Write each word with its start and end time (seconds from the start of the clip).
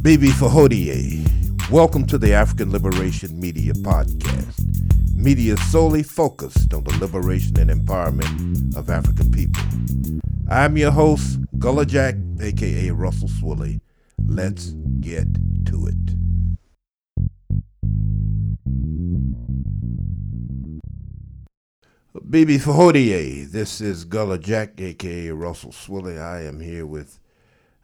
Bibi 0.00 0.28
Fahodie, 0.28 1.26
welcome 1.72 2.06
to 2.06 2.18
the 2.18 2.32
African 2.32 2.70
Liberation 2.70 3.38
Media 3.38 3.72
Podcast. 3.72 4.64
Media 5.16 5.56
solely 5.56 6.04
focused 6.04 6.72
on 6.72 6.84
the 6.84 6.96
liberation 6.98 7.58
and 7.58 7.68
empowerment 7.68 8.76
of 8.76 8.90
African 8.90 9.28
people. 9.32 9.60
I'm 10.48 10.76
your 10.76 10.92
host, 10.92 11.40
Gullah 11.58 11.84
Jack, 11.84 12.14
aka 12.40 12.90
Russell 12.90 13.28
Swilly. 13.28 13.80
Let's 14.24 14.70
get 15.00 15.26
to 15.66 15.88
it. 15.88 15.96
Bibi 22.30 22.58
Fahodie, 22.58 23.50
this 23.50 23.80
is 23.80 24.04
Gullah 24.04 24.38
Jack, 24.38 24.80
aka 24.80 25.30
Russell 25.30 25.72
Swilly. 25.72 26.20
I 26.20 26.42
am 26.42 26.60
here 26.60 26.86
with 26.86 27.18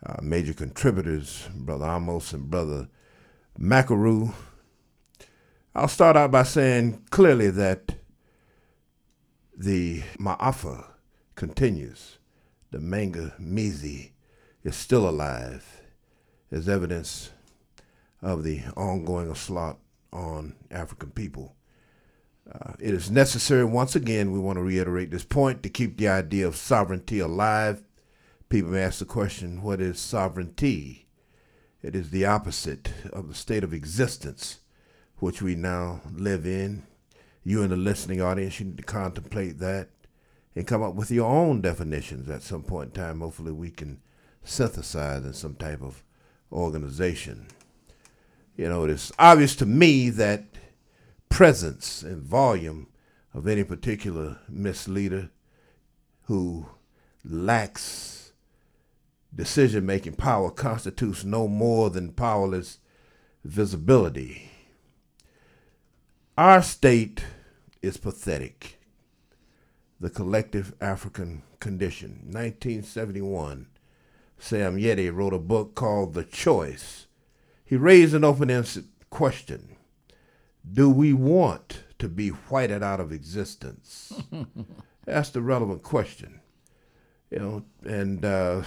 uh, 0.06 0.16
major 0.22 0.52
contributors, 0.52 1.48
Brother 1.54 1.86
Amos 1.86 2.32
and 2.32 2.50
Brother 2.50 2.88
Macaru. 3.58 4.32
I'll 5.74 5.88
start 5.88 6.16
out 6.16 6.30
by 6.30 6.42
saying 6.42 7.04
clearly 7.10 7.50
that 7.50 7.94
the 9.56 10.02
Ma'afa 10.18 10.86
continues. 11.34 12.18
The 12.70 12.78
Maangamizi 12.78 14.10
is 14.62 14.76
still 14.76 15.08
alive 15.08 15.82
as 16.50 16.68
evidence 16.68 17.30
of 18.22 18.44
the 18.44 18.62
ongoing 18.76 19.30
assault 19.30 19.78
on 20.12 20.54
African 20.70 21.10
people. 21.10 21.56
Uh, 22.50 22.72
it 22.78 22.92
is 22.92 23.10
necessary, 23.10 23.64
once 23.64 23.96
again, 23.96 24.32
we 24.32 24.38
want 24.38 24.58
to 24.58 24.62
reiterate 24.62 25.10
this 25.10 25.24
point, 25.24 25.62
to 25.62 25.68
keep 25.68 25.96
the 25.96 26.08
idea 26.08 26.46
of 26.46 26.56
sovereignty 26.56 27.18
alive 27.18 27.82
People 28.54 28.76
ask 28.76 29.00
the 29.00 29.04
question, 29.04 29.64
what 29.64 29.80
is 29.80 29.98
sovereignty? 29.98 31.08
It 31.82 31.96
is 31.96 32.10
the 32.10 32.24
opposite 32.24 32.92
of 33.12 33.26
the 33.26 33.34
state 33.34 33.64
of 33.64 33.74
existence 33.74 34.60
which 35.16 35.42
we 35.42 35.56
now 35.56 36.02
live 36.14 36.46
in. 36.46 36.84
You 37.42 37.64
in 37.64 37.70
the 37.70 37.76
listening 37.76 38.22
audience, 38.22 38.60
you 38.60 38.66
need 38.66 38.76
to 38.76 38.84
contemplate 38.84 39.58
that 39.58 39.88
and 40.54 40.68
come 40.68 40.84
up 40.84 40.94
with 40.94 41.10
your 41.10 41.28
own 41.28 41.62
definitions 41.62 42.30
at 42.30 42.42
some 42.42 42.62
point 42.62 42.90
in 42.90 43.02
time. 43.02 43.18
Hopefully, 43.22 43.50
we 43.50 43.70
can 43.70 44.00
synthesize 44.44 45.24
in 45.24 45.32
some 45.32 45.56
type 45.56 45.82
of 45.82 46.04
organization. 46.52 47.48
You 48.56 48.68
know, 48.68 48.84
it's 48.84 49.10
obvious 49.18 49.56
to 49.56 49.66
me 49.66 50.10
that 50.10 50.44
presence 51.28 52.04
and 52.04 52.22
volume 52.22 52.86
of 53.34 53.48
any 53.48 53.64
particular 53.64 54.38
misleader 54.48 55.30
who 56.26 56.66
lacks 57.24 58.13
decision 59.34 59.84
making 59.84 60.14
power 60.14 60.50
constitutes 60.50 61.24
no 61.24 61.48
more 61.48 61.90
than 61.90 62.12
powerless 62.12 62.78
visibility. 63.44 64.50
Our 66.36 66.62
state 66.62 67.24
is 67.82 67.96
pathetic. 67.96 68.80
The 70.00 70.10
collective 70.10 70.74
African 70.80 71.42
condition. 71.60 72.22
1971, 72.24 73.68
Sam 74.38 74.78
Yette 74.78 75.12
wrote 75.12 75.32
a 75.32 75.38
book 75.38 75.74
called 75.74 76.14
The 76.14 76.24
Choice. 76.24 77.06
He 77.64 77.76
raised 77.76 78.14
an 78.14 78.24
open 78.24 78.50
ended 78.50 78.88
question 79.10 79.76
Do 80.70 80.90
we 80.90 81.12
want 81.12 81.84
to 81.98 82.08
be 82.08 82.28
whited 82.28 82.82
out 82.82 83.00
of 83.00 83.12
existence? 83.12 84.12
That's 85.04 85.30
the 85.30 85.40
relevant 85.40 85.82
question. 85.82 86.40
You 87.30 87.38
know, 87.38 87.64
and 87.84 88.24
uh, 88.24 88.62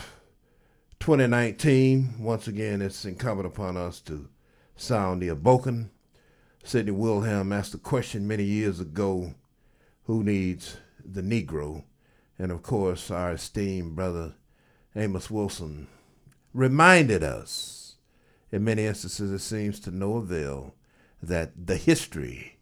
2019, 1.00 2.16
once 2.20 2.48
again, 2.48 2.81
it's 2.81 3.06
incumbent 3.06 3.48
upon 3.48 3.78
us 3.78 4.02
to 4.02 4.28
sound 4.76 5.22
the 5.22 5.30
Aboken. 5.30 5.90
Sidney 6.64 6.92
Willhelm 6.92 7.56
asked 7.56 7.72
the 7.72 7.78
question 7.78 8.28
many 8.28 8.44
years 8.44 8.80
ago 8.80 9.36
who 10.03 10.23
needs 10.23 10.78
the 11.03 11.22
Negro? 11.22 11.84
And 12.40 12.52
of 12.52 12.63
course, 12.63 13.09
our 13.09 13.34
esteemed 13.34 13.96
brother 13.96 14.35
Amos 14.96 15.30
Wilson 15.30 15.88
reminded 16.53 17.24
us, 17.24 17.96
in 18.52 18.64
many 18.64 18.85
instances, 18.85 19.31
it 19.31 19.40
seems 19.40 19.79
to 19.81 19.91
no 19.91 20.18
avail, 20.18 20.75
that 21.22 21.68
the 21.68 21.78
history 21.78 22.58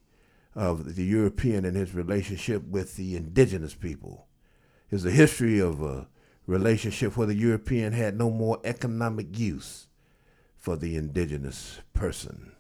of 0.54 0.96
the 0.96 1.04
European 1.04 1.66
and 1.66 1.76
his 1.76 1.94
relationship 1.94 2.64
with 2.68 2.96
the 2.96 3.16
indigenous 3.16 3.74
people 3.74 4.28
is 4.92 5.06
a 5.06 5.12
history 5.12 5.60
of 5.60 5.82
a 5.82 6.08
relationship 6.48 7.18
where 7.18 7.28
the 7.28 7.36
European 7.36 7.94
had 7.94 8.18
no 8.18 8.30
more 8.30 8.60
economic 8.64 9.38
use 9.38 9.88
for 10.56 10.76
the 10.76 10.96
indigenous 10.96 11.80
person. 11.94 12.52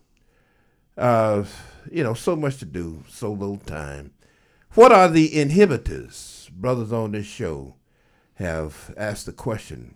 Uh, 0.97 1.43
you 1.91 2.03
know, 2.03 2.13
so 2.13 2.35
much 2.35 2.57
to 2.57 2.65
do, 2.65 3.03
so 3.09 3.31
little 3.31 3.57
time. 3.57 4.11
What 4.73 4.91
are 4.91 5.09
the 5.09 5.29
inhibitors? 5.29 6.49
Brothers 6.51 6.91
on 6.91 7.11
this 7.11 7.25
show 7.25 7.75
have 8.35 8.93
asked 8.97 9.25
the 9.25 9.33
question 9.33 9.95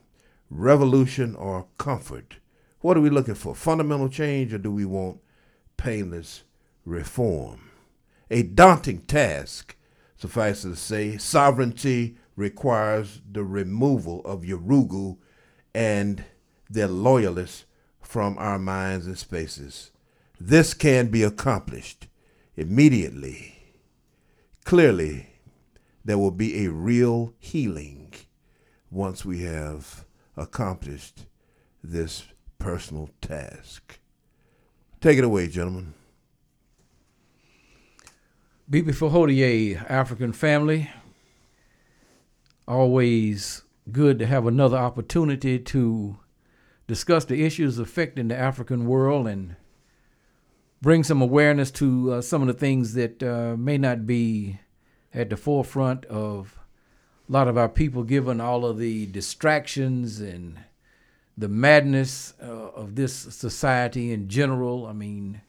revolution 0.50 1.36
or 1.36 1.68
comfort? 1.78 2.38
What 2.82 2.98
are 2.98 3.02
we 3.02 3.10
looking 3.10 3.36
for? 3.36 3.54
Fundamental 3.54 4.10
change 4.10 4.54
or 4.54 4.58
do 4.58 4.72
we 4.72 4.86
want 4.86 5.20
painless 5.78 6.44
reform? 6.86 7.70
A 8.32 8.44
daunting 8.44 9.02
task, 9.02 9.76
suffice 10.16 10.64
it 10.66 10.70
to 10.70 10.76
say, 10.76 11.18
sovereignty 11.18 12.18
requires 12.40 13.22
the 13.30 13.44
removal 13.44 14.22
of 14.24 14.44
Yurugu 14.44 15.18
and 15.76 16.24
their 16.70 16.88
loyalists 16.88 17.66
from 18.02 18.38
our 18.38 18.58
minds 18.58 19.06
and 19.06 19.18
spaces. 19.18 19.92
This 20.40 20.74
can 20.74 21.08
be 21.08 21.22
accomplished 21.22 22.08
immediately. 22.56 23.56
Clearly, 24.64 25.28
there 26.06 26.18
will 26.18 26.32
be 26.32 26.66
a 26.66 26.72
real 26.72 27.34
healing 27.40 28.14
once 28.90 29.26
we 29.26 29.42
have 29.42 30.06
accomplished 30.38 31.26
this 31.84 32.24
personal 32.58 33.10
task. 33.22 34.00
Take 35.02 35.18
it 35.18 35.26
away, 35.26 35.50
gentlemen. 35.50 35.94
Bibi 38.70 38.94
Fahodie, 38.94 39.84
African 39.90 40.32
family, 40.32 40.90
always 42.70 43.64
good 43.92 44.20
to 44.20 44.28
have 44.28 44.46
another 44.46 44.78
opportunity 44.78 45.58
to 45.58 46.18
discuss 46.88 47.26
the 47.26 47.44
issues 47.44 47.80
affecting 47.80 48.28
the 48.28 48.38
African 48.38 48.86
world 48.86 49.28
and 49.28 49.56
bring 50.80 51.04
some 51.04 51.22
awareness 51.22 51.72
to 51.72 52.14
uh, 52.14 52.22
some 52.22 52.42
of 52.42 52.48
the 52.48 52.54
things 52.54 52.94
that 52.94 53.24
uh, 53.24 53.58
may 53.58 53.78
not 53.78 54.06
be 54.06 54.60
at 55.14 55.32
the 55.32 55.38
forefront 55.38 56.06
of 56.06 56.60
a 57.28 57.32
lot 57.32 57.48
of 57.48 57.58
our 57.58 57.70
people, 57.70 58.04
given 58.04 58.40
all 58.40 58.66
of 58.66 58.78
the 58.78 59.08
distractions 59.08 60.20
and 60.20 60.60
the 61.36 61.48
madness 61.48 62.34
uh, 62.42 62.46
of 62.46 62.96
this 62.96 63.14
society 63.14 64.12
in 64.12 64.30
general. 64.30 64.86
I 64.86 64.94
mean, 64.94 65.42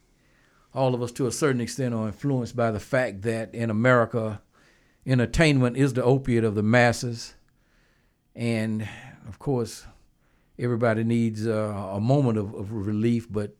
all 0.74 0.94
of 0.94 1.02
us 1.02 1.12
to 1.12 1.26
a 1.26 1.32
certain 1.32 1.60
extent 1.60 1.94
are 1.94 2.06
influenced 2.06 2.56
by 2.56 2.70
the 2.70 2.80
fact 2.80 3.22
that 3.22 3.54
in 3.54 3.68
America, 3.68 4.40
entertainment 5.06 5.76
is 5.76 5.94
the 5.94 6.04
opiate 6.04 6.44
of 6.44 6.54
the 6.54 6.62
masses. 6.62 7.34
And 8.34 8.88
of 9.28 9.38
course, 9.38 9.86
everybody 10.58 11.04
needs 11.04 11.46
uh, 11.46 11.90
a 11.94 12.00
moment 12.00 12.38
of, 12.38 12.54
of, 12.54 12.72
relief, 12.72 13.30
but 13.30 13.54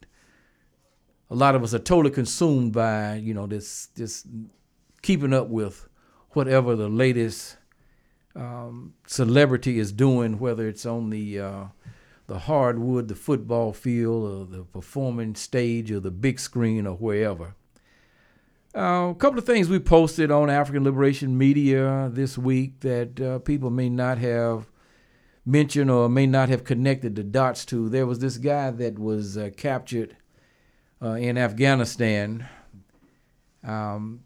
a 1.31 1.35
lot 1.35 1.55
of 1.55 1.63
us 1.63 1.75
are 1.75 1.79
totally 1.79 2.15
consumed 2.15 2.73
by, 2.73 3.17
you 3.17 3.35
know, 3.35 3.47
this, 3.47 3.87
this 3.95 4.27
keeping 5.03 5.33
up 5.33 5.49
with 5.49 5.89
whatever 6.31 6.77
the 6.77 6.89
latest 6.89 7.57
um, 8.37 8.95
celebrity 9.07 9.79
is 9.79 9.93
doing, 9.93 10.39
whether 10.39 10.69
it's 10.69 10.87
on 10.87 11.11
the 11.11 11.41
uh, 11.41 11.65
the 12.27 12.39
hardwood, 12.39 13.09
the 13.09 13.17
football 13.17 13.73
field, 13.73 14.31
or 14.31 14.57
the 14.57 14.63
performing 14.63 15.35
stage, 15.35 15.91
or 15.91 15.99
the 15.99 16.13
big 16.13 16.39
screen, 16.39 16.87
or 16.87 16.95
wherever. 16.95 17.57
Uh, 18.73 19.09
a 19.11 19.15
couple 19.19 19.37
of 19.37 19.45
things 19.45 19.69
we 19.69 19.81
posted 19.81 20.31
on 20.31 20.49
African 20.49 20.85
Liberation 20.85 21.37
Media 21.37 22.09
this 22.13 22.39
week 22.39 22.79
that 22.81 23.21
uh, 23.21 23.41
people 23.41 23.69
may 23.69 23.89
not 23.89 24.19
have 24.19 24.71
mentioned 25.45 25.91
or 25.91 26.09
may 26.09 26.25
not 26.25 26.49
have 26.51 26.63
connected 26.63 27.17
the 27.17 27.25
dots 27.25 27.65
to. 27.65 27.89
There 27.89 28.07
was 28.07 28.21
this 28.21 28.37
guy 28.37 28.71
that 28.71 28.97
was 28.97 29.37
uh, 29.37 29.51
captured 29.57 30.17
uh, 31.03 31.15
in 31.15 31.37
Afghanistan. 31.37 32.49
Um, 33.65 34.23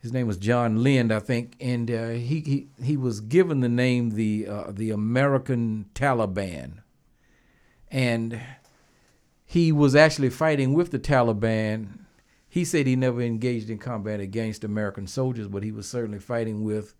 his 0.00 0.12
name 0.12 0.26
was 0.26 0.36
John 0.36 0.82
Lindh, 0.82 1.12
I 1.12 1.20
think, 1.20 1.54
and 1.60 1.88
uh, 1.88 2.08
he, 2.08 2.40
he 2.40 2.68
he 2.82 2.96
was 2.96 3.20
given 3.20 3.60
the 3.60 3.68
name 3.68 4.10
the 4.10 4.48
the 4.68 4.90
American 4.90 5.86
Taliban, 5.94 6.82
and 7.92 8.40
he 9.44 9.70
was 9.70 9.94
actually 9.94 10.30
fighting 10.30 10.74
with 10.74 10.90
the 10.90 10.98
Taliban 10.98 12.01
he 12.52 12.66
said 12.66 12.86
he 12.86 12.96
never 12.96 13.22
engaged 13.22 13.70
in 13.70 13.78
combat 13.78 14.20
against 14.20 14.62
American 14.62 15.06
soldiers, 15.06 15.48
but 15.48 15.62
he 15.62 15.72
was 15.72 15.88
certainly 15.88 16.18
fighting 16.18 16.64
with 16.64 16.94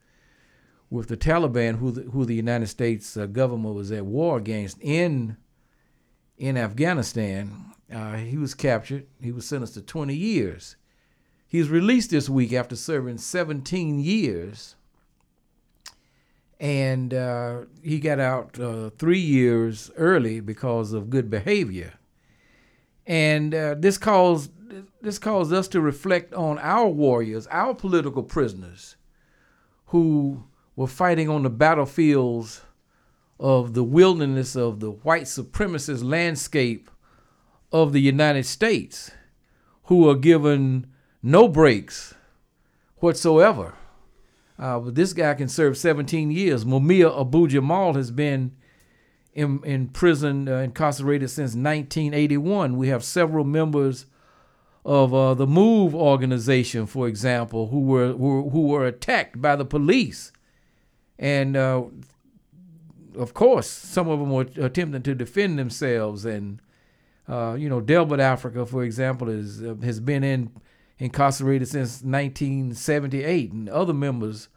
with 0.88 1.08
the 1.08 1.16
Taliban, 1.16 1.76
who 1.76 1.90
the, 1.90 2.00
who 2.04 2.24
the 2.24 2.34
United 2.34 2.68
States 2.68 3.18
uh, 3.18 3.26
government 3.26 3.74
was 3.74 3.92
at 3.92 4.06
war 4.06 4.38
against 4.38 4.78
in 4.80 5.36
in 6.38 6.56
Afghanistan. 6.56 7.66
Uh, 7.94 8.14
he 8.14 8.38
was 8.38 8.54
captured. 8.54 9.06
He 9.20 9.30
was 9.30 9.46
sentenced 9.46 9.74
to 9.74 9.82
20 9.82 10.16
years. 10.16 10.76
He 11.46 11.58
was 11.58 11.68
released 11.68 12.08
this 12.08 12.30
week 12.30 12.54
after 12.54 12.74
serving 12.74 13.18
17 13.18 14.00
years. 14.00 14.76
And 16.58 17.12
uh, 17.12 17.64
he 17.82 18.00
got 18.00 18.20
out 18.20 18.58
uh, 18.58 18.88
three 18.96 19.20
years 19.20 19.90
early 19.98 20.40
because 20.40 20.94
of 20.94 21.10
good 21.10 21.28
behavior. 21.28 21.92
And 23.06 23.54
uh, 23.54 23.74
this 23.78 23.98
caused 23.98 24.50
this 25.02 25.18
caused 25.18 25.52
us 25.52 25.68
to 25.68 25.80
reflect 25.80 26.32
on 26.32 26.58
our 26.60 26.88
warriors, 26.88 27.48
our 27.50 27.74
political 27.74 28.22
prisoners, 28.22 28.96
who 29.86 30.44
were 30.76 30.86
fighting 30.86 31.28
on 31.28 31.42
the 31.42 31.50
battlefields 31.50 32.62
of 33.38 33.74
the 33.74 33.82
wilderness 33.82 34.54
of 34.56 34.78
the 34.80 34.90
white 34.90 35.24
supremacist 35.24 36.04
landscape 36.04 36.88
of 37.72 37.92
the 37.92 38.00
United 38.00 38.46
States, 38.46 39.10
who 39.84 40.08
are 40.08 40.14
given 40.14 40.86
no 41.22 41.48
breaks 41.48 42.14
whatsoever. 42.98 43.74
Uh, 44.58 44.78
but 44.78 44.94
this 44.94 45.12
guy 45.12 45.34
can 45.34 45.48
serve 45.48 45.76
17 45.76 46.30
years. 46.30 46.64
Mumia 46.64 47.20
Abu 47.20 47.48
Jamal 47.48 47.94
has 47.94 48.12
been 48.12 48.52
in, 49.34 49.60
in 49.64 49.88
prison, 49.88 50.48
uh, 50.48 50.58
incarcerated 50.58 51.30
since 51.30 51.50
1981. 51.50 52.76
We 52.76 52.88
have 52.88 53.02
several 53.02 53.44
members 53.44 54.06
of 54.84 55.14
uh, 55.14 55.34
the 55.34 55.46
MOVE 55.46 55.94
organization, 55.94 56.86
for 56.86 57.06
example, 57.06 57.68
who 57.68 57.80
were, 57.80 58.12
who, 58.12 58.50
who 58.50 58.66
were 58.68 58.86
attacked 58.86 59.40
by 59.40 59.54
the 59.54 59.64
police. 59.64 60.32
And 61.18 61.56
uh, 61.56 61.84
of 63.16 63.34
course, 63.34 63.68
some 63.68 64.08
of 64.08 64.18
them 64.18 64.30
were 64.30 64.48
attempting 64.56 65.02
to 65.02 65.14
defend 65.14 65.58
themselves. 65.58 66.24
And, 66.24 66.60
uh, 67.28 67.54
you 67.58 67.68
know, 67.68 67.80
Delbert 67.80 68.20
Africa, 68.20 68.66
for 68.66 68.82
example, 68.82 69.28
is, 69.28 69.62
uh, 69.62 69.76
has 69.82 70.00
been 70.00 70.24
in, 70.24 70.50
incarcerated 70.98 71.68
since 71.68 72.02
1978. 72.02 73.52
And 73.52 73.68
other 73.68 73.94
members 73.94 74.48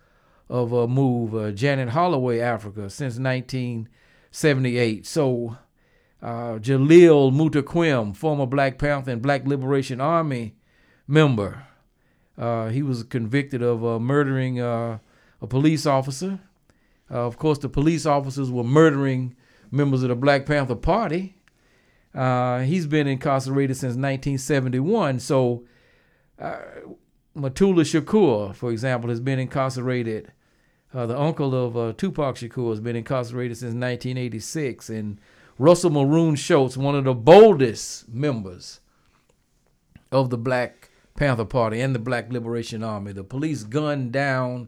of 0.49 0.73
uh, 0.73 0.87
MOVE, 0.87 1.53
Janet 1.53 1.89
Holloway 1.89 2.39
Africa, 2.39 2.89
since 2.89 3.19
1978. 3.19 5.05
So, 5.05 5.57
uh, 6.21 6.57
Jalil 6.59 7.31
Muntaqim, 7.31 8.15
former 8.15 8.45
Black 8.45 8.77
Panther 8.77 9.11
and 9.11 9.21
Black 9.21 9.45
Liberation 9.45 10.01
Army 10.01 10.55
member. 11.07 11.67
Uh, 12.37 12.69
he 12.69 12.81
was 12.81 13.03
convicted 13.03 13.61
of 13.61 13.85
uh, 13.85 13.99
murdering 13.99 14.59
uh, 14.59 14.99
a 15.41 15.47
police 15.47 15.85
officer. 15.85 16.39
Uh, 17.09 17.25
of 17.25 17.37
course, 17.37 17.59
the 17.59 17.69
police 17.69 18.05
officers 18.05 18.49
were 18.51 18.63
murdering 18.63 19.35
members 19.71 20.03
of 20.03 20.09
the 20.09 20.15
Black 20.15 20.45
Panther 20.45 20.75
Party. 20.75 21.35
Uh, 22.13 22.61
he's 22.61 22.87
been 22.87 23.07
incarcerated 23.07 23.75
since 23.75 23.91
1971. 23.91 25.19
So, 25.19 25.63
Mutulu 26.39 27.83
Shakur, 27.83 28.55
for 28.55 28.71
example, 28.71 29.09
has 29.09 29.19
been 29.19 29.39
incarcerated. 29.39 30.31
the 30.93 31.17
uncle 31.17 31.53
of 31.53 31.97
Tupac 31.97 32.35
Shakur 32.35 32.69
has 32.69 32.79
been 32.79 32.95
incarcerated 32.95 33.57
since 33.57 33.73
1986. 33.73 34.89
And 34.89 35.19
Russell 35.57 35.89
Maroon 35.89 36.35
Shoatz, 36.35 36.75
one 36.75 36.95
of 36.95 37.05
the 37.05 37.13
boldest 37.13 38.09
members 38.09 38.81
of 40.11 40.29
the 40.29 40.37
Black 40.37 40.89
Panther 41.15 41.45
Party 41.45 41.79
and 41.79 41.95
the 41.95 41.99
Black 41.99 42.31
Liberation 42.31 42.83
Army. 42.83 43.13
The 43.13 43.23
police 43.23 43.63
gunned 43.63 44.11
down 44.11 44.67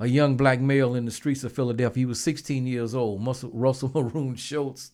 a 0.00 0.08
young 0.08 0.36
black 0.36 0.60
male 0.60 0.94
in 0.94 1.04
the 1.04 1.12
streets 1.12 1.44
of 1.44 1.52
Philadelphia. 1.52 2.00
He 2.00 2.06
was 2.06 2.20
16 2.20 2.66
years 2.66 2.94
old. 2.94 3.24
Russell 3.24 3.90
Maroon 3.94 4.34
Shoatz, 4.34 4.90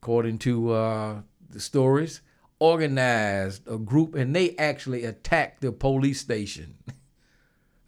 according 0.00 0.38
to 0.38 0.70
uh, 0.70 1.22
the 1.50 1.60
stories, 1.60 2.20
organized 2.60 3.66
a 3.66 3.76
group 3.76 4.14
and 4.14 4.36
they 4.36 4.56
actually 4.56 5.04
attacked 5.04 5.62
the 5.62 5.72
police 5.72 6.20
station. 6.20 6.76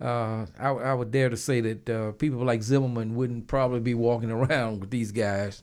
uh, 0.01 0.47
I, 0.59 0.69
I, 0.71 0.95
would 0.95 1.13
dare 1.13 1.31
to 1.31 1.37
say 1.37 1.61
that 1.61 1.89
uh, 1.91 2.13
people 2.13 2.45
like 2.45 2.63
Zimmerman 2.63 3.15
wouldn't 3.15 3.47
probably 3.47 3.81
be 3.81 3.95
walking 3.95 4.31
around 4.31 4.81
with 4.81 4.91
these 4.91 5.13
guys, 5.13 5.63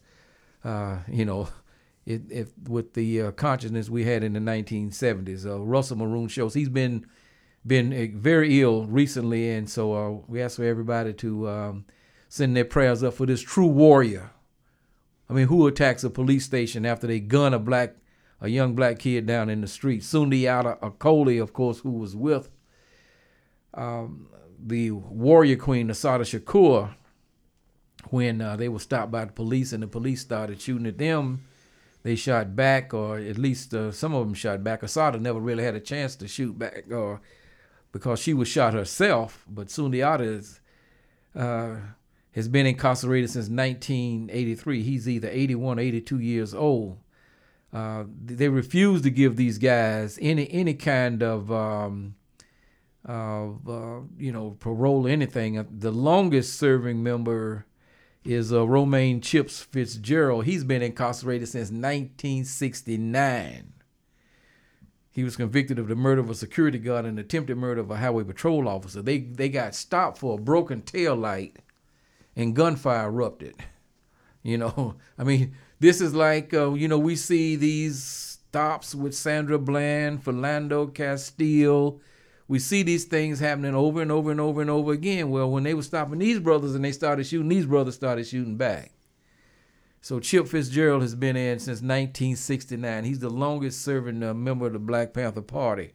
uh, 0.63 0.99
you 1.07 1.25
know, 1.25 1.49
if, 2.05 2.21
if 2.29 2.57
with 2.67 2.93
the 2.93 3.21
uh, 3.21 3.31
consciousness 3.31 3.89
we 3.89 4.05
had 4.05 4.23
in 4.23 4.33
the 4.33 4.39
1970s. 4.39 5.45
Uh, 5.45 5.59
Russell 5.59 5.97
Maroon 5.97 6.27
Shoatz 6.27 6.53
he's 6.53 6.69
been 6.69 7.05
been 7.67 7.93
uh, 7.93 8.17
very 8.17 8.61
ill 8.61 8.85
recently, 8.85 9.51
and 9.51 9.69
so 9.69 10.23
we 10.27 10.41
ask 10.41 10.55
for 10.55 10.63
everybody 10.63 11.13
to 11.13 11.49
um, 11.49 11.85
send 12.29 12.55
their 12.55 12.65
prayers 12.65 13.03
up 13.03 13.13
for 13.13 13.25
this 13.25 13.41
true 13.41 13.67
warrior. 13.67 14.31
I 15.29 15.33
mean, 15.33 15.47
who 15.47 15.67
attacks 15.67 16.03
a 16.03 16.09
police 16.09 16.45
station 16.45 16.85
after 16.85 17.05
they 17.05 17.19
gun 17.19 17.53
a 17.53 17.59
black, 17.59 17.95
a 18.39 18.47
young 18.47 18.75
black 18.75 18.99
kid 18.99 19.25
down 19.25 19.49
in 19.49 19.61
the 19.61 19.67
street? 19.67 20.01
Sundiata 20.01 20.79
Acoli, 20.79 21.41
of 21.41 21.53
course, 21.53 21.79
who 21.79 21.91
was 21.91 22.15
with 22.15 22.49
um, 23.73 24.27
the 24.59 24.91
warrior 24.91 25.55
queen, 25.55 25.89
Assata 25.89 26.23
Shakur, 26.23 26.93
when 28.09 28.41
uh, 28.41 28.55
they 28.55 28.69
were 28.69 28.79
stopped 28.79 29.11
by 29.11 29.25
the 29.25 29.31
police 29.31 29.73
and 29.73 29.83
the 29.83 29.87
police 29.87 30.21
started 30.21 30.61
shooting 30.61 30.87
at 30.87 30.97
them, 30.97 31.45
they 32.03 32.15
shot 32.15 32.55
back, 32.55 32.93
or 32.93 33.17
at 33.17 33.37
least 33.37 33.73
uh, 33.73 33.91
some 33.91 34.13
of 34.13 34.25
them 34.25 34.33
shot 34.33 34.63
back. 34.63 34.83
Assata 34.83 35.19
never 35.19 35.39
really 35.39 35.63
had 35.63 35.75
a 35.75 35.79
chance 35.79 36.15
to 36.17 36.27
shoot 36.27 36.57
back, 36.57 36.85
or 36.91 37.21
because 37.91 38.19
she 38.19 38.33
was 38.33 38.47
shot 38.47 38.73
herself. 38.73 39.45
But 39.47 39.67
Sundiata 39.67 40.21
is, 40.21 40.59
uh, 41.35 41.75
has 42.31 42.47
been 42.47 42.65
incarcerated 42.65 43.29
since 43.29 43.49
1983. 43.49 44.81
He's 44.81 45.07
either 45.07 45.29
81 45.29 45.77
or 45.77 45.81
82 45.81 46.19
years 46.19 46.53
old. 46.55 46.97
Uh, 47.71 48.03
they 48.25 48.49
refuse 48.49 49.01
to 49.03 49.09
give 49.09 49.37
these 49.37 49.57
guys 49.57 50.19
any 50.21 50.51
any 50.51 50.73
kind 50.73 51.23
of 51.23 51.49
um, 51.51 52.15
uh, 53.07 53.47
you 54.17 54.31
know 54.31 54.57
parole 54.59 55.07
anything. 55.07 55.57
Uh, 55.57 55.63
the 55.69 55.91
longest 55.91 56.57
serving 56.57 57.01
member 57.01 57.65
is 58.23 58.53
uh, 58.53 58.67
Romaine 58.67 59.21
Chips 59.21 59.61
Fitzgerald. 59.61 60.45
He's 60.45 60.63
been 60.63 60.81
incarcerated 60.81 61.47
since 61.47 61.69
1969. 61.69 63.73
He 65.13 65.23
was 65.23 65.35
convicted 65.35 65.77
of 65.77 65.87
the 65.87 65.95
murder 65.95 66.21
of 66.21 66.29
a 66.29 66.35
security 66.35 66.77
guard 66.77 67.05
and 67.05 67.19
attempted 67.19 67.57
murder 67.57 67.81
of 67.81 67.91
a 67.91 67.97
highway 67.97 68.23
patrol 68.23 68.67
officer. 68.67 69.01
They 69.01 69.19
they 69.19 69.49
got 69.49 69.75
stopped 69.75 70.19
for 70.19 70.37
a 70.37 70.41
broken 70.41 70.81
tail 70.81 71.15
light, 71.15 71.57
and 72.35 72.55
gunfire 72.55 73.07
erupted. 73.07 73.55
You 74.43 74.57
know, 74.57 74.95
I 75.19 75.23
mean, 75.23 75.53
this 75.79 76.01
is 76.01 76.15
like 76.15 76.51
uh, 76.51 76.73
you 76.73 76.87
know 76.87 76.97
we 76.97 77.15
see 77.15 77.55
these 77.55 78.03
stops 78.03 78.95
with 78.95 79.13
Sandra 79.13 79.59
Bland, 79.59 80.25
Philando 80.25 80.91
Castile, 80.91 82.01
we 82.51 82.59
see 82.59 82.83
these 82.83 83.05
things 83.05 83.39
happening 83.39 83.73
over 83.73 84.01
and 84.01 84.11
over 84.11 84.29
and 84.29 84.41
over 84.41 84.59
and 84.59 84.69
over 84.69 84.91
again. 84.91 85.29
Well, 85.29 85.49
when 85.49 85.63
they 85.63 85.73
were 85.73 85.83
stopping 85.83 86.19
these 86.19 86.37
brothers 86.37 86.75
and 86.75 86.83
they 86.83 86.91
started 86.91 87.25
shooting, 87.25 87.47
these 87.47 87.65
brothers 87.65 87.95
started 87.95 88.27
shooting 88.27 88.57
back. 88.57 88.91
So 90.01 90.19
Chip 90.19 90.49
Fitzgerald 90.49 91.01
has 91.01 91.15
been 91.15 91.37
in 91.37 91.59
since 91.59 91.77
1969. 91.79 93.05
He's 93.05 93.19
the 93.19 93.29
longest 93.29 93.85
serving 93.85 94.21
uh, 94.21 94.33
member 94.33 94.67
of 94.67 94.73
the 94.73 94.79
Black 94.79 95.13
Panther 95.13 95.41
Party. 95.41 95.93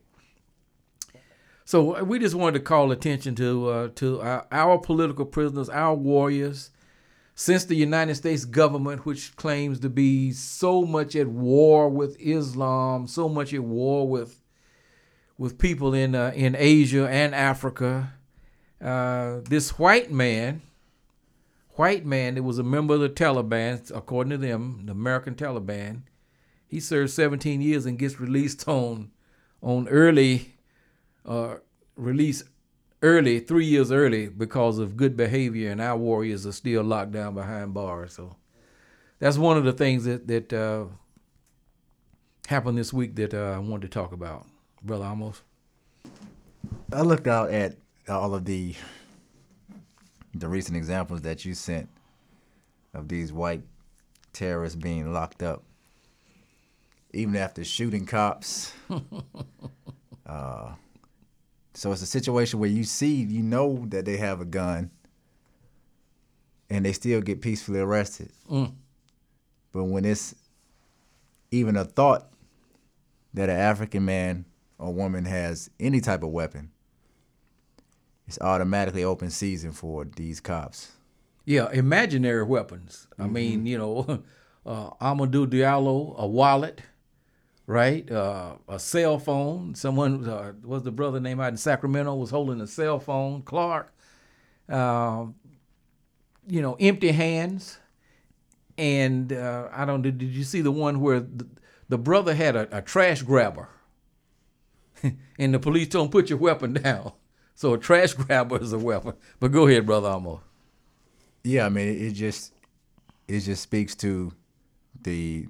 So 1.66 1.96
uh, 1.98 2.04
we 2.04 2.18
just 2.18 2.34
wanted 2.34 2.60
to 2.60 2.64
call 2.64 2.90
attention 2.90 3.34
to 3.34 3.68
uh, 3.68 3.88
to 3.96 4.22
our, 4.22 4.46
our, 4.50 4.78
political 4.78 5.26
prisoners, 5.26 5.68
our 5.68 5.94
warriors. 5.94 6.70
Since 7.34 7.66
the 7.66 7.76
United 7.76 8.14
States 8.14 8.46
government, 8.46 9.04
which 9.04 9.36
claims 9.36 9.80
to 9.80 9.90
be 9.90 10.32
so 10.32 10.86
much 10.86 11.14
at 11.16 11.26
war 11.26 11.90
with 11.90 12.16
Islam, 12.18 13.06
so 13.08 13.28
much 13.28 13.52
at 13.52 13.60
war 13.60 14.08
with 14.08 14.40
with 15.38 15.58
people 15.58 15.94
in 15.94 16.14
uh, 16.14 16.32
in 16.34 16.56
Asia 16.58 17.08
and 17.08 17.34
Africa. 17.34 18.12
Uh, 18.80 19.40
this 19.48 19.78
white 19.78 20.10
man, 20.10 20.62
white 21.72 22.04
man 22.04 22.34
that 22.34 22.42
was 22.42 22.58
a 22.58 22.62
member 22.62 22.94
of 22.94 23.00
the 23.00 23.08
Taliban, 23.08 23.90
according 23.94 24.30
to 24.30 24.38
them, 24.38 24.82
the 24.84 24.92
American 24.92 25.34
Taliban, 25.34 26.02
he 26.66 26.78
served 26.78 27.10
17 27.10 27.62
years 27.62 27.86
and 27.86 27.98
gets 27.98 28.20
released 28.20 28.68
on 28.68 29.10
on 29.62 29.88
early 29.88 30.56
uh, 31.24 31.56
release 31.96 32.44
early, 33.02 33.40
three 33.40 33.64
years 33.64 33.90
early 33.90 34.28
because 34.28 34.78
of 34.78 34.96
good 34.96 35.16
behavior, 35.16 35.70
and 35.70 35.80
our 35.80 35.96
warriors 35.96 36.46
are 36.46 36.52
still 36.52 36.82
locked 36.82 37.12
down 37.12 37.34
behind 37.34 37.74
bars. 37.74 38.14
So 38.14 38.36
that's 39.18 39.38
one 39.38 39.56
of 39.56 39.64
the 39.64 39.72
things 39.72 40.04
that 40.04 40.26
that 40.28 40.52
uh, 40.52 40.86
happened 42.46 42.78
this 42.78 42.92
week 42.92 43.16
that 43.16 43.34
uh, 43.34 43.54
I 43.56 43.58
wanted 43.58 43.90
to 43.90 43.98
talk 43.98 44.12
about. 44.12 44.46
Brother 44.82 45.04
Amos? 45.04 45.42
I 46.92 47.02
looked 47.02 47.26
out 47.26 47.50
at 47.50 47.76
all 48.08 48.34
of 48.34 48.44
the 48.44 48.74
the 50.34 50.48
recent 50.48 50.76
examples 50.76 51.22
that 51.22 51.44
you 51.44 51.54
sent 51.54 51.88
of 52.94 53.08
these 53.08 53.32
white 53.32 53.62
terrorists 54.32 54.76
being 54.76 55.12
locked 55.12 55.42
up, 55.42 55.62
even 57.12 57.36
after 57.36 57.64
shooting 57.64 58.04
cops. 58.04 58.72
uh, 60.26 60.72
so 61.74 61.92
it's 61.92 62.02
a 62.02 62.06
situation 62.06 62.58
where 62.58 62.68
you 62.68 62.84
see, 62.84 63.14
you 63.14 63.42
know 63.42 63.84
that 63.88 64.04
they 64.04 64.18
have 64.18 64.40
a 64.40 64.44
gun, 64.44 64.90
and 66.68 66.84
they 66.84 66.92
still 66.92 67.20
get 67.20 67.40
peacefully 67.40 67.80
arrested. 67.80 68.30
Mm. 68.50 68.72
But 69.72 69.84
when 69.84 70.04
it's 70.04 70.34
even 71.50 71.76
a 71.76 71.84
thought 71.84 72.30
that 73.34 73.48
an 73.48 73.56
African 73.56 74.04
man 74.04 74.44
or 74.78 74.92
woman 74.92 75.24
has 75.24 75.70
any 75.80 76.00
type 76.00 76.22
of 76.22 76.30
weapon, 76.30 76.70
it's 78.26 78.38
automatically 78.40 79.04
open 79.04 79.30
season 79.30 79.72
for 79.72 80.04
these 80.04 80.40
cops. 80.40 80.92
Yeah, 81.44 81.70
imaginary 81.70 82.42
weapons. 82.42 83.06
I 83.18 83.28
mean, 83.28 83.66
you 83.66 83.78
know, 83.78 84.22
uh, 84.66 84.90
Amadou 85.00 85.46
Diallo, 85.46 86.16
a 86.18 86.26
wallet, 86.26 86.82
right? 87.68 88.10
Uh, 88.10 88.56
a 88.68 88.80
cell 88.80 89.18
phone. 89.20 89.76
Someone 89.76 90.28
uh, 90.28 90.54
was 90.64 90.82
the 90.82 90.90
brother 90.90 91.20
name 91.20 91.38
out 91.40 91.52
in 91.52 91.56
Sacramento 91.56 92.14
was 92.14 92.30
holding 92.30 92.60
a 92.60 92.66
cell 92.66 92.98
phone. 92.98 93.42
Clark. 93.42 93.92
Uh, 94.68 95.26
you 96.48 96.62
know, 96.62 96.76
empty 96.80 97.12
hands. 97.12 97.78
And 98.76 99.32
uh, 99.32 99.68
I 99.72 99.84
don't. 99.84 100.02
Did, 100.02 100.18
did 100.18 100.30
you 100.30 100.44
see 100.44 100.60
the 100.60 100.72
one 100.72 101.00
where 101.00 101.20
the, 101.20 101.46
the 101.88 101.96
brother 101.96 102.34
had 102.34 102.56
a, 102.56 102.78
a 102.78 102.82
trash 102.82 103.22
grabber, 103.22 103.68
and 105.38 105.54
the 105.54 105.58
police 105.58 105.88
don't 105.88 106.10
put 106.10 106.30
your 106.30 106.38
weapon 106.38 106.74
down. 106.74 107.12
So 107.58 107.72
a 107.72 107.78
trash 107.78 108.12
grabber 108.12 108.60
is 108.60 108.74
a 108.74 108.78
weapon. 108.78 109.14
But 109.40 109.50
go 109.50 109.66
ahead, 109.66 109.86
brother 109.86 110.10
Amo. 110.10 110.42
Yeah, 111.42 111.64
I 111.64 111.70
mean, 111.70 111.88
it 111.88 112.10
just 112.10 112.52
it 113.26 113.40
just 113.40 113.62
speaks 113.62 113.94
to 113.94 114.30
the 115.00 115.46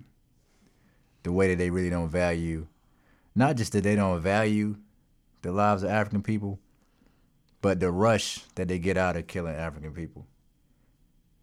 the 1.25 1.33
way 1.33 1.49
that 1.49 1.59
they 1.59 1.69
really 1.69 1.91
don't 1.91 2.09
value, 2.09 2.69
not 3.35 3.57
just 3.57 3.73
that 3.73 3.83
they 3.83 3.97
don't 3.97 4.21
value 4.21 4.77
the 5.43 5.51
lives 5.51 5.83
of 5.83 5.91
African 5.91 6.23
people, 6.23 6.61
but 7.61 7.81
the 7.81 7.91
rush 7.91 8.39
that 8.55 8.69
they 8.69 8.79
get 8.79 8.97
out 8.97 9.17
of 9.17 9.27
killing 9.27 9.57
African 9.57 9.93
people. 9.93 10.29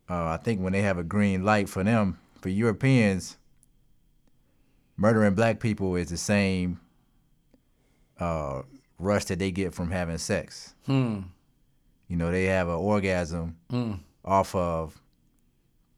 Uh, 0.09 0.27
I 0.27 0.37
think 0.37 0.61
when 0.61 0.71
they 0.71 0.81
have 0.81 0.97
a 0.97 1.03
green 1.03 1.43
light 1.43 1.67
for 1.67 1.83
them, 1.83 2.19
for 2.39 2.47
Europeans, 2.47 3.37
murdering 4.95 5.33
black 5.33 5.59
people 5.59 5.95
is 5.97 6.09
the 6.09 6.17
same 6.17 6.79
uh, 8.19 8.61
rush 8.99 9.25
that 9.25 9.39
they 9.39 9.51
get 9.51 9.73
from 9.73 9.91
having 9.91 10.17
sex. 10.17 10.73
Hmm. 10.85 11.21
You 12.07 12.17
know, 12.17 12.31
they 12.31 12.45
have 12.45 12.67
an 12.67 12.75
orgasm 12.75 13.57
Mm. 13.71 13.99
off 14.23 14.53
of 14.55 15.01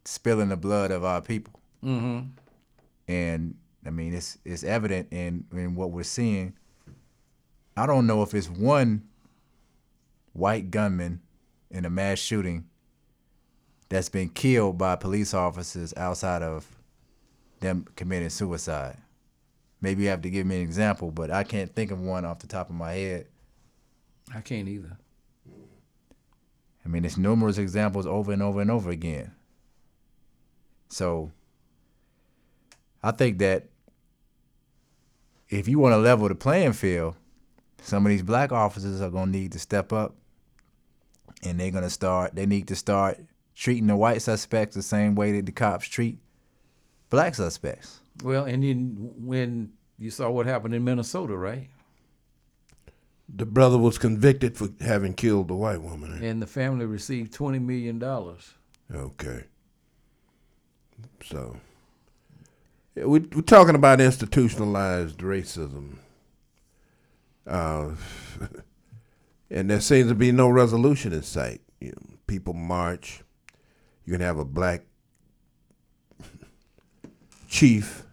spilling 0.05 0.50
the 0.50 0.57
blood 0.57 0.91
of 0.91 1.03
our 1.03 1.22
people. 1.22 1.60
Mm-hmm. 1.84 2.27
And 3.07 3.55
I 3.86 3.89
mean, 3.89 4.13
it's 4.13 4.38
it's 4.45 4.63
evident 4.63 5.10
in 5.12 5.45
in 5.51 5.75
what 5.75 5.91
we're 5.91 6.03
seeing. 6.03 6.53
I 7.77 7.86
don't 7.86 8.07
know 8.07 8.22
if 8.24 8.34
it's 8.34 8.50
one 8.50 9.03
white 10.34 10.72
gunman 10.72 11.22
in 11.69 11.86
a 11.86 11.89
mass 11.89 12.19
shooting 12.19 12.65
that's 13.89 14.10
been 14.10 14.29
killed 14.29 14.77
by 14.77 14.95
police 14.95 15.34
officers 15.34 15.93
outside 15.98 16.41
of 16.41 16.65
them 17.60 17.86
committing 17.95 18.29
suicide. 18.29 18.98
Maybe 19.86 20.01
you 20.01 20.10
have 20.10 20.24
to 20.24 20.32
give 20.32 20.48
me 20.48 20.56
an 20.56 20.62
example, 20.63 21.12
but 21.12 21.30
I 21.30 21.44
can't 21.44 21.72
think 21.75 21.92
of 21.92 22.01
one 22.01 22.25
off 22.25 22.39
the 22.39 22.48
top 22.48 22.72
of 22.72 22.75
my 22.75 22.94
head. 22.94 23.27
I 24.34 24.42
can't 24.42 24.68
either. 24.68 24.98
I 26.84 26.89
mean, 26.89 27.06
it's 27.06 27.18
numerous 27.18 27.60
examples 27.60 28.08
over 28.08 28.32
and 28.32 28.42
over 28.42 28.62
and 28.62 28.72
over 28.72 28.89
again. 28.89 29.32
So 30.89 31.32
I 33.04 33.12
think 33.12 33.38
that 33.38 33.68
if 35.50 35.68
you 35.68 35.77
want 35.77 35.94
to 35.94 35.98
level 35.98 36.30
the 36.30 36.34
playing 36.34 36.74
field, 36.74 37.13
some 37.84 38.08
of 38.08 38.10
these 38.10 38.24
black 38.24 38.51
officers 38.51 39.01
are 39.01 39.12
going 39.12 39.32
to 39.32 39.38
need 39.38 39.51
to 39.51 39.60
step 39.60 39.94
up 39.94 40.15
and 41.44 41.60
they're 41.60 41.70
going 41.70 41.84
to 41.84 41.92
start, 41.92 42.34
they 42.34 42.48
need 42.48 42.70
to 42.70 42.75
start 42.75 43.20
treating 43.54 43.86
the 43.86 43.96
white 43.96 44.24
suspects 44.24 44.75
the 44.75 44.82
same 44.82 45.13
way 45.13 45.34
that 45.34 45.46
the 45.46 45.51
cops 45.51 45.88
treat 45.88 46.18
black 47.12 47.36
suspects. 47.36 48.00
Well, 48.24 48.45
and 48.45 48.63
then 48.63 48.95
when 49.17 49.74
you 49.98 50.10
saw 50.10 50.29
what 50.29 50.45
happened 50.45 50.74
in 50.74 50.84
Minnesota, 50.84 51.36
right? 51.38 51.69
The 53.27 53.45
brother 53.45 53.77
was 53.77 53.98
convicted 53.98 54.57
for 54.57 54.69
having 54.79 55.13
killed 55.13 55.48
the 55.48 55.55
white 55.55 55.81
woman. 55.81 56.24
And 56.24 56.41
the 56.41 56.48
family 56.48 56.86
received 56.86 57.34
twenty 57.34 57.60
million 57.60 58.00
dollars. 58.00 58.53
Okay. 58.93 59.45
So, 61.24 61.57
yeah, 62.95 63.05
we, 63.05 63.19
we're 63.19 63.41
talking 63.41 63.75
about 63.75 64.00
institutionalized 64.00 65.17
racism. 65.19 65.98
Uh, 67.48 67.91
and 69.50 69.69
there 69.69 69.81
seems 69.81 70.10
to 70.10 70.15
be 70.15 70.31
no 70.31 70.48
resolution 70.48 71.13
in 71.13 71.24
sight. 71.24 71.62
You 71.79 71.89
know, 71.89 72.17
people 72.27 72.53
march. 72.53 73.24
You 74.05 74.13
can 74.13 74.22
have 74.22 74.38
a 74.38 74.45
black 74.45 74.84
chief 77.55 78.03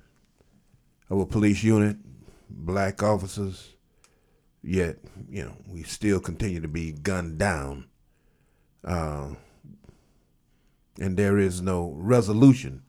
of 1.10 1.18
a 1.18 1.26
police 1.26 1.64
unit, 1.64 1.96
black 2.48 3.02
officers, 3.02 3.74
yet, 4.62 4.98
you 5.28 5.42
know, 5.42 5.56
we 5.66 5.82
still 5.82 6.20
continue 6.20 6.60
to 6.60 6.68
be 6.68 6.92
gunned 6.92 7.38
down. 7.38 7.88
Uh, 8.84 9.30
and 11.00 11.16
there 11.16 11.38
is 11.38 11.60
no 11.60 11.92
resolution, 11.96 12.84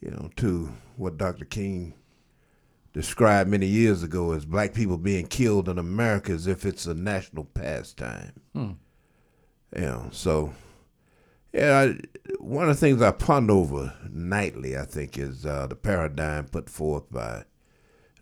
you 0.00 0.12
know, 0.12 0.30
to 0.36 0.70
what 0.96 1.18
Dr. 1.18 1.44
King 1.44 1.92
described 2.92 3.50
many 3.50 3.66
years 3.66 4.04
ago 4.04 4.30
as 4.30 4.44
black 4.44 4.72
people 4.72 4.96
being 4.96 5.26
killed 5.26 5.68
in 5.68 5.76
America 5.76 6.30
as 6.30 6.46
if 6.46 6.64
it's 6.64 6.86
a 6.86 6.94
national 6.94 7.44
pastime. 7.44 8.32
Hmm. 8.52 8.72
You 9.74 9.82
know, 9.82 10.08
so 10.12 10.54
yeah, 11.52 11.78
I, 11.78 11.98
one 12.38 12.68
of 12.68 12.76
the 12.76 12.80
things 12.80 13.02
I 13.02 13.10
ponder 13.10 13.54
over 13.54 13.94
nightly, 14.10 14.76
I 14.76 14.84
think, 14.84 15.18
is 15.18 15.46
uh, 15.46 15.66
the 15.66 15.76
paradigm 15.76 16.46
put 16.46 16.68
forth 16.68 17.10
by 17.10 17.44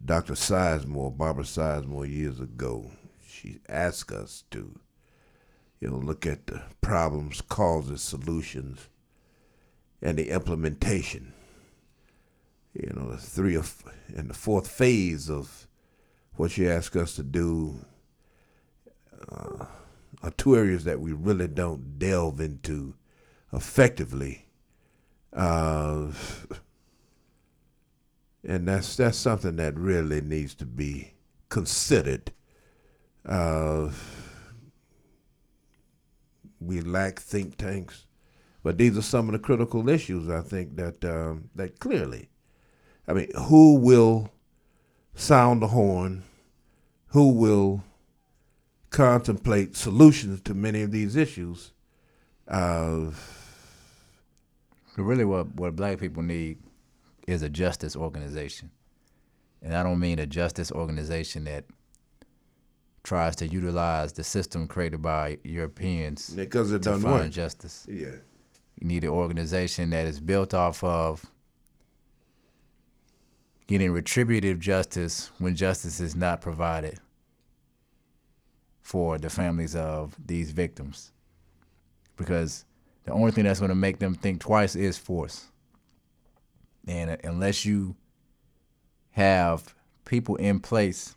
Dr. 0.04 0.34
Sizemore, 0.34 1.16
Barbara 1.16 1.44
Sizemore, 1.44 2.08
years 2.08 2.40
ago. 2.40 2.90
She 3.26 3.58
asked 3.68 4.12
us 4.12 4.44
to 4.50 4.78
you 5.80 5.90
know, 5.90 5.96
look 5.96 6.26
at 6.26 6.46
the 6.46 6.62
problems, 6.80 7.40
causes, 7.42 8.02
solutions, 8.02 8.88
and 10.00 10.18
the 10.18 10.30
implementation. 10.30 11.32
You 12.72 12.92
know, 12.94 13.10
the 13.10 13.18
three 13.18 13.54
of 13.54 13.82
and 14.14 14.28
the 14.28 14.34
fourth 14.34 14.68
phase 14.68 15.30
of 15.30 15.66
what 16.34 16.50
she 16.50 16.68
asked 16.68 16.96
us 16.96 17.14
to 17.16 17.22
do 17.22 17.80
uh, 19.30 19.66
are 20.22 20.30
two 20.32 20.56
areas 20.56 20.84
that 20.84 21.00
we 21.00 21.12
really 21.12 21.48
don't 21.48 21.98
delve 21.98 22.40
into 22.40 22.94
effectively. 23.52 24.46
Uh, 25.32 26.12
and 28.44 28.68
that's 28.68 28.96
that's 28.96 29.18
something 29.18 29.56
that 29.56 29.76
really 29.76 30.20
needs 30.20 30.54
to 30.54 30.66
be 30.66 31.14
considered. 31.48 32.32
Uh, 33.24 33.90
we 36.60 36.80
lack 36.80 37.18
think 37.20 37.56
tanks, 37.56 38.06
but 38.62 38.78
these 38.78 38.96
are 38.96 39.02
some 39.02 39.28
of 39.28 39.32
the 39.32 39.38
critical 39.38 39.88
issues 39.88 40.28
I 40.28 40.40
think 40.40 40.76
that 40.76 41.04
um, 41.04 41.50
that 41.54 41.80
clearly, 41.80 42.28
I 43.06 43.12
mean, 43.12 43.30
who 43.48 43.74
will 43.74 44.30
sound 45.14 45.62
the 45.62 45.68
horn? 45.68 46.22
Who 47.08 47.32
will 47.32 47.82
contemplate 48.90 49.76
solutions 49.76 50.40
to 50.42 50.54
many 50.54 50.82
of 50.82 50.90
these 50.90 51.16
issues? 51.16 51.72
Uh, 52.48 53.10
really, 54.96 55.24
what 55.24 55.54
what 55.54 55.76
black 55.76 55.98
people 55.98 56.22
need 56.22 56.58
is 57.26 57.42
a 57.42 57.48
justice 57.48 57.96
organization, 57.96 58.70
and 59.62 59.74
I 59.74 59.82
don't 59.82 59.98
mean 59.98 60.18
a 60.18 60.26
justice 60.26 60.70
organization 60.70 61.44
that 61.44 61.64
tries 63.02 63.36
to 63.36 63.46
utilize 63.46 64.12
the 64.12 64.24
system 64.24 64.66
created 64.66 65.00
by 65.00 65.38
Europeans 65.44 66.30
because 66.30 66.72
it 66.72 66.82
to 66.82 66.90
done 66.90 67.00
find 67.00 67.20
what? 67.22 67.30
justice. 67.30 67.86
Yeah. 67.88 68.16
You 68.80 68.86
need 68.88 69.04
an 69.04 69.10
organization 69.10 69.90
that 69.90 70.06
is 70.06 70.20
built 70.20 70.52
off 70.52 70.84
of 70.84 71.24
getting 73.66 73.92
retributive 73.92 74.58
justice 74.58 75.30
when 75.38 75.56
justice 75.56 76.00
is 76.00 76.14
not 76.14 76.40
provided 76.40 76.98
for 78.82 79.18
the 79.18 79.30
families 79.30 79.74
of 79.74 80.14
these 80.24 80.50
victims. 80.52 81.12
Because 82.16 82.64
the 83.04 83.12
only 83.12 83.30
thing 83.30 83.44
that's 83.44 83.60
going 83.60 83.68
to 83.68 83.74
make 83.74 83.98
them 83.98 84.14
think 84.14 84.40
twice 84.40 84.74
is 84.74 84.98
force. 84.98 85.46
And 86.86 87.10
uh, 87.10 87.16
unless 87.24 87.64
you 87.64 87.96
have 89.10 89.74
people 90.04 90.36
in 90.36 90.60
place 90.60 91.14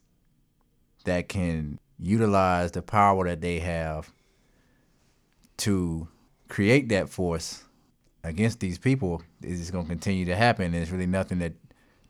that 1.06 1.30
can 1.30 1.80
utilize 1.98 2.72
the 2.72 2.82
power 2.82 3.28
that 3.28 3.42
they 3.42 3.60
have 3.60 4.12
to 5.58 6.08
create 6.48 6.90
that 6.90 7.10
force 7.10 7.64
against 8.24 8.60
these 8.60 8.78
people, 8.78 9.22
it's 9.42 9.72
going 9.72 9.86
to 9.86 9.90
continue 9.90 10.26
to 10.26 10.36
happen. 10.36 10.66
And 10.66 10.74
there's 10.74 10.92
really 10.92 11.06
nothing 11.06 11.40
that 11.40 11.54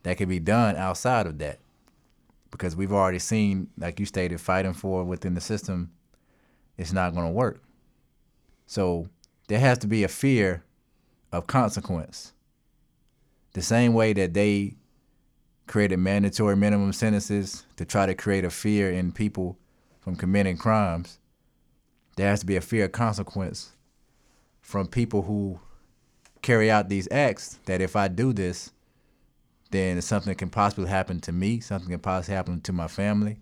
that 0.02 0.16
can 0.16 0.28
be 0.28 0.40
done 0.40 0.76
outside 0.76 1.26
of 1.26 1.38
that, 1.38 1.58
because 2.50 2.74
we've 2.74 2.92
already 2.92 3.18
seen, 3.18 3.68
like 3.76 4.00
you 4.00 4.06
stated, 4.06 4.40
fighting 4.40 4.72
for 4.72 5.04
within 5.04 5.34
the 5.34 5.40
system, 5.42 5.90
it's 6.78 6.92
not 6.92 7.14
going 7.14 7.26
to 7.26 7.32
work. 7.32 7.62
So 8.70 9.08
there 9.48 9.58
has 9.58 9.78
to 9.78 9.88
be 9.88 10.04
a 10.04 10.08
fear 10.08 10.62
of 11.32 11.48
consequence. 11.48 12.32
the 13.52 13.62
same 13.62 13.94
way 13.94 14.12
that 14.12 14.32
they 14.32 14.76
created 15.66 15.96
mandatory 15.96 16.54
minimum 16.54 16.92
sentences 16.92 17.64
to 17.74 17.84
try 17.84 18.06
to 18.06 18.14
create 18.14 18.44
a 18.44 18.50
fear 18.50 18.88
in 18.88 19.10
people 19.10 19.58
from 19.98 20.14
committing 20.14 20.56
crimes, 20.56 21.18
there 22.14 22.28
has 22.28 22.38
to 22.40 22.46
be 22.46 22.54
a 22.54 22.60
fear 22.60 22.84
of 22.84 22.92
consequence 22.92 23.72
from 24.60 24.86
people 24.86 25.22
who 25.22 25.58
carry 26.40 26.70
out 26.70 26.88
these 26.88 27.08
acts 27.10 27.58
that 27.64 27.80
if 27.80 27.96
I 27.96 28.06
do 28.06 28.32
this, 28.32 28.70
then 29.72 30.00
something 30.00 30.36
can 30.36 30.48
possibly 30.48 30.88
happen 30.88 31.18
to 31.22 31.32
me, 31.32 31.58
something 31.58 31.90
can 31.90 31.98
possibly 31.98 32.36
happen 32.36 32.60
to 32.60 32.72
my 32.72 32.86
family. 32.86 33.40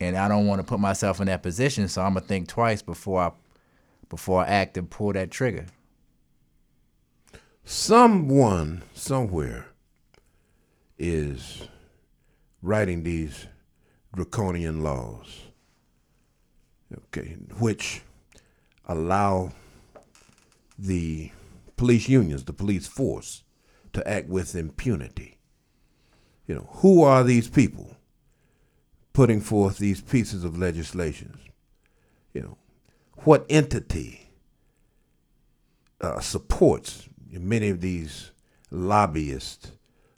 And 0.00 0.16
I 0.16 0.28
don't 0.28 0.46
want 0.46 0.60
to 0.60 0.66
put 0.66 0.80
myself 0.80 1.20
in 1.20 1.26
that 1.26 1.42
position, 1.42 1.86
so 1.86 2.00
I'm 2.02 2.14
gonna 2.14 2.24
think 2.24 2.48
twice 2.48 2.80
before 2.80 3.20
I 3.20 3.32
before 4.10 4.42
I 4.42 4.48
act 4.48 4.76
and 4.76 4.90
pull 4.90 5.14
that 5.14 5.30
trigger. 5.30 5.66
Someone 7.64 8.82
somewhere 8.92 9.68
is 10.98 11.68
writing 12.60 13.04
these 13.04 13.46
draconian 14.14 14.82
laws, 14.82 15.44
okay, 16.94 17.36
which 17.58 18.02
allow 18.86 19.52
the 20.78 21.30
police 21.76 22.08
unions, 22.08 22.44
the 22.44 22.52
police 22.52 22.86
force, 22.86 23.44
to 23.92 24.06
act 24.06 24.28
with 24.28 24.54
impunity. 24.54 25.38
You 26.46 26.56
know, 26.56 26.68
who 26.78 27.02
are 27.02 27.22
these 27.22 27.48
people 27.48 27.96
putting 29.12 29.40
forth 29.40 29.78
these 29.78 30.00
pieces 30.00 30.42
of 30.42 30.58
legislation? 30.58 31.38
You 32.34 32.42
know, 32.42 32.58
what 33.24 33.44
entity 33.48 34.30
uh, 36.00 36.20
supports 36.20 37.08
many 37.30 37.68
of 37.68 37.80
these 37.80 38.30
lobbyists 38.70 39.72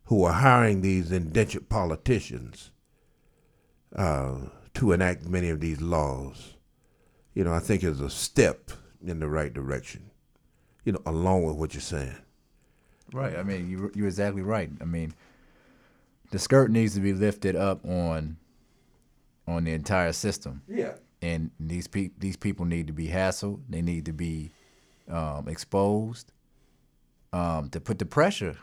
who 0.04 0.24
are 0.24 0.32
hiring 0.32 0.80
these 0.80 1.10
indentured 1.10 1.68
politicians 1.68 2.70
uh, 3.96 4.36
to 4.74 4.92
enact 4.92 5.26
many 5.26 5.48
of 5.48 5.60
these 5.60 5.80
laws? 5.80 6.54
You 7.34 7.44
know, 7.44 7.52
I 7.52 7.60
think 7.60 7.82
is 7.82 8.00
a 8.00 8.10
step 8.10 8.70
in 9.04 9.20
the 9.20 9.28
right 9.28 9.52
direction. 9.52 10.10
You 10.84 10.92
know, 10.92 11.02
along 11.06 11.44
with 11.44 11.56
what 11.56 11.74
you're 11.74 11.80
saying. 11.80 12.16
Right. 13.12 13.36
I 13.36 13.42
mean, 13.42 13.70
you 13.70 13.90
you're 13.94 14.06
exactly 14.06 14.42
right. 14.42 14.70
I 14.80 14.84
mean, 14.84 15.14
the 16.30 16.38
skirt 16.38 16.70
needs 16.70 16.94
to 16.94 17.00
be 17.00 17.12
lifted 17.12 17.56
up 17.56 17.84
on 17.84 18.36
on 19.46 19.64
the 19.64 19.72
entire 19.72 20.12
system. 20.12 20.62
Yeah. 20.68 20.94
And 21.22 21.52
these 21.60 21.86
pe- 21.86 22.10
these 22.18 22.36
people 22.36 22.66
need 22.66 22.88
to 22.88 22.92
be 22.92 23.06
hassled. 23.06 23.60
They 23.68 23.80
need 23.80 24.04
to 24.06 24.12
be 24.12 24.50
um, 25.08 25.46
exposed 25.48 26.32
um, 27.32 27.70
to 27.70 27.80
put 27.80 27.98
the 28.00 28.04
pressure 28.04 28.58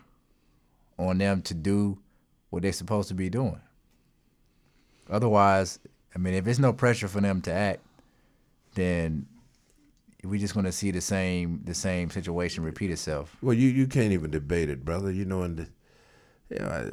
on 0.98 1.18
them 1.18 1.42
to 1.44 1.54
do 1.54 1.98
what 2.50 2.62
they're 2.62 2.74
supposed 2.74 3.08
to 3.08 3.14
be 3.14 3.30
doing. 3.30 3.62
Otherwise, 5.10 5.80
I 6.14 6.20
mean, 6.20 6.34
if 6.34 6.44
there's 6.44 6.60
no 6.60 6.74
pressure 6.74 7.08
for 7.08 7.22
them 7.22 7.42
to 7.44 7.52
act, 7.52 7.80
then 8.76 9.26
we're 10.24 10.40
just 10.40 10.54
going 10.54 10.66
to 10.66 10.72
see 10.72 10.92
the 10.92 11.02
same 11.02 11.62
the 11.64 11.74
same 11.74 12.10
situation 12.10 12.64
repeat 12.64 12.92
itself. 12.92 13.36
Well, 13.42 13.54
you, 13.54 13.70
you 13.70 13.88
can't 13.88 14.12
even 14.12 14.32
debate 14.32 14.70
it, 14.70 14.84
brother. 14.84 15.12
You 15.12 15.26
know, 15.26 15.44
and 15.44 15.68
you 16.50 16.60
know, 16.60 16.92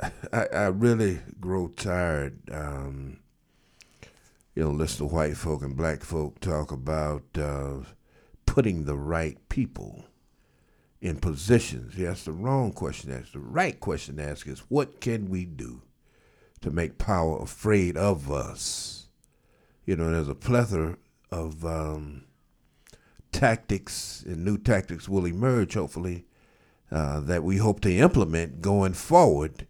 I, 0.00 0.10
I, 0.32 0.46
I 0.46 0.66
really 0.68 1.20
grow 1.38 1.68
tired. 1.68 2.38
Um, 2.50 3.18
you 4.54 4.62
know, 4.62 4.70
listen 4.70 5.08
to 5.08 5.14
white 5.14 5.36
folk 5.36 5.62
and 5.62 5.76
black 5.76 6.02
folk 6.02 6.40
talk 6.40 6.70
about 6.72 7.22
uh, 7.36 7.78
putting 8.46 8.84
the 8.84 8.96
right 8.96 9.38
people 9.48 10.04
in 11.00 11.16
positions. 11.16 11.96
Yeah, 11.96 12.08
that's 12.08 12.24
the 12.24 12.32
wrong 12.32 12.72
question 12.72 13.10
to 13.10 13.18
ask. 13.18 13.32
The 13.32 13.38
right 13.38 13.78
question 13.80 14.16
to 14.16 14.24
ask 14.24 14.46
is, 14.46 14.60
what 14.68 15.00
can 15.00 15.30
we 15.30 15.44
do 15.44 15.82
to 16.60 16.70
make 16.70 16.98
power 16.98 17.38
afraid 17.42 17.96
of 17.96 18.30
us? 18.30 19.06
You 19.84 19.96
know, 19.96 20.12
there's 20.12 20.28
a 20.28 20.34
plethora 20.34 20.96
of 21.30 21.64
um, 21.64 22.24
tactics 23.32 24.22
and 24.26 24.44
new 24.44 24.58
tactics 24.58 25.08
will 25.08 25.26
emerge, 25.26 25.74
hopefully, 25.74 26.26
uh, 26.90 27.20
that 27.20 27.42
we 27.42 27.56
hope 27.56 27.80
to 27.80 27.96
implement 27.96 28.60
going 28.60 28.92
forward 28.92 29.66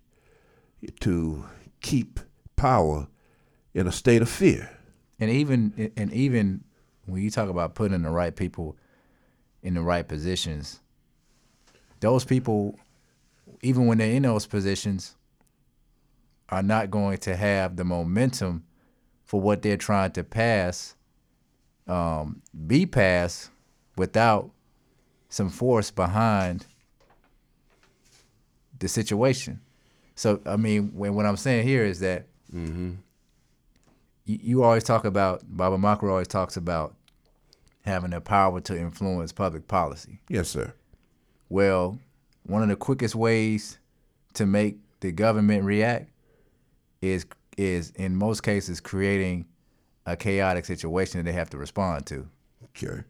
to 1.00 1.44
keep 1.80 2.18
power 2.56 3.06
in 3.74 3.86
a 3.86 3.92
state 3.92 4.22
of 4.22 4.28
fear. 4.28 4.70
And 5.18 5.30
even 5.30 5.92
and 5.96 6.12
even 6.12 6.64
when 7.06 7.22
you 7.22 7.30
talk 7.30 7.48
about 7.48 7.74
putting 7.74 8.02
the 8.02 8.10
right 8.10 8.34
people 8.34 8.76
in 9.62 9.74
the 9.74 9.82
right 9.82 10.06
positions, 10.06 10.80
those 12.00 12.24
people, 12.24 12.78
even 13.62 13.86
when 13.86 13.98
they're 13.98 14.12
in 14.12 14.22
those 14.22 14.46
positions, 14.46 15.16
are 16.48 16.62
not 16.62 16.90
going 16.90 17.18
to 17.18 17.36
have 17.36 17.76
the 17.76 17.84
momentum 17.84 18.64
for 19.24 19.40
what 19.40 19.62
they're 19.62 19.76
trying 19.76 20.10
to 20.12 20.24
pass 20.24 20.96
um, 21.86 22.42
be 22.66 22.86
passed 22.86 23.50
without 23.96 24.50
some 25.28 25.50
force 25.50 25.90
behind 25.90 26.66
the 28.78 28.88
situation. 28.88 29.60
So 30.14 30.40
I 30.46 30.56
mean, 30.56 30.92
when 30.94 31.14
what 31.14 31.26
I'm 31.26 31.36
saying 31.36 31.66
here 31.66 31.84
is 31.84 32.00
that 32.00 32.26
Mm-hmm. 32.54 32.90
You, 34.24 34.38
you 34.42 34.62
always 34.62 34.84
talk 34.84 35.04
about 35.04 35.42
Baba 35.44 35.76
Makra 35.76 36.10
always 36.10 36.28
talks 36.28 36.56
about 36.56 36.94
having 37.84 38.10
the 38.10 38.20
power 38.20 38.60
to 38.60 38.78
influence 38.78 39.32
public 39.32 39.66
policy. 39.68 40.20
Yes, 40.28 40.48
sir. 40.48 40.72
Well, 41.48 41.98
one 42.44 42.62
of 42.62 42.68
the 42.68 42.76
quickest 42.76 43.14
ways 43.14 43.78
to 44.34 44.46
make 44.46 44.78
the 45.00 45.12
government 45.12 45.64
react 45.64 46.10
is 47.00 47.26
is 47.58 47.90
in 47.96 48.16
most 48.16 48.42
cases 48.42 48.80
creating 48.80 49.44
a 50.06 50.16
chaotic 50.16 50.64
situation 50.64 51.18
that 51.18 51.24
they 51.24 51.36
have 51.36 51.50
to 51.50 51.58
respond 51.58 52.06
to. 52.06 52.28
Okay. 52.64 53.02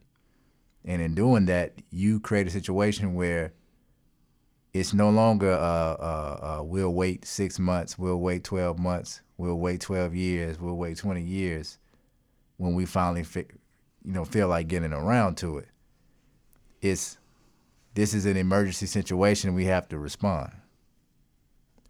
And 0.84 1.00
in 1.00 1.14
doing 1.14 1.46
that, 1.46 1.74
you 1.90 2.18
create 2.18 2.46
a 2.46 2.50
situation 2.50 3.14
where 3.14 3.52
it's 4.74 4.92
no 4.92 5.10
longer 5.10 5.52
uh, 5.52 5.56
uh, 5.56 6.58
uh, 6.58 6.62
we'll 6.64 6.92
wait 6.92 7.24
six 7.24 7.58
months, 7.58 7.98
we'll 7.98 8.18
wait 8.18 8.42
12 8.42 8.78
months, 8.78 9.20
we'll 9.42 9.58
wait 9.58 9.80
12 9.80 10.14
years, 10.14 10.60
we'll 10.60 10.76
wait 10.76 10.96
20 10.96 11.20
years 11.20 11.78
when 12.58 12.76
we 12.76 12.86
finally 12.86 13.24
fi- 13.24 13.46
you 14.04 14.12
know, 14.12 14.24
feel 14.24 14.46
like 14.46 14.68
getting 14.68 14.92
around 14.92 15.36
to 15.38 15.58
it. 15.58 15.68
It's 16.80 17.18
this 17.94 18.14
is 18.14 18.24
an 18.24 18.36
emergency 18.36 18.86
situation, 18.86 19.54
we 19.54 19.64
have 19.64 19.88
to 19.88 19.98
respond. 19.98 20.52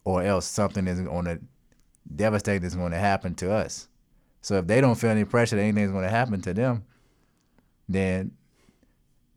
Or 0.05 0.23
else 0.23 0.47
something 0.47 0.89
is 0.89 1.03
going 1.03 1.27
to 1.27 1.41
devastate 2.17 2.65
is 2.65 2.75
going 2.75 2.93
to 2.93 2.99
happen 2.99 3.35
to 3.37 3.53
us. 3.53 3.87
So 4.41 4.57
if 4.57 4.67
they 4.67 4.81
don't 4.81 4.97
feel 4.97 5.11
any 5.11 5.25
pressure 5.25 5.57
that 5.57 5.63
anything's 5.63 5.93
going 5.93 6.05
to 6.05 6.11
happen 6.11 6.41
to 6.41 6.55
them, 6.55 6.85
then 7.87 8.33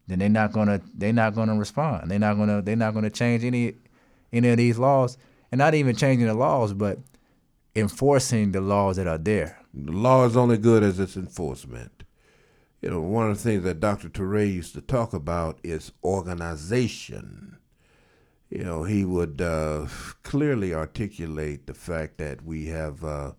then 0.08 0.20
they're 0.20 0.30
not 0.30 0.54
gonna 0.54 0.80
they're 0.94 1.12
not 1.12 1.34
gonna 1.36 1.58
respond. 1.58 2.10
They're 2.10 2.20
not 2.20 2.38
gonna 2.38 2.62
they're 2.62 2.76
not 2.76 2.94
gonna 2.94 3.10
change 3.10 3.44
any 3.44 3.74
any 4.32 4.50
of 4.50 4.58
these 4.58 4.78
laws, 4.78 5.18
and 5.52 5.60
not 5.60 5.74
even 5.74 5.96
changing 5.96 6.28
the 6.28 6.34
laws, 6.34 6.74
but 6.74 7.00
enforcing 7.76 8.52
the 8.52 8.62
laws 8.62 8.96
that 8.96 9.08
are 9.08 9.18
there. 9.18 9.60
The 9.74 9.92
law 9.92 10.26
is 10.26 10.38
only 10.38 10.58
good 10.58 10.84
as 10.84 11.00
its 11.00 11.18
enforcement. 11.18 12.04
You 12.82 12.90
know, 12.92 13.02
one 13.02 13.30
of 13.30 13.38
the 13.38 13.44
things 13.44 13.64
that 13.64 13.80
Dr. 13.80 14.10
Touré 14.10 14.54
used 14.54 14.74
to 14.76 14.82
talk 14.82 15.14
about 15.14 15.60
is 15.64 15.92
organization. 16.04 17.58
You 18.50 18.64
know, 18.64 18.84
he 18.84 19.04
would 19.04 19.42
uh, 19.42 19.88
clearly 20.24 20.74
articulate 20.74 21.68
the 21.68 21.74
fact 21.74 22.20
that 22.20 22.44
we 22.44 22.68
have 22.68 23.04
uh, 23.04 23.32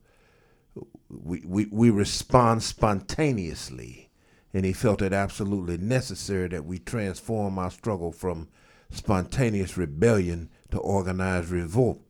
we, 1.09 1.43
we 1.47 1.67
we 1.67 1.91
respond 1.91 2.63
spontaneously, 2.63 4.11
and 4.53 4.67
he 4.67 4.73
felt 4.73 5.01
it 5.01 5.13
absolutely 5.13 5.79
necessary 5.79 6.49
that 6.49 6.65
we 6.65 6.79
transform 6.79 7.59
our 7.59 7.71
struggle 7.71 8.13
from 8.13 8.49
spontaneous 8.91 9.77
rebellion 9.77 10.51
to 10.71 10.79
organized 10.79 11.51
revolt, 11.51 12.06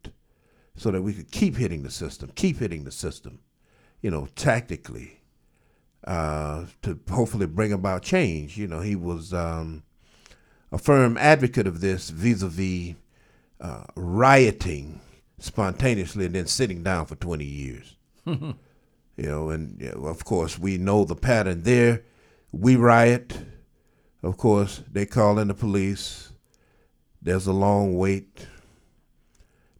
so 0.76 0.90
that 0.90 1.02
we 1.02 1.14
could 1.14 1.30
keep 1.30 1.56
hitting 1.56 1.82
the 1.82 1.90
system, 1.90 2.30
keep 2.34 2.58
hitting 2.58 2.84
the 2.84 2.92
system, 2.92 3.40
you 4.02 4.10
know, 4.10 4.28
tactically, 4.36 5.20
uh, 6.06 6.66
to 6.82 6.98
hopefully 7.10 7.46
bring 7.46 7.72
about 7.72 8.02
change. 8.02 8.56
You 8.56 8.68
know, 8.68 8.80
he 8.80 8.94
was 8.94 9.32
um, 9.32 9.82
a 10.70 10.78
firm 10.78 11.16
advocate 11.18 11.66
of 11.66 11.80
this 11.80 12.10
vis-a-vis 12.10 12.94
uh, 13.60 13.84
rioting 13.94 15.00
spontaneously 15.38 16.26
and 16.26 16.34
then 16.34 16.46
sitting 16.46 16.82
down 16.82 17.06
for 17.06 17.16
20 17.16 17.44
years. 17.44 17.96
you 18.26 18.54
know, 19.16 19.50
and 19.50 19.80
you 19.80 19.92
know, 19.92 20.06
of 20.06 20.24
course 20.24 20.58
we 20.58 20.76
know 20.78 21.04
the 21.04 21.16
pattern 21.16 21.62
there. 21.62 22.02
We 22.52 22.76
riot. 22.76 23.38
Of 24.22 24.36
course, 24.36 24.82
they 24.90 25.06
call 25.06 25.38
in 25.38 25.48
the 25.48 25.54
police. 25.54 26.32
There's 27.22 27.46
a 27.46 27.52
long 27.52 27.96
wait. 27.96 28.46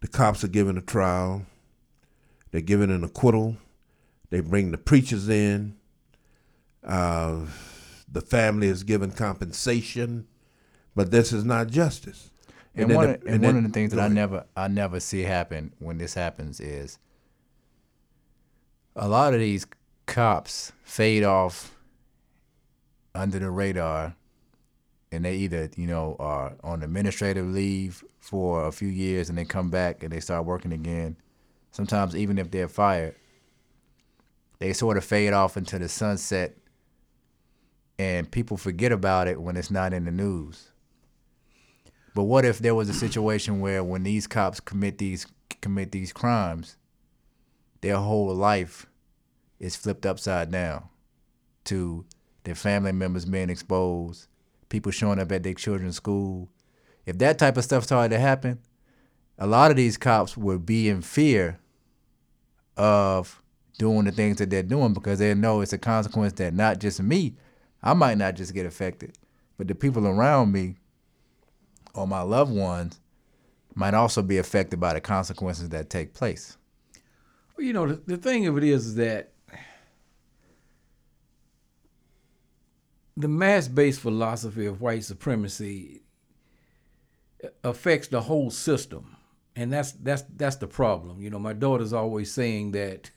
The 0.07 0.13
cops 0.13 0.45
are 0.45 0.49
given 0.49 0.79
a 0.79 0.83
trial. 0.83 1.45
They're 2.53 2.61
given 2.61 2.93
an 2.93 3.03
acquittal. 3.03 3.57
They 4.31 4.39
bring 4.39 4.71
the 4.71 4.79
preachers 4.79 5.29
in. 5.29 5.75
Uh, 6.85 7.47
the 8.11 8.21
family 8.21 8.69
is 8.69 8.85
given 8.85 9.11
compensation, 9.11 10.29
but 10.95 11.11
this 11.11 11.33
is 11.33 11.45
not 11.45 11.67
justice. 11.71 12.31
And, 12.77 12.89
then 12.89 12.97
one, 12.97 13.07
the- 13.09 13.15
of, 13.17 13.21
and 13.23 13.31
and 13.31 13.43
one 13.43 13.55
then- 13.55 13.65
of 13.65 13.73
the 13.73 13.75
things 13.75 13.93
that 13.95 14.01
I 14.01 14.07
never 14.07 14.45
I 14.57 14.69
never 14.69 15.01
see 15.01 15.23
happen 15.23 15.73
when 15.81 15.99
this 15.99 16.15
happens 16.15 16.61
is 16.61 17.01
a 18.95 19.09
lot 19.09 19.35
of 19.35 19.41
these 19.41 19.67
cops 20.07 20.71
fade 20.85 21.25
off 21.25 21.75
under 23.13 23.41
the 23.41 23.51
radar 23.51 24.15
and 25.11 25.25
they 25.25 25.35
either, 25.35 25.69
you 25.77 25.89
know, 25.89 26.15
are 26.21 26.55
on 26.63 26.85
administrative 26.85 27.47
leave 27.47 28.05
for 28.27 28.67
a 28.67 28.73
few 28.73 28.89
years 28.89 29.29
and 29.29 29.39
they 29.39 29.45
come 29.45 29.71
back 29.71 30.03
and 30.03 30.13
they 30.13 30.21
start 30.21 30.45
working 30.45 30.73
again. 30.73 31.17
Sometimes 31.71 32.17
even 32.17 32.39
if 32.39 32.51
they're 32.51 32.69
fired, 32.69 33.15
they 34.59 34.73
sort 34.73 34.97
of 34.97 35.05
fade 35.05 35.33
off 35.33 35.57
into 35.57 35.79
the 35.79 35.89
sunset 35.89 36.57
and 37.99 38.31
people 38.31 38.57
forget 38.57 38.93
about 38.93 39.29
it 39.29 39.41
when 39.41 39.57
it's 39.57 39.71
not 39.71 39.93
in 39.93 40.05
the 40.05 40.11
news. 40.11 40.73
But 42.15 42.25
what 42.25 42.45
if 42.45 42.59
there 42.59 42.75
was 42.75 42.89
a 42.89 42.95
situation 42.95 43.61
where 43.61 43.85
when 43.85 44.03
these 44.03 44.27
cops 44.27 44.59
commit 44.59 44.99
these 44.99 45.27
commit 45.61 45.93
these 45.93 46.13
crimes, 46.13 46.77
their 47.81 47.97
whole 47.97 48.35
life 48.35 48.87
is 49.61 49.77
flipped 49.77 50.05
upside 50.05 50.51
down 50.51 50.89
to 51.65 52.05
their 52.45 52.55
family 52.55 52.93
members 52.93 53.25
being 53.25 53.51
exposed, 53.51 54.29
people 54.69 54.93
showing 54.93 55.19
up 55.19 55.31
at 55.33 55.43
their 55.43 55.55
children's 55.55 55.97
school. 55.97 56.49
If 57.07 57.19
that 57.19 57.39
type 57.39 57.57
of 57.57 57.65
stuff 57.65 57.85
started 57.85 58.11
to 58.11 58.19
happen, 58.19 58.59
a 59.39 59.47
lot 59.47 59.71
of 59.71 59.77
these 59.77 59.97
cops 59.97 60.37
would 60.37 60.67
be 60.67 60.89
in 60.89 61.03
fear 61.03 61.59
of 62.77 63.41
doing 63.79 64.05
the 64.05 64.13
things 64.13 64.39
that 64.39 64.51
they're 64.51 64.63
doing 64.63 64.93
because 64.93 65.19
they 65.19 65.33
know 65.35 65.61
it's 65.61 65.73
a 65.73 65.79
consequence 65.79 66.33
that 66.35 66.53
not 66.53 66.81
just 66.81 67.01
me, 67.01 67.37
I 67.83 67.95
might 67.95 68.19
not 68.19 68.35
just 68.35 68.55
get 68.55 68.67
affected, 68.67 69.17
but 69.57 69.69
the 69.69 69.75
people 69.75 70.07
around 70.07 70.53
me 70.53 70.77
or 71.95 72.07
my 72.07 72.23
loved 72.23 72.53
ones 72.53 73.01
might 73.75 73.95
also 73.95 74.23
be 74.23 74.39
affected 74.39 74.81
by 74.81 74.95
the 74.95 75.01
consequences 75.01 75.69
that 75.69 75.91
take 75.91 76.15
place. 76.15 76.57
Well, 77.57 77.67
you 77.67 77.73
know, 77.73 77.87
the, 77.87 78.03
the 78.07 78.17
thing 78.17 78.47
of 78.47 78.57
it 78.57 78.65
is, 78.65 78.87
is 78.87 78.95
that 78.97 79.33
the 83.17 83.29
mass-based 83.29 84.01
philosophy 84.01 84.67
of 84.67 84.81
white 84.81 85.05
supremacy 85.05 86.03
affects 87.63 88.09
the 88.09 88.23
whole 88.23 88.51
system, 88.51 89.17
and 89.55 89.73
that's 89.73 89.93
that's 89.93 90.25
that's 90.37 90.57
the 90.57 90.67
problem. 90.67 91.21
You 91.21 91.31
know, 91.31 91.39
my 91.39 91.53
daughter's 91.53 91.93
always 91.93 92.33
saying 92.33 92.73
that 92.73 93.11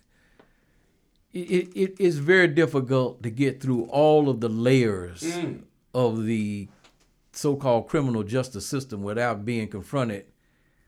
it, 1.32 1.70
it 1.76 2.00
is 2.00 2.20
very 2.20 2.48
difficult 2.48 3.24
to 3.24 3.30
get 3.30 3.62
through 3.62 3.84
all 3.86 4.30
of 4.30 4.40
the 4.40 4.50
layers 4.50 5.22
mm. 5.22 5.62
of 5.94 6.26
the 6.26 6.68
so-called 7.32 7.88
criminal 7.88 8.24
justice 8.24 8.66
system 8.66 9.04
without 9.04 9.46
being 9.46 9.68
confronted 9.68 10.26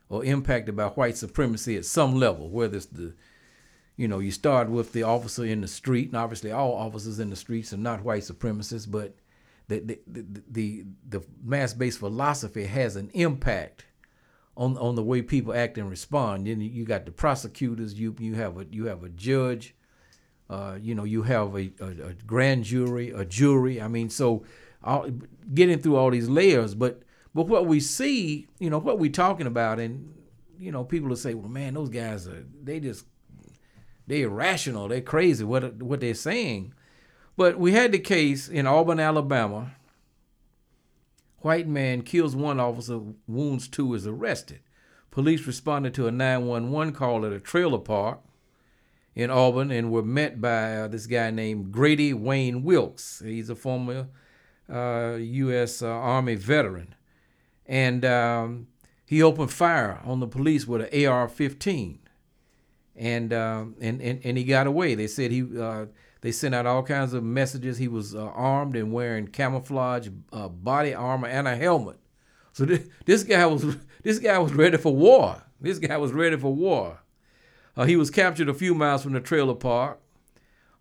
or 0.09 0.25
impacted 0.25 0.75
by 0.75 0.87
white 0.87 1.15
supremacy 1.15 1.77
at 1.77 1.85
some 1.85 2.15
level, 2.15 2.49
whether 2.49 2.77
it's 2.77 2.87
the 2.87 3.13
you 3.97 4.07
know, 4.07 4.17
you 4.17 4.31
start 4.31 4.67
with 4.69 4.93
the 4.93 5.03
officer 5.03 5.45
in 5.45 5.61
the 5.61 5.67
street, 5.67 6.07
and 6.07 6.17
obviously 6.17 6.51
all 6.51 6.73
officers 6.73 7.19
in 7.19 7.29
the 7.29 7.35
streets 7.35 7.71
are 7.71 7.77
not 7.77 8.03
white 8.03 8.23
supremacists, 8.23 8.89
but 8.89 9.13
the 9.67 9.79
the 9.79 9.99
the, 10.07 10.43
the, 10.49 10.85
the 11.09 11.23
mass-based 11.43 11.99
philosophy 11.99 12.65
has 12.65 12.95
an 12.95 13.09
impact 13.13 13.85
on 14.57 14.77
on 14.77 14.95
the 14.95 15.03
way 15.03 15.21
people 15.21 15.53
act 15.53 15.77
and 15.77 15.89
respond. 15.89 16.47
Then 16.47 16.61
you 16.61 16.85
got 16.85 17.05
the 17.05 17.11
prosecutors, 17.11 17.93
you 17.93 18.15
you 18.19 18.35
have 18.35 18.57
a 18.57 18.65
you 18.69 18.85
have 18.85 19.03
a 19.03 19.09
judge, 19.09 19.75
uh, 20.49 20.77
you 20.81 20.93
know, 20.93 21.05
you 21.05 21.23
have 21.23 21.55
a, 21.55 21.71
a, 21.79 22.09
a 22.09 22.13
grand 22.25 22.65
jury, 22.65 23.11
a 23.11 23.23
jury. 23.23 23.81
I 23.81 23.87
mean, 23.87 24.09
so 24.09 24.43
all, 24.83 25.07
getting 25.53 25.79
through 25.79 25.95
all 25.95 26.11
these 26.11 26.27
layers, 26.27 26.75
but 26.75 27.03
but 27.33 27.47
what 27.47 27.65
we 27.65 27.79
see, 27.79 28.47
you 28.59 28.69
know, 28.69 28.79
what 28.79 28.99
we're 28.99 29.11
talking 29.11 29.47
about, 29.47 29.79
and 29.79 30.13
you 30.59 30.71
know, 30.71 30.83
people 30.83 31.09
will 31.09 31.15
say, 31.15 31.33
well, 31.33 31.49
man, 31.49 31.73
those 31.73 31.89
guys 31.89 32.27
are 32.27 32.45
they 32.61 32.79
just 32.79 33.05
they're 34.07 34.25
irrational, 34.25 34.89
they're 34.89 35.01
crazy, 35.01 35.45
what 35.45 35.81
what 35.81 36.01
they're 36.01 36.13
saying. 36.13 36.73
But 37.41 37.57
we 37.57 37.71
had 37.71 37.91
the 37.91 37.97
case 37.97 38.47
in 38.47 38.67
Auburn, 38.67 38.99
Alabama. 38.99 39.71
White 41.39 41.67
man 41.67 42.03
kills 42.03 42.35
one 42.35 42.59
officer, 42.59 42.99
wounds 43.25 43.67
two, 43.67 43.95
is 43.95 44.05
arrested. 44.05 44.59
Police 45.09 45.47
responded 45.47 45.95
to 45.95 46.05
a 46.05 46.11
911 46.11 46.93
call 46.93 47.25
at 47.25 47.31
a 47.31 47.39
trailer 47.39 47.79
park 47.79 48.19
in 49.15 49.31
Auburn 49.31 49.71
and 49.71 49.91
were 49.91 50.03
met 50.03 50.39
by 50.39 50.75
uh, 50.75 50.87
this 50.87 51.07
guy 51.07 51.31
named 51.31 51.71
Grady 51.71 52.13
Wayne 52.13 52.61
Wilkes. 52.61 53.23
He's 53.25 53.49
a 53.49 53.55
former 53.55 54.09
uh, 54.71 55.17
U.S. 55.19 55.81
Uh, 55.81 55.87
Army 55.87 56.35
veteran. 56.35 56.93
And 57.65 58.05
um, 58.05 58.67
he 59.03 59.23
opened 59.23 59.51
fire 59.51 59.99
on 60.05 60.19
the 60.19 60.27
police 60.27 60.67
with 60.67 60.81
an 60.81 61.07
AR-15, 61.07 61.97
and 62.95 63.33
um, 63.33 63.75
and, 63.81 63.99
and 63.99 64.21
and 64.23 64.37
he 64.37 64.43
got 64.43 64.67
away. 64.67 64.93
They 64.93 65.07
said 65.07 65.31
he 65.31 65.41
uh, 65.59 65.87
they 66.21 66.31
sent 66.31 66.53
out 66.53 66.67
all 66.67 66.83
kinds 66.83 67.13
of 67.13 67.23
messages. 67.23 67.79
He 67.79 67.87
was 67.87 68.15
uh, 68.15 68.25
armed 68.27 68.75
and 68.75 68.93
wearing 68.93 69.27
camouflage 69.27 70.07
uh, 70.31 70.47
body 70.47 70.93
armor 70.93 71.27
and 71.27 71.47
a 71.47 71.55
helmet. 71.55 71.99
So 72.53 72.65
this, 72.65 72.87
this 73.05 73.23
guy 73.23 73.45
was 73.47 73.77
this 74.03 74.19
guy 74.19 74.37
was 74.37 74.53
ready 74.53 74.77
for 74.77 74.95
war. 74.95 75.41
This 75.59 75.79
guy 75.79 75.97
was 75.97 76.11
ready 76.11 76.37
for 76.37 76.53
war. 76.53 76.99
Uh, 77.75 77.85
he 77.85 77.95
was 77.95 78.11
captured 78.11 78.49
a 78.49 78.53
few 78.53 78.75
miles 78.75 79.03
from 79.03 79.13
the 79.13 79.19
trailer 79.19 79.55
park. 79.55 79.99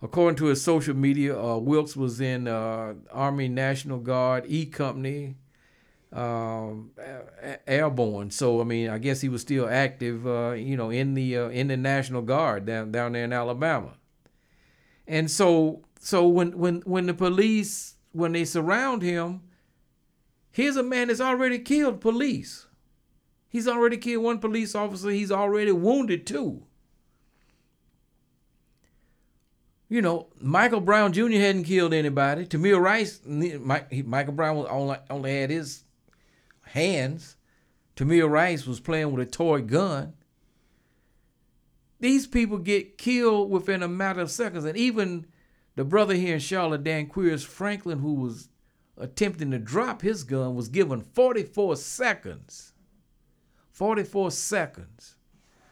According 0.02 0.36
to 0.38 0.46
his 0.46 0.62
social 0.62 0.96
media, 0.96 1.38
uh, 1.38 1.58
Wilkes 1.58 1.94
was 1.94 2.22
in 2.22 2.48
uh, 2.48 2.94
Army 3.12 3.48
National 3.48 3.98
Guard 3.98 4.44
E 4.48 4.64
Company, 4.64 5.36
um, 6.10 6.90
airborne. 7.66 8.30
So 8.30 8.60
I 8.60 8.64
mean, 8.64 8.88
I 8.88 8.98
guess 8.98 9.20
he 9.20 9.28
was 9.28 9.42
still 9.42 9.68
active, 9.68 10.26
uh, 10.26 10.52
you 10.52 10.76
know, 10.76 10.90
in 10.90 11.14
the 11.14 11.34
in 11.34 11.68
the 11.68 11.76
National 11.76 12.22
Guard 12.22 12.66
down 12.66 12.92
down 12.92 13.12
there 13.12 13.24
in 13.24 13.32
Alabama. 13.32 13.92
And 15.10 15.28
so 15.28 15.82
so 15.98 16.26
when 16.28 16.56
when 16.56 16.82
when 16.82 17.06
the 17.06 17.14
police 17.14 17.96
when 18.12 18.30
they 18.30 18.44
surround 18.44 19.02
him, 19.02 19.40
here's 20.52 20.76
a 20.76 20.84
man 20.84 21.08
that's 21.08 21.20
already 21.20 21.58
killed 21.58 22.00
police. 22.00 22.68
He's 23.48 23.66
already 23.66 23.96
killed 23.96 24.22
one 24.22 24.38
police 24.38 24.76
officer. 24.76 25.10
He's 25.10 25.32
already 25.32 25.72
wounded 25.72 26.28
two. 26.28 26.62
You 29.88 30.00
know, 30.00 30.28
Michael 30.40 30.80
Brown 30.80 31.12
Jr. 31.12 31.32
hadn't 31.32 31.64
killed 31.64 31.92
anybody. 31.92 32.46
Tamir 32.46 32.80
Rice, 32.80 33.20
Michael 33.26 34.32
Brown 34.32 34.64
only, 34.70 34.96
only 35.10 35.40
had 35.40 35.50
his 35.50 35.82
hands. 36.62 37.34
Tamir 37.96 38.30
Rice 38.30 38.64
was 38.64 38.78
playing 38.78 39.10
with 39.10 39.26
a 39.26 39.30
toy 39.30 39.60
gun. 39.60 40.14
These 42.00 42.26
people 42.26 42.58
get 42.58 42.98
killed 42.98 43.50
within 43.50 43.82
a 43.82 43.88
matter 43.88 44.20
of 44.20 44.30
seconds. 44.30 44.64
And 44.64 44.76
even 44.76 45.26
the 45.76 45.84
brother 45.84 46.14
here 46.14 46.34
in 46.34 46.40
Charlotte, 46.40 46.82
Danquirs 46.82 47.44
Franklin, 47.44 47.98
who 47.98 48.14
was 48.14 48.48
attempting 48.96 49.50
to 49.50 49.58
drop 49.58 50.02
his 50.02 50.24
gun, 50.24 50.54
was 50.54 50.68
given 50.68 51.02
44 51.02 51.76
seconds. 51.76 52.72
44 53.70 54.30
seconds 54.30 55.16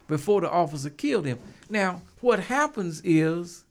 before 0.06 0.40
the 0.40 0.50
officer 0.50 0.90
killed 0.90 1.26
him. 1.26 1.38
Now, 1.68 2.02
what 2.20 2.40
happens 2.40 3.02
is, 3.04 3.64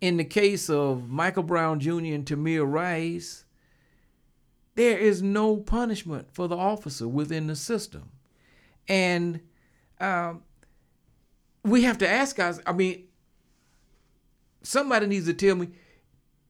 in 0.00 0.16
the 0.16 0.24
case 0.24 0.70
of 0.70 1.08
Michael 1.08 1.42
Brown 1.42 1.80
Jr. 1.80 1.90
and 1.90 2.24
Tamir 2.24 2.64
Rice, 2.64 3.44
there 4.74 4.98
is 4.98 5.22
no 5.22 5.56
punishment 5.56 6.28
for 6.32 6.48
the 6.48 6.56
officer 6.56 7.06
within 7.06 7.48
the 7.48 7.56
system. 7.56 8.10
And 8.88 9.40
um, 10.00 10.42
we 11.64 11.82
have 11.82 11.98
to 11.98 12.08
ask 12.08 12.38
us, 12.38 12.60
I 12.66 12.72
mean, 12.72 13.04
somebody 14.62 15.06
needs 15.06 15.26
to 15.26 15.34
tell 15.34 15.56
me 15.56 15.68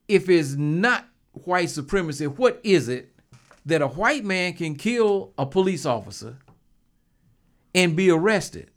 if 0.09 0.29
it's 0.29 0.53
not 0.55 1.07
white 1.33 1.71
supremacy, 1.71 2.27
what 2.27 2.61
is 2.63 2.89
it 2.89 3.15
that 3.67 3.83
a 3.83 3.89
white 3.89 4.25
man 4.25 4.55
can 4.55 4.75
kill 4.75 5.33
a 5.39 5.47
police 5.47 5.87
officer 5.87 6.39
and 7.75 7.97
be 7.97 8.11
arrested? 8.11 8.71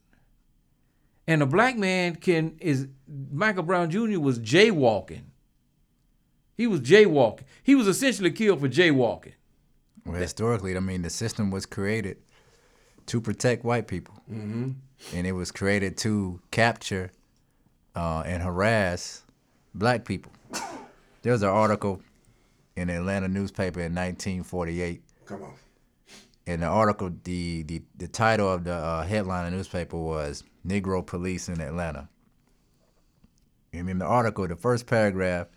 And 1.27 1.41
a 1.41 1.45
black 1.45 1.77
man 1.77 2.15
can 2.15 2.57
is 2.59 2.87
Michael 3.31 3.63
Brown 3.63 3.89
Jr. 3.89 4.19
was 4.19 4.39
jaywalking. 4.39 5.23
He 6.55 6.67
was 6.67 6.81
jaywalking. 6.81 7.43
He 7.63 7.75
was 7.75 7.87
essentially 7.87 8.31
killed 8.31 8.61
for 8.61 8.69
jaywalking. 8.69 9.33
Well, 10.05 10.21
historically, 10.21 10.77
I 10.77 10.79
mean, 10.79 11.01
the 11.01 11.09
system 11.09 11.49
was 11.49 11.65
created 11.65 12.17
to 13.07 13.19
protect 13.19 13.63
white 13.63 13.87
people, 13.87 14.15
mm-hmm. 14.31 14.71
And 15.13 15.25
it 15.27 15.31
was 15.33 15.51
created 15.51 15.97
to 15.97 16.39
capture 16.51 17.11
uh, 17.95 18.23
and 18.25 18.41
harass 18.43 19.23
black 19.73 20.05
people. 20.05 20.31
There 21.21 21.31
was 21.31 21.41
an 21.43 21.49
article 21.49 22.01
in 22.75 22.87
the 22.87 22.95
Atlanta 22.97 23.27
newspaper 23.27 23.79
in 23.79 23.93
1948 23.95 25.01
Come 25.25 25.43
on. 25.43 25.53
in 26.45 26.59
the 26.59 26.67
article, 26.67 27.11
the 27.23 27.63
the, 27.63 27.81
the 27.97 28.07
title 28.07 28.51
of 28.51 28.63
the 28.63 28.73
uh, 28.73 29.03
headline 29.03 29.45
of 29.45 29.51
the 29.51 29.57
newspaper 29.57 29.97
was 29.97 30.43
"Negro 30.67 31.05
Police 31.05 31.49
in 31.49 31.61
Atlanta." 31.61 32.09
And 33.73 33.89
in 33.89 33.99
the 33.99 34.05
article, 34.05 34.47
the 34.47 34.55
first 34.55 34.85
paragraph, 34.87 35.47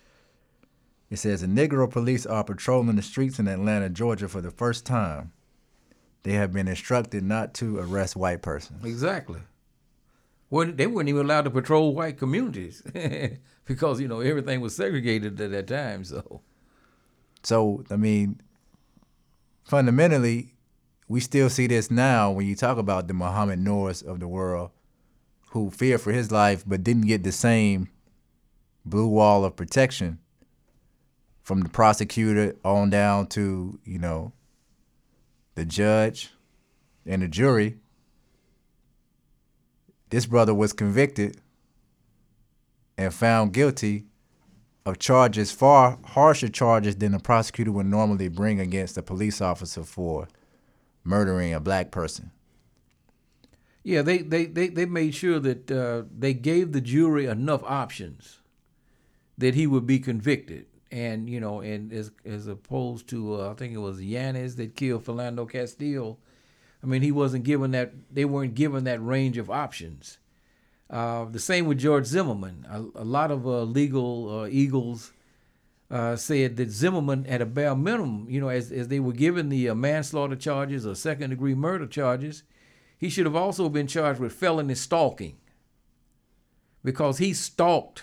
it 1.11 1.19
says 1.19 1.41
the 1.43 1.47
Negro 1.47 1.89
police 1.91 2.27
are 2.27 2.43
patrolling 2.45 2.97
the 2.97 3.03
streets 3.03 3.39
in 3.39 3.47
Atlanta, 3.47 3.89
Georgia, 3.89 4.29
for 4.29 4.41
the 4.41 4.51
first 4.51 4.85
time. 4.87 5.33
They 6.23 6.33
have 6.33 6.53
been 6.53 6.69
instructed 6.69 7.23
not 7.23 7.55
to 7.55 7.79
arrest 7.79 8.17
white 8.17 8.43
persons. 8.43 8.85
Exactly. 8.85 9.41
Well, 10.51 10.73
they 10.73 10.87
weren't 10.87 11.09
even 11.09 11.27
allowed 11.27 11.43
to 11.43 11.51
patrol 11.51 11.95
white 11.95 12.19
communities 12.19 12.83
because 13.65 14.01
you 14.01 14.09
know 14.09 14.21
everything 14.21 14.61
was 14.61 14.75
segregated 14.75 15.41
at 15.41 15.51
that 15.51 15.67
time. 15.67 16.05
So, 16.05 16.41
so 17.43 17.85
I 17.91 17.97
mean, 17.97 18.41
fundamentally, 19.65 20.55
we 21.07 21.21
still 21.21 21.51
see 21.51 21.67
this 21.67 21.91
now 21.91 22.31
when 22.31 22.47
you 22.47 22.57
talk 22.57 22.79
about 22.79 23.09
the 23.09 23.15
Muhammad 23.15 23.59
Norris 23.59 24.01
of 24.01 24.21
the 24.21 24.29
world, 24.29 24.71
who 25.51 25.71
feared 25.71 26.01
for 26.01 26.13
his 26.13 26.31
life 26.31 26.65
but 26.67 26.83
didn't 26.83 27.07
get 27.07 27.25
the 27.25 27.33
same 27.33 27.89
blue 28.85 29.09
wall 29.09 29.45
of 29.45 29.55
protection 29.55 30.19
from 31.43 31.61
the 31.61 31.69
prosecutor 31.69 32.57
on 32.65 32.91
down 32.91 33.27
to 33.27 33.79
you 33.85 33.99
know 33.99 34.33
the 35.59 35.65
judge 35.65 36.31
and 37.05 37.21
the 37.21 37.27
jury 37.27 37.79
this 40.11 40.25
brother 40.25 40.55
was 40.55 40.73
convicted 40.73 41.41
and 42.97 43.13
found 43.13 43.53
guilty 43.53 44.05
of 44.87 45.01
charges 45.01 45.51
far 45.51 45.99
harsher 46.05 46.49
charges 46.49 46.95
than 46.95 47.11
the 47.11 47.19
prosecutor 47.19 47.73
would 47.73 47.87
normally 47.87 48.29
bring 48.29 48.61
against 48.61 48.97
a 48.97 49.03
police 49.03 49.41
officer 49.41 49.83
for 49.83 50.29
murdering 51.03 51.53
a 51.53 51.59
black 51.59 51.91
person. 51.91 52.31
Yeah, 53.83 54.03
they 54.03 54.19
they, 54.19 54.47
they, 54.47 54.69
they 54.69 54.87
made 54.87 55.17
sure 55.17 55.41
that 55.41 55.69
uh, 55.73 56.05
they 56.17 56.35
gave 56.35 56.71
the 56.71 56.81
jury 56.81 57.27
enough 57.27 57.65
options 57.65 58.39
that 59.37 59.57
he 59.57 59.67
would 59.67 59.89
be 59.89 59.99
convicted. 59.99 60.67
And 60.91 61.29
you 61.29 61.41
know, 61.41 61.61
and 61.61 61.93
as 61.93 62.11
as 62.25 62.47
opposed 62.47 63.09
to 63.09 63.41
uh, 63.41 63.51
I 63.51 63.55
think 63.55 63.75
it 63.75 63.79
was 63.79 64.03
Yanez 64.03 64.57
that 64.57 64.75
killed 64.75 65.05
Philando 65.05 65.49
Castile, 65.51 66.19
I 66.83 66.87
mean, 66.87 67.03
he 67.03 67.13
wasn't 67.13 67.45
given 67.45 67.73
that. 67.73 67.93
They 68.11 68.25
weren't 68.25 68.55
given 68.55 68.85
that 68.85 69.05
range 69.05 69.37
of 69.37 69.51
options. 69.51 70.19
Uh, 70.89 71.27
the 71.27 71.39
same 71.39 71.67
with 71.67 71.79
George 71.79 72.07
Zimmerman. 72.07 72.67
A, 72.71 73.03
a 73.03 73.05
lot 73.05 73.31
of 73.31 73.47
uh, 73.47 73.63
legal 73.63 74.41
uh, 74.41 74.47
eagles 74.47 75.13
uh, 75.91 76.17
said 76.17 76.57
that 76.57 76.71
Zimmerman, 76.71 77.27
at 77.27 77.43
a 77.43 77.47
bare 77.47 77.75
minimum, 77.75 78.27
you 78.29 78.41
know, 78.41 78.49
as 78.49 78.73
as 78.73 78.89
they 78.89 79.01
were 79.01 79.13
given 79.13 79.49
the 79.49 79.69
uh, 79.69 79.75
manslaughter 79.75 80.37
charges 80.37 80.87
or 80.87 80.95
second 80.95 81.31
degree 81.31 81.55
murder 81.55 81.87
charges, 81.87 82.43
he 82.99 83.09
should 83.09 83.27
have 83.27 83.37
also 83.37 83.69
been 83.69 83.87
charged 83.87 84.21
with 84.21 84.33
felony 84.33 84.75
stalking 84.75 85.37
because 86.85 87.19
he 87.19 87.33
stalked 87.33 88.03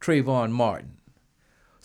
Trayvon 0.00 0.52
Martin. 0.52 0.98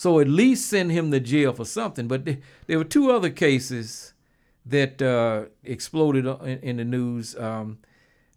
So 0.02 0.20
at 0.20 0.28
least 0.28 0.68
send 0.68 0.92
him 0.92 1.12
to 1.12 1.20
jail 1.20 1.54
for 1.54 1.64
something. 1.64 2.08
But 2.08 2.26
th- 2.26 2.40
there 2.66 2.80
were 2.80 2.84
two 2.84 3.12
other 3.12 3.30
cases 3.30 4.14
that 4.66 5.00
uh, 5.00 5.46
exploded 5.64 6.26
in, 6.26 6.60
in, 6.64 6.78
the 6.78 6.86
news. 6.86 7.38
Um, 7.38 7.78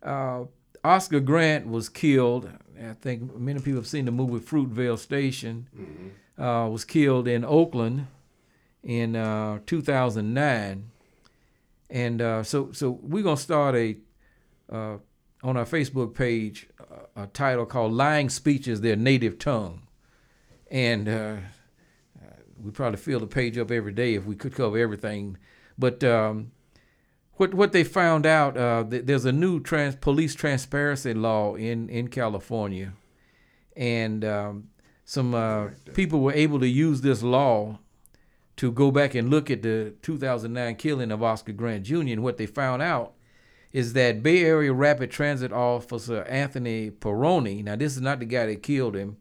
uh, 0.03 0.44
Oscar 0.85 1.20
Grant 1.20 1.66
was 1.66 1.88
killed. 1.88 2.50
I 2.79 2.92
think 2.92 3.35
many 3.35 3.61
people 3.61 3.77
have 3.77 3.87
seen 3.87 4.05
the 4.05 4.11
movie 4.11 4.44
Fruitvale 4.44 4.98
Station. 4.98 5.68
Mm-hmm. 5.74 6.42
Uh, 6.42 6.68
was 6.68 6.85
killed 6.85 7.27
in 7.27 7.46
Oakland 7.46 8.09
in 8.83 9.16
uh, 9.16 9.61
2009, 9.64 10.90
and 11.88 12.20
uh, 12.20 12.42
so 12.42 12.72
so 12.72 12.98
we're 13.00 13.22
gonna 13.22 13.38
start 13.38 13.74
a 13.74 13.96
uh, 14.70 14.98
on 15.42 15.57
our 15.57 15.64
Facebook 15.64 16.14
page 16.14 16.66
a 17.16 17.27
title 17.29 17.64
called 17.64 17.94
"Lying 17.94 18.29
Speeches: 18.29 18.83
Their 18.83 18.96
Native 18.96 19.38
Tongue," 19.38 19.87
and 20.70 21.09
we 22.64 22.70
probably 22.70 22.96
fill 22.96 23.20
the 23.20 23.27
page 23.27 23.59
up 23.59 23.70
every 23.70 23.92
day 23.92 24.14
if 24.14 24.24
we 24.24 24.35
could 24.35 24.55
cover 24.55 24.79
everything 24.79 25.37
but 25.79 26.03
um, 26.05 26.50
what 27.37 27.55
what 27.55 27.72
they 27.72 27.85
found 27.85 28.27
out, 28.27 28.57
uh, 28.57 28.85
th- 28.88 29.07
there's 29.07 29.24
a 29.24 29.33
new 29.33 29.61
trans- 29.61 29.96
police 29.96 30.35
transparency 30.35 31.14
law 31.14 31.55
in 31.57 31.88
in 31.88 32.09
California, 32.09 32.92
and 33.77 34.24
um, 34.24 34.68
some 35.05 35.35
uh, 35.35 35.68
people 35.94 36.20
were 36.20 36.33
able 36.33 36.61
to 36.61 36.68
use 36.68 37.00
this 37.00 37.22
law 37.22 37.79
to 38.57 38.70
go 38.70 38.92
back 38.92 39.16
and 39.16 39.31
look 39.31 39.50
at 39.50 39.62
the 39.62 39.94
2009 40.03 40.77
killing 40.77 41.11
of 41.11 41.24
Oscar 41.24 41.53
Grant 41.53 41.85
Jr. 41.85 41.96
And 41.96 42.22
what 42.22 42.37
they 42.37 42.46
found 42.46 42.83
out 42.83 43.14
is 43.72 43.94
that 43.94 44.22
Bay 44.22 44.44
Area 44.44 44.72
Rapid 44.72 45.11
Transit 45.11 45.53
Officer 45.53 46.22
Anthony 46.24 46.92
Pirone. 46.92 47.64
Now 47.64 47.74
this 47.74 47.96
is 47.96 48.00
not 48.00 48.20
the 48.20 48.27
guy 48.27 48.46
that 48.46 48.62
killed 48.62 48.94
him, 48.94 49.16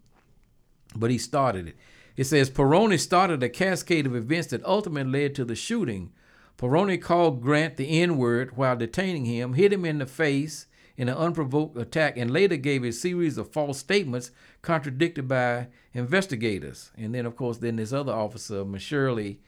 but 0.96 1.10
he 1.10 1.18
started 1.18 1.70
it. 1.70 1.76
It 2.16 2.26
says 2.26 2.50
Pirone 2.50 3.00
started 3.00 3.42
a 3.42 3.50
cascade 3.50 4.06
of 4.06 4.16
events 4.16 4.48
that 4.48 4.64
ultimately 4.66 5.24
led 5.24 5.36
to 5.36 5.46
the 5.46 5.56
shooting 5.56 6.12
Pirone 6.58 7.02
called 7.02 7.42
Grant 7.42 7.78
the 7.78 8.02
N 8.02 8.18
word 8.18 8.56
while 8.56 8.76
detaining 8.76 9.26
him, 9.26 9.54
hit 9.54 9.74
him 9.74 9.86
in 9.86 10.00
the 10.00 10.06
face 10.06 10.68
in 10.96 11.10
an 11.10 11.16
unprovoked 11.16 11.76
attack, 11.78 12.18
and 12.18 12.30
later 12.30 12.56
gave 12.56 12.84
a 12.84 12.92
series 12.92 13.38
of 13.38 13.52
false 13.52 13.80
statements 13.80 14.32
contradicted 14.62 15.28
by 15.28 15.68
investigators. 15.94 16.92
And 16.96 17.16
then, 17.16 17.26
of 17.26 17.36
course, 17.36 17.58
then 17.58 17.78
this 17.78 17.92
other 17.92 18.14
officer, 18.14 18.64
Shirley, 18.78 19.40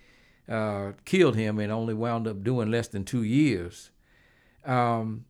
uh, 0.49 0.93
killed 1.05 1.35
him 1.35 1.59
and 1.59 1.71
only 1.71 1.93
wound 1.93 2.27
up 2.27 2.43
doing 2.43 2.71
less 2.71 2.87
than 2.87 3.05
two 3.05 3.23
years. 3.23 3.91
Um, 4.65 5.25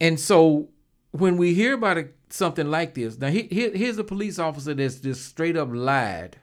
and 0.00 0.18
so 0.18 0.68
when 1.10 1.36
we 1.36 1.54
hear 1.54 1.74
about 1.74 1.98
a, 1.98 2.08
something 2.30 2.70
like 2.70 2.94
this, 2.94 3.18
now 3.18 3.28
he, 3.28 3.42
here's 3.50 3.98
a 3.98 4.04
police 4.04 4.38
officer 4.38 4.74
that's 4.74 4.96
just 4.96 5.26
straight 5.26 5.56
up 5.56 5.68
lied 5.72 6.38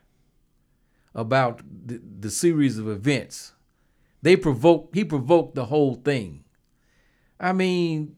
about 1.14 1.62
the, 1.86 2.02
the 2.20 2.30
series 2.30 2.78
of 2.78 2.88
events 2.88 3.54
they 4.22 4.36
provoked. 4.36 4.96
He 4.96 5.04
provoked 5.04 5.56
the 5.56 5.66
whole 5.66 5.96
thing. 5.96 6.44
I 7.40 7.54
mean, 7.54 8.16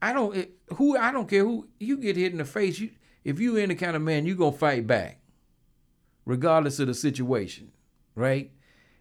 I 0.00 0.12
don't 0.12 0.34
it, 0.34 0.52
who 0.74 0.96
I 0.96 1.12
don't 1.12 1.28
care 1.28 1.44
who 1.44 1.68
you 1.78 1.98
get 1.98 2.16
hit 2.16 2.32
in 2.32 2.38
the 2.38 2.44
face. 2.44 2.78
You 2.78 2.90
if 3.24 3.38
you 3.38 3.56
any 3.56 3.74
kind 3.74 3.96
of 3.96 4.02
man, 4.02 4.26
you 4.26 4.34
gonna 4.34 4.52
fight 4.52 4.86
back, 4.86 5.20
regardless 6.24 6.78
of 6.78 6.86
the 6.86 6.94
situation, 6.94 7.72
right? 8.14 8.50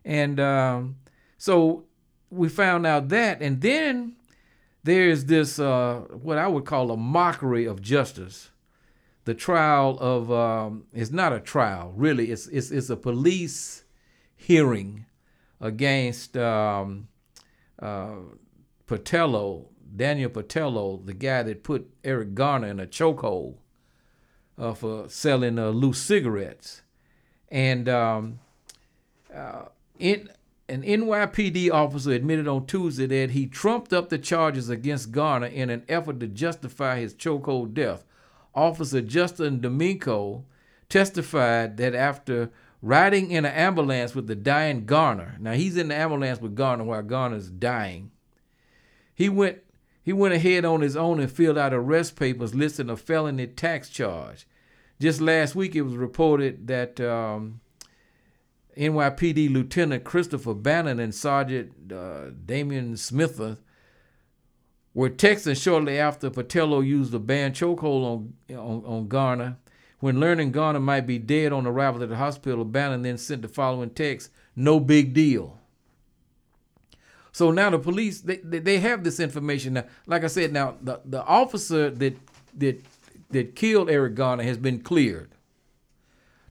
And 0.04 0.40
um, 0.40 0.98
so 1.38 1.86
we 2.30 2.50
found 2.50 2.86
out 2.86 3.10
that, 3.10 3.42
and 3.42 3.62
then 3.62 4.16
there's 4.84 5.26
this 5.26 5.60
uh, 5.60 6.02
what 6.12 6.38
I 6.38 6.48
would 6.48 6.66
call 6.66 6.92
a 6.92 6.98
mockery 6.98 7.66
of 7.66 7.82
justice. 7.82 8.50
The 9.28 9.34
trial 9.34 9.98
of 10.00 10.32
um, 10.32 10.86
it's 10.94 11.12
not 11.12 11.34
a 11.34 11.42
trial, 11.42 11.92
really. 11.98 12.32
It's 12.32 12.48
it's 12.48 12.72
it's 12.72 12.90
a 12.90 12.96
police 12.96 13.84
hearing 14.38 15.06
against 15.60 16.38
um, 16.38 17.10
uh, 17.78 18.20
Pantaleo, 18.88 19.66
Daniel 19.94 20.30
Pantaleo 20.30 21.06
the 21.06 21.13
guy 21.13 21.44
that 21.44 21.62
put 21.62 21.90
Eric 22.06 22.36
Garner 22.36 22.68
in 22.68 22.80
a 22.80 22.88
chokehold 22.88 23.58
uh, 24.58 24.74
for 24.74 25.10
selling 25.10 25.60
uh, 25.60 25.72
loose 25.72 26.02
cigarettes. 26.02 26.84
And 27.50 27.90
um, 27.90 28.40
uh, 29.36 29.66
in, 30.00 30.30
an 30.70 30.84
NYPD 30.84 31.70
officer 31.70 32.12
admitted 32.12 32.48
on 32.48 32.66
Tuesday 32.66 33.08
that 33.08 33.32
he 33.32 33.46
trumped 33.46 33.92
up 33.92 34.08
the 34.08 34.20
charges 34.20 34.70
against 34.70 35.12
Garner 35.12 35.48
in 35.48 35.70
an 35.70 35.84
effort 35.90 36.22
to 36.22 36.28
justify 36.28 37.02
his 37.02 37.13
chokehold 37.13 37.74
death. 37.74 38.06
Officer 38.58 39.02
Justin 39.02 39.62
D'Amico 39.62 40.43
testified 40.89 41.78
that 41.78 41.93
after 41.93 42.52
riding 42.82 43.32
in 43.32 43.46
an 43.46 43.54
ambulance 43.54 44.15
with 44.15 44.28
the 44.28 44.36
dying 44.36 44.86
Garner. 44.86 45.38
Now 45.39 45.54
he's 45.54 45.78
in 45.78 45.89
the 45.89 45.96
ambulance 45.96 46.41
with 46.41 46.56
Garner 46.56 46.84
while 46.84 47.04
Garner's 47.04 47.50
dying. 47.50 48.12
He 49.13 49.30
went 49.30 49.60
he 50.04 50.13
went 50.13 50.34
ahead 50.34 50.63
on 50.63 50.82
his 50.82 50.96
own 50.96 51.20
and 51.20 51.30
filled 51.30 51.58
out 51.58 51.74
arrest 51.74 52.15
papers 52.15 52.56
listing 52.56 52.89
a 52.89 52.96
felony 52.96 53.46
tax 53.46 53.89
charge. 53.89 54.48
Just 55.02 55.20
last 55.20 55.54
week, 55.54 55.76
it 55.76 55.82
was 55.82 55.96
reported 55.96 56.67
that 56.67 57.00
um, 57.02 57.60
NYPD 58.78 59.52
Lieutenant 59.52 60.06
Christopher 60.06 60.54
Bannon 60.54 61.00
and 61.00 61.13
Sergeant 61.13 61.91
uh, 61.91 62.30
Damian 62.46 62.96
Smith 62.96 63.60
were 64.97 65.10
texting 65.12 65.62
shortly 65.62 65.99
after 65.99 66.29
Pantaleo 66.31 66.86
used 66.86 67.13
a 67.13 67.19
banned 67.19 67.53
chokehold 67.53 68.03
on, 68.03 68.33
on, 68.57 68.83
on 68.86 69.07
Garner 69.07 69.57
when 69.99 70.19
learning 70.19 70.51
Garner 70.51 70.79
might 70.79 71.07
be 71.07 71.17
dead 71.17 71.51
on 71.51 71.65
arrival 71.65 72.03
at 72.03 72.10
the 72.10 72.15
hospital, 72.17 72.63
Bannon 72.63 73.01
then 73.01 73.17
sent 73.17 73.41
the 73.41 73.47
following 73.47 73.89
text 73.89 74.31
No 74.55 74.79
big 74.79 75.13
deal. 75.13 75.60
So 77.31 77.51
now 77.51 77.69
the 77.69 77.79
police 77.79 78.21
they, 78.21 78.38
they 78.38 78.79
have 78.79 79.03
this 79.03 79.19
information 79.19 79.73
now. 79.73 79.86
Like 80.05 80.23
I 80.23 80.27
said, 80.27 80.51
now 80.51 80.77
the, 80.81 81.01
the 81.05 81.23
officer 81.23 81.89
that 81.89 82.15
that 82.57 82.83
that 83.29 83.55
killed 83.55 83.89
Eric 83.89 84.15
Garner 84.15 84.43
has 84.43 84.57
been 84.57 84.81
cleared. 84.81 85.31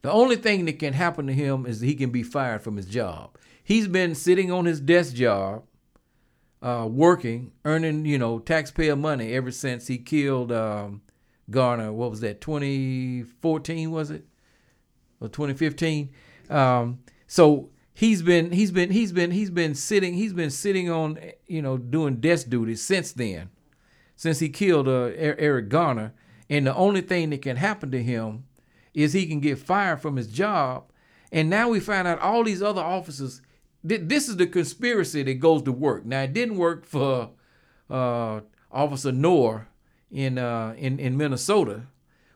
The 0.02 0.12
only 0.12 0.36
thing 0.36 0.66
that 0.66 0.78
can 0.78 0.92
happen 0.92 1.26
to 1.26 1.32
him 1.32 1.66
is 1.66 1.80
he 1.80 1.94
can 1.94 2.10
be 2.10 2.22
fired 2.22 2.62
from 2.62 2.76
his 2.76 2.86
job. 2.86 3.36
He's 3.64 3.88
been 3.88 4.14
sitting 4.14 4.52
on 4.52 4.64
his 4.64 4.80
desk 4.80 5.14
job, 5.14 5.64
uh, 6.62 6.88
working, 6.90 7.52
earning 7.64 8.04
you 8.04 8.18
know 8.18 8.38
taxpayer 8.38 8.96
money 8.96 9.32
ever 9.32 9.50
since 9.50 9.86
he 9.86 9.98
killed 9.98 10.52
um, 10.52 11.02
Garner. 11.50 11.92
What 11.92 12.10
was 12.10 12.20
that? 12.20 12.40
2014 12.40 13.90
was 13.90 14.10
it? 14.10 14.24
Or 15.20 15.28
2015? 15.28 16.10
Um, 16.50 17.00
so 17.26 17.70
he's 17.94 18.22
been 18.22 18.52
he's 18.52 18.70
been 18.70 18.90
he's 18.90 19.12
been 19.12 19.30
he's 19.30 19.50
been 19.50 19.74
sitting 19.74 20.14
he's 20.14 20.32
been 20.32 20.50
sitting 20.50 20.90
on 20.90 21.18
you 21.46 21.62
know 21.62 21.76
doing 21.78 22.16
desk 22.16 22.48
duty 22.48 22.76
since 22.76 23.12
then, 23.12 23.50
since 24.14 24.38
he 24.38 24.48
killed 24.48 24.88
uh, 24.88 25.10
Eric 25.16 25.68
Garner, 25.68 26.14
and 26.48 26.66
the 26.66 26.74
only 26.74 27.00
thing 27.00 27.30
that 27.30 27.42
can 27.42 27.56
happen 27.56 27.90
to 27.90 28.02
him 28.02 28.44
is 28.94 29.12
he 29.12 29.26
can 29.26 29.40
get 29.40 29.58
fired 29.58 30.00
from 30.00 30.16
his 30.16 30.26
job, 30.26 30.84
and 31.30 31.50
now 31.50 31.68
we 31.68 31.80
find 31.80 32.08
out 32.08 32.20
all 32.20 32.44
these 32.44 32.62
other 32.62 32.82
officers. 32.82 33.42
Th- 33.86 34.02
this 34.04 34.28
is 34.28 34.36
the 34.36 34.46
conspiracy 34.46 35.22
that 35.22 35.34
goes 35.34 35.62
to 35.62 35.72
work. 35.72 36.04
Now 36.04 36.22
it 36.22 36.32
didn't 36.32 36.56
work 36.56 36.84
for 36.84 37.30
uh, 37.90 38.40
Officer 38.70 39.12
Noor 39.12 39.68
in 40.10 40.38
uh, 40.38 40.74
in 40.76 40.98
in 40.98 41.16
Minnesota, 41.16 41.82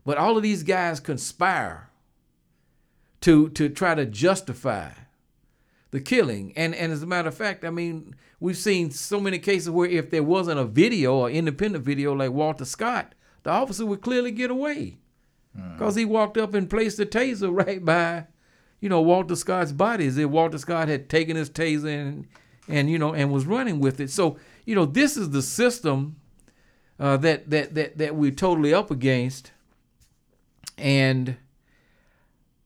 but 0.04 0.18
all 0.18 0.36
of 0.36 0.42
these 0.42 0.62
guys 0.62 1.00
conspire 1.00 1.90
to 3.20 3.48
to 3.50 3.68
try 3.68 3.94
to 3.94 4.06
justify 4.06 4.90
the 5.90 6.00
killing. 6.00 6.52
And 6.56 6.74
and 6.74 6.92
as 6.92 7.02
a 7.02 7.06
matter 7.06 7.28
of 7.28 7.34
fact, 7.36 7.64
I 7.64 7.70
mean, 7.70 8.14
we've 8.38 8.56
seen 8.56 8.90
so 8.90 9.20
many 9.20 9.38
cases 9.38 9.70
where 9.70 9.88
if 9.88 10.10
there 10.10 10.22
wasn't 10.22 10.60
a 10.60 10.64
video 10.64 11.14
or 11.16 11.30
independent 11.30 11.84
video 11.84 12.14
like 12.14 12.32
Walter 12.32 12.64
Scott, 12.64 13.14
the 13.42 13.50
officer 13.50 13.86
would 13.86 14.02
clearly 14.02 14.30
get 14.30 14.50
away 14.50 14.98
because 15.74 15.96
he 15.96 16.04
walked 16.04 16.38
up 16.38 16.54
and 16.54 16.70
placed 16.70 16.96
the 16.96 17.06
taser 17.06 17.50
right 17.66 17.84
by, 17.84 18.26
you 18.80 18.88
know, 18.88 19.00
Walter 19.00 19.36
Scott's 19.36 19.72
body 19.72 20.06
as 20.06 20.16
if 20.16 20.28
Walter 20.30 20.58
Scott 20.58 20.88
had 20.88 21.08
taken 21.08 21.36
his 21.36 21.50
taser 21.50 21.88
and 21.88 22.26
and 22.68 22.90
you 22.90 22.98
know 22.98 23.14
and 23.14 23.32
was 23.32 23.46
running 23.46 23.80
with 23.80 24.00
it. 24.00 24.10
So 24.10 24.38
you 24.64 24.74
know, 24.74 24.84
this 24.84 25.16
is 25.16 25.30
the 25.30 25.42
system 25.42 26.16
uh, 26.98 27.16
that 27.18 27.50
that 27.50 27.74
that 27.74 27.98
that 27.98 28.16
we're 28.16 28.30
totally 28.30 28.72
up 28.72 28.90
against, 28.90 29.52
and 30.78 31.36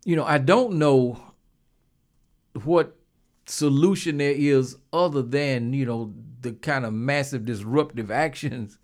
you 0.04 0.16
know, 0.16 0.24
I 0.24 0.38
don't 0.38 0.74
know 0.74 1.20
what 2.62 2.96
solution 3.46 4.18
there 4.18 4.32
is 4.32 4.76
other 4.92 5.22
than 5.22 5.72
you 5.72 5.84
know 5.84 6.14
the 6.40 6.52
kind 6.52 6.84
of 6.84 6.92
massive 6.92 7.44
disruptive 7.44 8.10
actions 8.10 8.78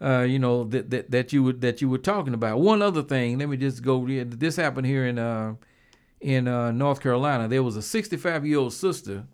uh, 0.00 0.20
you 0.20 0.38
know 0.38 0.64
that, 0.64 0.90
that 0.90 1.10
that 1.10 1.32
you 1.32 1.42
would 1.42 1.60
that 1.60 1.80
you 1.80 1.88
were 1.88 1.98
talking 1.98 2.34
about. 2.34 2.60
One 2.60 2.82
other 2.82 3.02
thing, 3.02 3.38
let 3.38 3.48
me 3.48 3.56
just 3.56 3.82
go. 3.82 4.06
This 4.06 4.56
happened 4.56 4.86
here 4.86 5.06
in 5.06 5.18
uh, 5.18 5.54
in 6.20 6.48
uh, 6.48 6.72
North 6.72 7.00
Carolina. 7.00 7.48
There 7.48 7.62
was 7.62 7.76
a 7.76 7.82
65 7.82 8.46
year 8.46 8.58
old 8.58 8.72
sister 8.72 9.24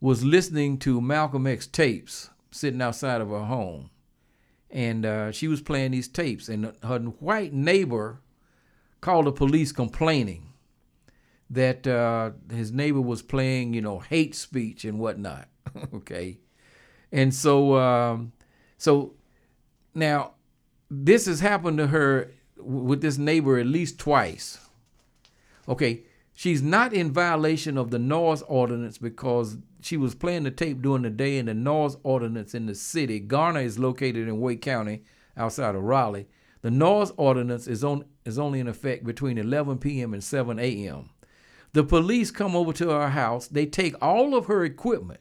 was 0.00 0.24
listening 0.24 0.78
to 0.78 1.00
Malcolm 1.00 1.46
X 1.46 1.66
tapes 1.66 2.30
sitting 2.50 2.82
outside 2.82 3.20
of 3.20 3.30
her 3.30 3.44
home, 3.44 3.90
and 4.70 5.06
uh, 5.06 5.32
she 5.32 5.48
was 5.48 5.60
playing 5.60 5.92
these 5.92 6.08
tapes, 6.08 6.48
and 6.48 6.72
her 6.82 6.98
white 6.98 7.52
neighbor 7.52 8.20
called 9.00 9.26
the 9.26 9.32
police 9.32 9.72
complaining 9.72 10.52
that 11.48 11.86
uh, 11.86 12.30
his 12.50 12.72
neighbor 12.72 13.00
was 13.00 13.22
playing, 13.22 13.74
you 13.74 13.80
know, 13.80 14.00
hate 14.00 14.34
speech 14.34 14.84
and 14.84 14.98
whatnot. 14.98 15.48
okay, 15.94 16.38
and 17.12 17.32
so 17.32 17.76
um, 17.76 18.32
so 18.78 19.12
now 19.94 20.32
this 20.90 21.26
has 21.26 21.40
happened 21.40 21.78
to 21.78 21.86
her 21.86 22.30
with 22.56 23.00
this 23.00 23.18
neighbor 23.18 23.58
at 23.58 23.66
least 23.66 23.98
twice. 23.98 24.58
Okay, 25.68 26.02
she's 26.34 26.62
not 26.62 26.92
in 26.92 27.12
violation 27.12 27.78
of 27.78 27.90
the 27.90 27.98
noise 27.98 28.42
ordinance 28.42 28.98
because 28.98 29.58
she 29.80 29.96
was 29.96 30.14
playing 30.14 30.44
the 30.44 30.50
tape 30.50 30.82
during 30.82 31.02
the 31.02 31.10
day, 31.10 31.38
and 31.38 31.48
the 31.48 31.54
noise 31.54 31.96
ordinance 32.02 32.54
in 32.54 32.66
the 32.66 32.74
city. 32.74 33.20
Garner 33.20 33.60
is 33.60 33.78
located 33.78 34.28
in 34.28 34.40
Wake 34.40 34.62
County, 34.62 35.02
outside 35.36 35.74
of 35.74 35.82
Raleigh. 35.82 36.28
The 36.62 36.70
noise 36.70 37.12
ordinance 37.16 37.66
is 37.66 37.82
on 37.82 38.04
is 38.24 38.38
only 38.38 38.60
in 38.60 38.68
effect 38.68 39.04
between 39.04 39.36
11 39.36 39.78
p.m. 39.78 40.14
and 40.14 40.22
7 40.22 40.58
a.m. 40.58 41.10
The 41.72 41.82
police 41.82 42.30
come 42.30 42.54
over 42.54 42.72
to 42.74 42.90
her 42.90 43.10
house. 43.10 43.48
They 43.48 43.66
take 43.66 43.94
all 44.00 44.34
of 44.34 44.46
her 44.46 44.64
equipment. 44.64 45.20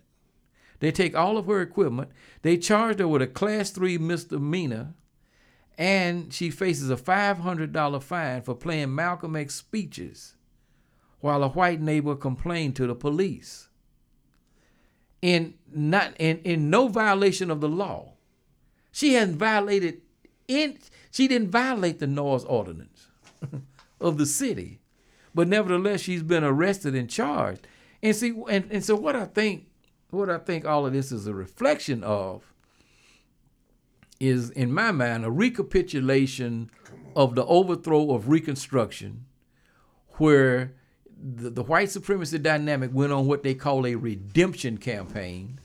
They 0.79 0.91
take 0.91 1.15
all 1.15 1.37
of 1.37 1.47
her 1.47 1.61
equipment. 1.61 2.11
They 2.41 2.57
charged 2.57 2.99
her 2.99 3.07
with 3.07 3.21
a 3.21 3.27
class 3.27 3.71
three 3.71 3.97
misdemeanor, 3.97 4.93
and 5.81 6.31
she 6.31 6.51
faces 6.51 6.91
a 6.91 6.95
$500 6.95 8.03
fine 8.03 8.43
for 8.43 8.53
playing 8.53 8.93
Malcolm 8.93 9.35
X 9.35 9.55
speeches 9.55 10.35
while 11.21 11.43
a 11.43 11.49
white 11.49 11.81
neighbor 11.81 12.15
complained 12.15 12.75
to 12.75 12.85
the 12.85 12.93
police. 12.93 13.67
In 15.23 15.55
not 15.73 16.13
in, 16.19 16.37
in 16.43 16.69
no 16.69 16.87
violation 16.87 17.49
of 17.49 17.61
the 17.61 17.67
law. 17.67 18.13
She 18.91 19.13
hadn't 19.13 19.37
violated 19.37 20.01
in 20.47 20.77
she 21.09 21.27
didn't 21.27 21.49
violate 21.49 21.97
the 21.97 22.05
noise 22.05 22.43
ordinance 22.43 23.07
of 23.99 24.19
the 24.19 24.27
city 24.27 24.81
but 25.33 25.47
nevertheless 25.47 26.01
she's 26.01 26.23
been 26.23 26.43
arrested 26.43 26.93
and 26.93 27.09
charged. 27.09 27.65
And 28.03 28.15
see, 28.15 28.33
and, 28.49 28.69
and 28.69 28.83
so 28.83 28.95
what 28.95 29.15
I 29.15 29.25
think, 29.25 29.67
what 30.09 30.29
I 30.29 30.37
think 30.37 30.65
all 30.65 30.85
of 30.85 30.93
this 30.93 31.11
is 31.11 31.25
a 31.25 31.33
reflection 31.33 32.03
of 32.03 32.50
is, 34.21 34.51
in 34.51 34.71
my 34.71 34.91
mind, 34.91 35.25
a 35.25 35.31
recapitulation 35.31 36.69
of 37.15 37.35
the 37.35 37.45
overthrow 37.45 38.11
of 38.11 38.29
Reconstruction, 38.29 39.25
where 40.11 40.73
the, 41.21 41.49
the 41.49 41.63
white 41.63 41.89
supremacy 41.89 42.37
dynamic 42.37 42.91
went 42.93 43.11
on 43.11 43.27
what 43.27 43.43
they 43.43 43.53
call 43.53 43.85
a 43.85 43.95
redemption 43.95 44.77
campaign. 44.77 45.59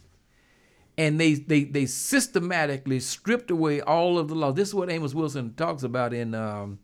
And 0.99 1.21
they, 1.21 1.35
they, 1.35 1.65
they 1.65 1.85
systematically 1.85 3.01
stripped 3.01 3.51
away 3.51 3.83
all 3.83 4.19
of 4.19 4.29
the 4.29 4.35
law. 4.35 4.53
This 4.53 4.69
is 4.69 4.75
what 4.75 4.91
Amos 4.91 5.15
Wilson 5.15 5.53
talks 5.55 5.83
about 5.83 6.15
in 6.15 6.35
um, 6.35 6.79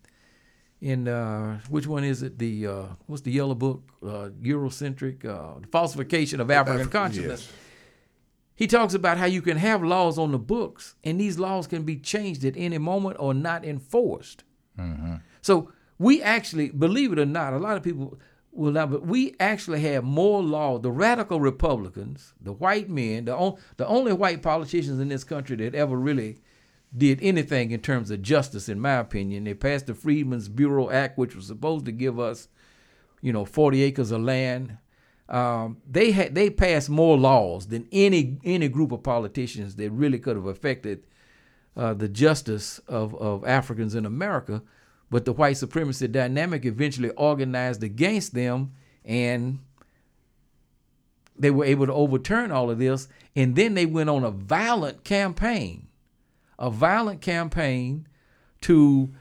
in 0.83 1.09
uh, 1.09 1.61
which 1.71 1.87
one 1.87 2.05
is 2.05 2.23
it? 2.23 2.39
The 2.39 2.67
uh, 2.67 2.83
what's 3.07 3.23
the 3.23 3.31
yellow 3.31 3.55
book? 3.55 3.83
Uh, 4.03 4.29
Eurocentric, 4.43 5.25
uh, 5.25 5.61
falsification 5.71 6.41
of 6.41 6.51
African 6.51 6.83
Af- 6.83 6.91
consciousness. 6.91 7.49
Yes. 7.49 7.53
He 8.62 8.68
talks 8.68 8.94
about 8.94 9.18
how 9.18 9.27
you 9.27 9.42
can 9.42 9.57
have 9.57 9.83
laws 9.83 10.18
on 10.18 10.31
the 10.31 10.38
books, 10.38 10.94
and 11.03 11.20
these 11.20 11.37
laws 11.37 11.66
can 11.66 11.83
be 11.83 11.96
changed 11.96 12.44
at 12.44 12.55
any 12.57 12.79
moment 12.79 13.16
or 13.18 13.35
not 13.35 13.64
enforced. 13.64 14.44
Mm-hmm. 14.79 15.14
So 15.40 15.72
we 15.98 16.22
actually, 16.22 16.70
believe 16.70 17.12
it 17.12 17.18
or 17.18 17.27
not, 17.27 17.55
a 17.55 17.59
lot 17.59 17.77
of 17.77 17.83
people 17.83 18.20
will 18.53 18.70
not, 18.70 18.92
but 18.92 19.05
we 19.05 19.35
actually 19.40 19.81
have 19.81 20.05
more 20.05 20.40
law. 20.44 20.79
The 20.79 20.92
radical 20.92 21.40
Republicans, 21.40 22.35
the 22.40 22.53
white 22.53 22.88
men, 22.88 23.25
the, 23.25 23.35
on, 23.35 23.57
the 23.79 23.87
only 23.88 24.12
white 24.12 24.42
politicians 24.42 25.01
in 25.01 25.09
this 25.09 25.25
country 25.25 25.57
that 25.57 25.75
ever 25.75 25.96
really 25.96 26.38
did 26.96 27.18
anything 27.20 27.72
in 27.72 27.81
terms 27.81 28.12
of 28.12 28.22
justice, 28.22 28.68
in 28.68 28.79
my 28.79 28.94
opinion. 28.94 29.42
They 29.42 29.55
passed 29.55 29.88
the 29.88 29.94
Freedmen's 29.94 30.48
Bureau 30.48 30.88
Act, 30.88 31.18
which 31.18 31.35
was 31.35 31.48
supposed 31.48 31.85
to 31.87 31.90
give 31.90 32.20
us, 32.20 32.46
you 33.22 33.33
know, 33.33 33.44
40 33.44 33.83
acres 33.83 34.12
of 34.12 34.20
land. 34.20 34.79
Um, 35.29 35.79
they 35.89 36.11
had 36.11 36.35
they 36.35 36.51
passed 36.51 36.91
more 36.91 37.17
laws 37.17 37.69
than 37.69 37.89
any 37.93 38.39
any 38.45 38.69
group 38.69 38.93
of 38.93 39.03
politicians 39.03 39.77
that 39.77 39.91
really 39.91 40.19
could 40.19 40.37
have 40.37 40.47
affected 40.47 41.05
uh, 41.77 41.95
the 41.95 42.09
justice 42.09 42.81
of, 42.81 43.15
of 43.15 43.45
Africans 43.47 43.95
in 43.95 44.05
America. 44.05 44.63
But 45.11 45.25
the 45.25 45.33
white 45.33 45.59
supremacy 45.59 46.09
dynamic 46.09 46.65
eventually 46.65 47.11
organized 47.11 47.83
against 47.83 48.35
them, 48.35 48.73
and 49.05 49.59
they 51.39 51.51
were 51.51 51.65
able 51.65 51.87
to 51.87 51.93
overturn 51.93 52.51
all 52.51 52.71
of 52.71 52.79
this. 52.79 53.09
And 53.37 53.55
then 53.57 53.75
they 53.75 53.87
went 53.87 54.11
on 54.11 54.25
a 54.25 54.31
violent 54.31 55.05
campaign 55.05 55.89
a 56.63 56.71
violent 56.71 57.21
campaign 57.21 58.07
to 58.61 59.13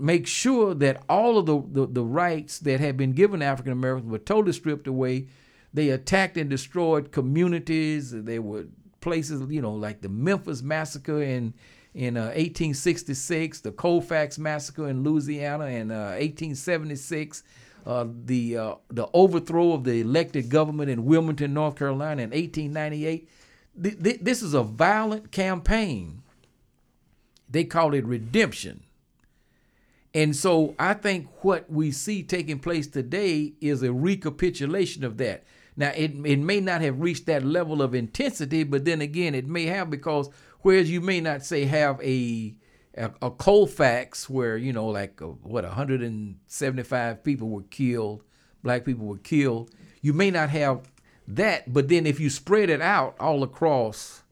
make 0.00 0.26
sure 0.26 0.74
that 0.74 1.02
all 1.08 1.38
of 1.38 1.46
the, 1.46 1.62
the, 1.80 1.86
the 1.86 2.04
rights 2.04 2.58
that 2.60 2.80
had 2.80 2.96
been 2.96 3.12
given 3.12 3.42
African 3.42 3.72
Americans 3.72 4.10
were 4.10 4.18
totally 4.18 4.52
stripped 4.52 4.86
away. 4.86 5.26
They 5.72 5.90
attacked 5.90 6.36
and 6.36 6.50
destroyed 6.50 7.12
communities. 7.12 8.10
There 8.10 8.42
were 8.42 8.66
places, 9.00 9.42
you 9.50 9.62
know, 9.62 9.72
like 9.72 10.00
the 10.00 10.08
Memphis 10.08 10.62
massacre 10.62 11.22
in 11.22 11.54
in 11.92 12.16
uh, 12.16 12.26
1866, 12.26 13.62
the 13.62 13.72
Colfax 13.72 14.38
massacre 14.38 14.88
in 14.88 15.02
Louisiana 15.02 15.66
in 15.66 15.90
uh, 15.90 16.14
1876, 16.20 17.42
uh, 17.84 18.06
the 18.24 18.56
uh, 18.56 18.74
the 18.90 19.08
overthrow 19.12 19.72
of 19.72 19.84
the 19.84 20.00
elected 20.00 20.48
government 20.48 20.88
in 20.88 21.04
Wilmington, 21.04 21.52
North 21.52 21.76
Carolina 21.76 22.22
in 22.22 22.30
1898. 22.30 23.28
Th- 23.82 24.02
th- 24.02 24.20
this 24.20 24.42
is 24.42 24.54
a 24.54 24.62
violent 24.62 25.32
campaign 25.32 26.22
they 27.50 27.64
call 27.64 27.94
it 27.94 28.06
redemption. 28.06 28.84
And 30.14 30.34
so 30.34 30.74
I 30.78 30.94
think 30.94 31.28
what 31.44 31.70
we 31.70 31.92
see 31.92 32.22
taking 32.22 32.58
place 32.58 32.86
today 32.86 33.52
is 33.60 33.82
a 33.82 33.92
recapitulation 33.92 35.04
of 35.04 35.18
that. 35.18 35.44
Now, 35.76 35.90
it, 35.90 36.12
it 36.26 36.38
may 36.38 36.60
not 36.60 36.80
have 36.80 37.00
reached 37.00 37.26
that 37.26 37.44
level 37.44 37.80
of 37.80 37.94
intensity, 37.94 38.64
but 38.64 38.84
then 38.84 39.00
again, 39.00 39.34
it 39.34 39.46
may 39.46 39.66
have 39.66 39.88
because 39.88 40.28
whereas 40.60 40.90
you 40.90 41.00
may 41.00 41.20
not 41.20 41.44
say 41.44 41.64
have 41.64 42.00
a 42.02 42.54
a, 42.96 43.10
a 43.22 43.30
Colfax 43.30 44.28
where 44.28 44.56
you 44.56 44.72
know 44.72 44.86
like 44.86 45.22
uh, 45.22 45.26
a, 45.26 45.28
what 45.28 45.64
175 45.64 47.24
people 47.24 47.48
were 47.48 47.62
killed, 47.62 48.24
black 48.62 48.84
people 48.84 49.06
were 49.06 49.18
killed. 49.18 49.70
You 50.02 50.12
may 50.12 50.30
not 50.30 50.50
have 50.50 50.90
that, 51.28 51.72
but 51.72 51.88
then 51.88 52.06
if 52.06 52.18
you 52.18 52.30
spread 52.30 52.68
it 52.68 52.80
out 52.80 53.14
all 53.20 53.42
across 53.42 54.22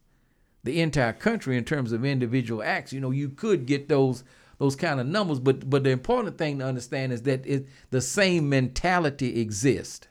the 0.65 0.81
entire 0.81 1.13
country 1.13 1.57
in 1.57 1.65
terms 1.65 1.93
of 1.93 2.05
individual 2.05 2.63
acts, 2.63 2.93
you 2.93 3.01
know, 3.01 3.13
you 3.13 3.29
could 3.29 3.65
get 3.65 3.89
those 3.89 4.25
those 4.59 4.77
kind 4.77 5.01
of 5.01 5.07
numbers. 5.07 5.41
But 5.41 5.69
but 5.69 5.85
the 5.85 5.91
important 5.91 6.39
thing 6.39 6.59
to 6.59 6.67
understand 6.67 7.13
is 7.13 7.23
that 7.23 7.47
it, 7.47 7.67
the 7.91 8.01
same 8.01 8.49
mentality 8.49 9.41
exists. 9.41 10.07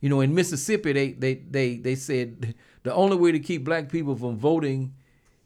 You 0.00 0.08
know, 0.08 0.20
in 0.20 0.34
Mississippi, 0.34 0.92
they 0.92 1.12
they 1.12 1.34
they 1.34 1.76
they 1.76 1.94
said 1.94 2.54
the 2.82 2.94
only 2.94 3.16
way 3.16 3.32
to 3.32 3.40
keep 3.40 3.64
black 3.64 3.88
people 3.88 4.16
from 4.16 4.36
voting 4.36 4.94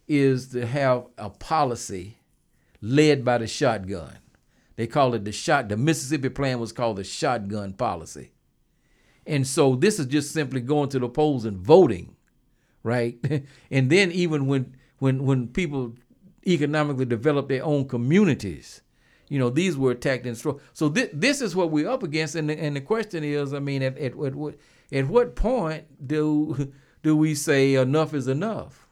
is 0.06 0.48
to 0.48 0.66
have 0.66 1.06
a 1.18 1.30
policy 1.30 2.18
led 2.80 3.24
by 3.24 3.38
the 3.38 3.46
shotgun. 3.46 4.18
They 4.76 4.86
call 4.86 5.14
it 5.14 5.24
the 5.24 5.32
shot. 5.32 5.68
The 5.68 5.76
Mississippi 5.76 6.30
plan 6.30 6.58
was 6.58 6.72
called 6.72 6.96
the 6.96 7.04
shotgun 7.04 7.74
policy. 7.74 8.32
And 9.26 9.46
so 9.46 9.76
this 9.76 9.98
is 9.98 10.06
just 10.06 10.32
simply 10.32 10.60
going 10.60 10.88
to 10.88 10.98
the 10.98 11.08
polls 11.08 11.44
and 11.44 11.58
voting, 11.58 12.16
right? 12.82 13.18
and 13.70 13.90
then 13.90 14.10
even 14.10 14.46
when 14.46 14.74
when 14.98 15.24
when 15.24 15.48
people 15.48 15.94
economically 16.46 17.04
develop 17.04 17.48
their 17.48 17.64
own 17.64 17.86
communities, 17.86 18.82
you 19.28 19.38
know, 19.38 19.48
these 19.48 19.76
were 19.76 19.92
attacked 19.92 20.26
and 20.26 20.34
destroyed. 20.34 20.60
So 20.72 20.90
th- 20.90 21.10
this 21.12 21.40
is 21.40 21.54
what 21.54 21.70
we're 21.70 21.88
up 21.88 22.02
against. 22.02 22.34
And 22.34 22.50
the, 22.50 22.60
and 22.60 22.74
the 22.74 22.80
question 22.80 23.22
is, 23.22 23.54
I 23.54 23.60
mean, 23.60 23.82
at, 23.82 23.96
at, 23.96 24.12
at 24.12 24.34
what 24.34 24.56
at 24.92 25.06
what 25.06 25.36
point 25.36 25.84
do 26.06 26.72
do 27.02 27.16
we 27.16 27.34
say 27.34 27.74
enough 27.74 28.12
is 28.12 28.28
enough, 28.28 28.88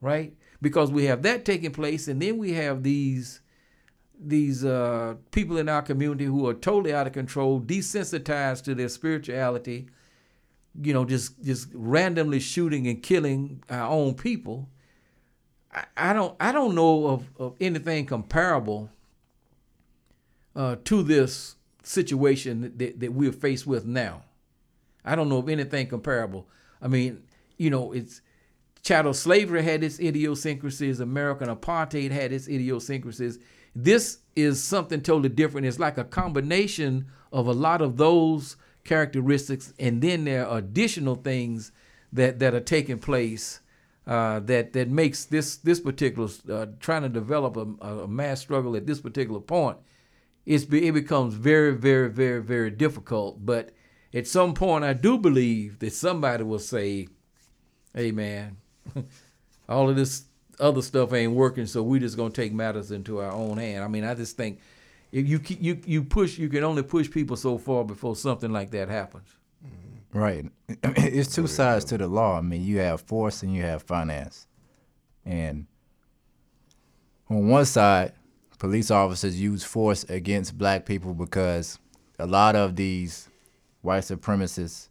right? 0.00 0.34
Because 0.60 0.92
we 0.92 1.06
have 1.06 1.22
that 1.22 1.44
taking 1.44 1.72
place, 1.72 2.06
and 2.06 2.22
then 2.22 2.38
we 2.38 2.52
have 2.52 2.84
these 2.84 3.40
these 4.24 4.64
uh, 4.64 5.16
people 5.32 5.58
in 5.58 5.68
our 5.68 5.82
community 5.82 6.24
who 6.24 6.46
are 6.46 6.54
totally 6.54 6.94
out 6.94 7.08
of 7.08 7.12
control, 7.12 7.60
desensitized 7.60 8.62
to 8.62 8.74
their 8.74 8.88
spirituality, 8.88 9.88
you 10.80 10.92
know, 10.92 11.04
just 11.04 11.42
just 11.42 11.68
randomly 11.74 12.38
shooting 12.38 12.86
and 12.86 13.02
killing 13.02 13.62
our 13.68 13.90
own 13.90 14.14
people. 14.14 14.68
I, 15.96 16.12
don't 16.12 16.36
I 16.38 16.52
don't 16.52 16.74
know 16.74 17.06
of, 17.06 17.24
of 17.38 17.54
anything 17.60 18.06
comparable 18.06 18.90
uh, 20.54 20.76
to 20.84 21.02
this 21.02 21.56
situation 21.82 22.74
that, 22.76 23.00
that 23.00 23.12
we're 23.12 23.32
faced 23.32 23.66
with 23.66 23.86
now. 23.86 24.22
I 25.04 25.14
don't 25.14 25.28
know 25.28 25.38
of 25.38 25.48
anything 25.48 25.86
comparable. 25.88 26.46
I 26.80 26.88
mean, 26.88 27.22
you 27.56 27.70
know, 27.70 27.92
it's 27.92 28.20
chattel 28.82 29.14
slavery 29.14 29.62
had 29.62 29.82
its 29.82 29.98
idiosyncrasies, 29.98 31.00
American 31.00 31.48
apartheid 31.48 32.10
had 32.10 32.32
its 32.32 32.48
idiosyncrasies. 32.48 33.38
This 33.74 34.18
is 34.36 34.62
something 34.62 35.00
totally 35.00 35.30
different. 35.30 35.66
It's 35.66 35.78
like 35.78 35.96
a 35.96 36.04
combination 36.04 37.06
of 37.32 37.46
a 37.46 37.52
lot 37.52 37.80
of 37.80 37.96
those 37.96 38.56
characteristics, 38.84 39.72
and 39.78 40.02
then 40.02 40.24
there 40.24 40.46
are 40.46 40.58
additional 40.58 41.14
things 41.14 41.72
that, 42.12 42.38
that 42.40 42.54
are 42.54 42.60
taking 42.60 42.98
place 42.98 43.60
uh, 44.06 44.40
that 44.40 44.72
that 44.72 44.88
makes 44.88 45.24
this 45.24 45.56
this 45.58 45.80
particular 45.80 46.28
uh, 46.50 46.66
trying 46.80 47.02
to 47.02 47.08
develop 47.08 47.56
a, 47.56 47.86
a, 47.86 48.08
mass 48.08 48.40
struggle 48.40 48.76
at 48.76 48.86
this 48.86 49.00
particular 49.00 49.40
point. 49.40 49.78
It's 50.44 50.64
it 50.64 50.92
becomes 50.92 51.34
very 51.34 51.74
very 51.74 52.10
very 52.10 52.42
very 52.42 52.70
difficult. 52.70 53.44
But 53.46 53.70
at 54.12 54.26
some 54.26 54.54
point, 54.54 54.84
I 54.84 54.92
do 54.92 55.18
believe 55.18 55.78
that 55.78 55.92
somebody 55.92 56.42
will 56.42 56.58
say, 56.58 57.08
"Hey, 57.94 58.10
man, 58.10 58.56
all 59.68 59.88
of 59.88 59.94
this 59.94 60.24
other 60.58 60.82
stuff 60.82 61.12
ain't 61.12 61.32
working, 61.32 61.66
so 61.66 61.82
we 61.82 62.00
just 62.00 62.16
gonna 62.16 62.30
take 62.30 62.52
matters 62.52 62.90
into 62.90 63.20
our 63.20 63.32
own 63.32 63.58
hand." 63.58 63.84
I 63.84 63.88
mean, 63.88 64.04
I 64.04 64.14
just 64.14 64.36
think 64.36 64.58
if 65.12 65.28
you 65.28 65.40
you 65.60 65.80
you 65.86 66.02
push, 66.02 66.38
you 66.38 66.48
can 66.48 66.64
only 66.64 66.82
push 66.82 67.08
people 67.08 67.36
so 67.36 67.56
far 67.56 67.84
before 67.84 68.16
something 68.16 68.50
like 68.50 68.72
that 68.72 68.88
happens. 68.88 69.36
Right. 70.12 70.44
It's 70.84 71.34
two 71.34 71.46
sides 71.46 71.84
to 71.86 71.98
the 71.98 72.06
law. 72.06 72.38
I 72.38 72.40
mean, 72.40 72.62
you 72.62 72.78
have 72.78 73.00
force 73.02 73.42
and 73.42 73.54
you 73.54 73.62
have 73.62 73.82
finance. 73.82 74.46
And 75.24 75.66
on 77.30 77.48
one 77.48 77.64
side, 77.64 78.12
police 78.58 78.90
officers 78.90 79.40
use 79.40 79.64
force 79.64 80.04
against 80.04 80.58
black 80.58 80.84
people 80.84 81.14
because 81.14 81.78
a 82.18 82.26
lot 82.26 82.56
of 82.56 82.76
these 82.76 83.28
white 83.80 84.04
supremacists 84.04 84.88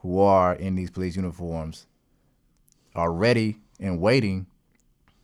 who 0.00 0.20
are 0.20 0.54
in 0.54 0.74
these 0.74 0.90
police 0.90 1.16
uniforms 1.16 1.86
are 2.94 3.12
ready 3.12 3.58
and 3.78 4.00
waiting 4.00 4.46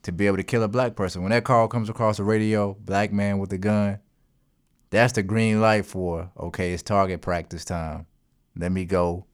to 0.02 0.12
be 0.12 0.26
able 0.26 0.36
to 0.36 0.42
kill 0.42 0.62
a 0.62 0.68
black 0.68 0.94
person. 0.94 1.22
When 1.22 1.30
that 1.30 1.44
call 1.44 1.68
comes 1.68 1.90
across 1.90 2.16
the 2.16 2.24
radio, 2.24 2.74
black 2.84 3.12
man 3.12 3.38
with 3.38 3.52
a 3.52 3.58
gun, 3.58 3.98
that's 4.90 5.12
the 5.12 5.22
green 5.22 5.60
light 5.60 5.84
for, 5.84 6.30
okay, 6.38 6.72
it's 6.72 6.82
target 6.82 7.20
practice 7.20 7.64
time 7.64 8.06
let 8.56 8.72
me 8.72 8.84
go 8.84 9.26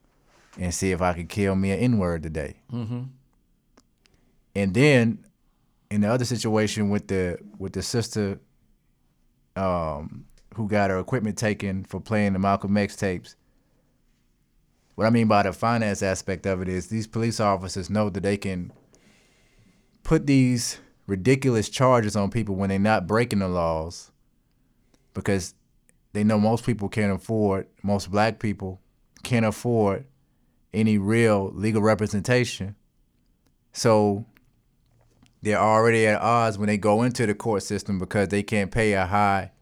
and 0.59 0.75
see 0.75 0.91
if 0.93 1.01
I 1.01 1.13
can 1.13 1.27
kill 1.27 1.55
me 1.55 1.71
an 1.71 1.79
N 1.79 1.99
word 1.99 2.23
today. 2.23 2.57
Mm-hmm. 2.73 3.03
And 4.55 4.75
then 4.75 5.25
in 5.91 6.03
the 6.03 6.09
other 6.09 6.25
situation 6.25 6.91
with 6.91 7.09
the 7.09 7.39
with 7.59 7.73
the 7.73 7.83
sister 7.83 8.41
um, 9.57 10.27
who 10.55 10.69
got 10.69 10.91
her 10.91 10.99
equipment 10.99 11.39
taken 11.39 11.85
for 11.85 12.01
playing 12.01 12.33
the 12.33 12.39
Malcolm 12.39 12.77
X 12.77 12.97
tapes. 12.97 13.37
What 14.95 15.07
I 15.07 15.11
mean 15.11 15.27
by 15.27 15.43
the 15.43 15.53
finance 15.53 16.03
aspect 16.03 16.47
of 16.47 16.61
it 16.61 16.69
is 16.69 16.89
these 16.89 17.07
police 17.07 17.41
officers 17.41 17.89
know 17.89 18.11
that 18.11 18.23
they 18.23 18.37
can 18.37 18.73
put 20.03 20.27
these 20.27 20.79
ridiculous 21.07 21.69
charges 21.69 22.15
on 22.15 22.31
people 22.31 22.55
when 22.55 22.69
they're 22.69 22.79
not 22.79 23.07
breaking 23.07 23.39
the 23.39 23.49
laws 23.49 24.11
because 25.15 25.55
they 26.13 26.25
know 26.25 26.39
most 26.39 26.65
people 26.65 26.89
can't 26.89 27.13
afford, 27.13 27.67
most 27.83 28.11
black 28.11 28.39
people 28.39 28.81
can't 29.23 29.47
afford 29.47 30.07
any 30.73 30.99
real 30.99 31.51
legal 31.55 31.83
representation. 31.83 32.77
So 33.73 34.27
they're 35.43 35.59
already 35.59 36.07
at 36.07 36.21
odds 36.21 36.59
when 36.59 36.69
they 36.69 36.79
go 36.79 37.03
into 37.03 37.27
the 37.27 37.35
court 37.35 37.63
system 37.63 37.99
because 37.99 38.29
they 38.29 38.43
can't 38.43 38.71
pay 38.71 38.93
a 38.93 39.07
high 39.07 39.53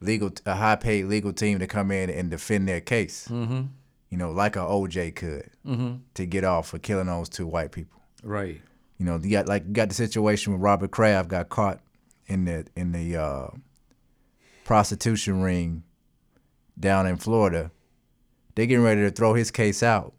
legal 0.00 0.30
a 0.44 0.54
high 0.54 0.76
paid 0.76 1.04
legal 1.04 1.32
team 1.32 1.58
to 1.58 1.66
come 1.66 1.90
in 1.90 2.10
and 2.10 2.30
defend 2.30 2.68
their 2.68 2.80
case. 2.80 3.28
Mm-hmm. 3.30 3.62
You 4.10 4.18
know, 4.18 4.30
like 4.30 4.56
a 4.56 4.60
OJ 4.60 5.14
could 5.14 5.50
mm-hmm. 5.66 5.96
to 6.14 6.26
get 6.26 6.44
off 6.44 6.68
for 6.68 6.78
killing 6.78 7.06
those 7.06 7.28
two 7.28 7.46
white 7.46 7.72
people. 7.72 8.00
Right. 8.22 8.60
You 8.98 9.06
know, 9.06 9.18
you 9.22 9.30
got 9.30 9.46
like 9.46 9.64
you 9.66 9.72
got 9.72 9.88
the 9.88 9.94
situation 9.94 10.52
where 10.52 10.60
Robert 10.60 10.90
Kraft 10.90 11.28
got 11.28 11.48
caught 11.48 11.80
in 12.26 12.44
the 12.44 12.66
in 12.76 12.92
the 12.92 13.16
uh, 13.16 13.48
prostitution 14.64 15.42
ring 15.42 15.84
down 16.78 17.06
in 17.06 17.16
Florida 17.16 17.70
they 18.56 18.66
getting 18.66 18.84
ready 18.84 19.02
to 19.02 19.10
throw 19.10 19.34
his 19.34 19.52
case 19.52 19.82
out 19.82 20.14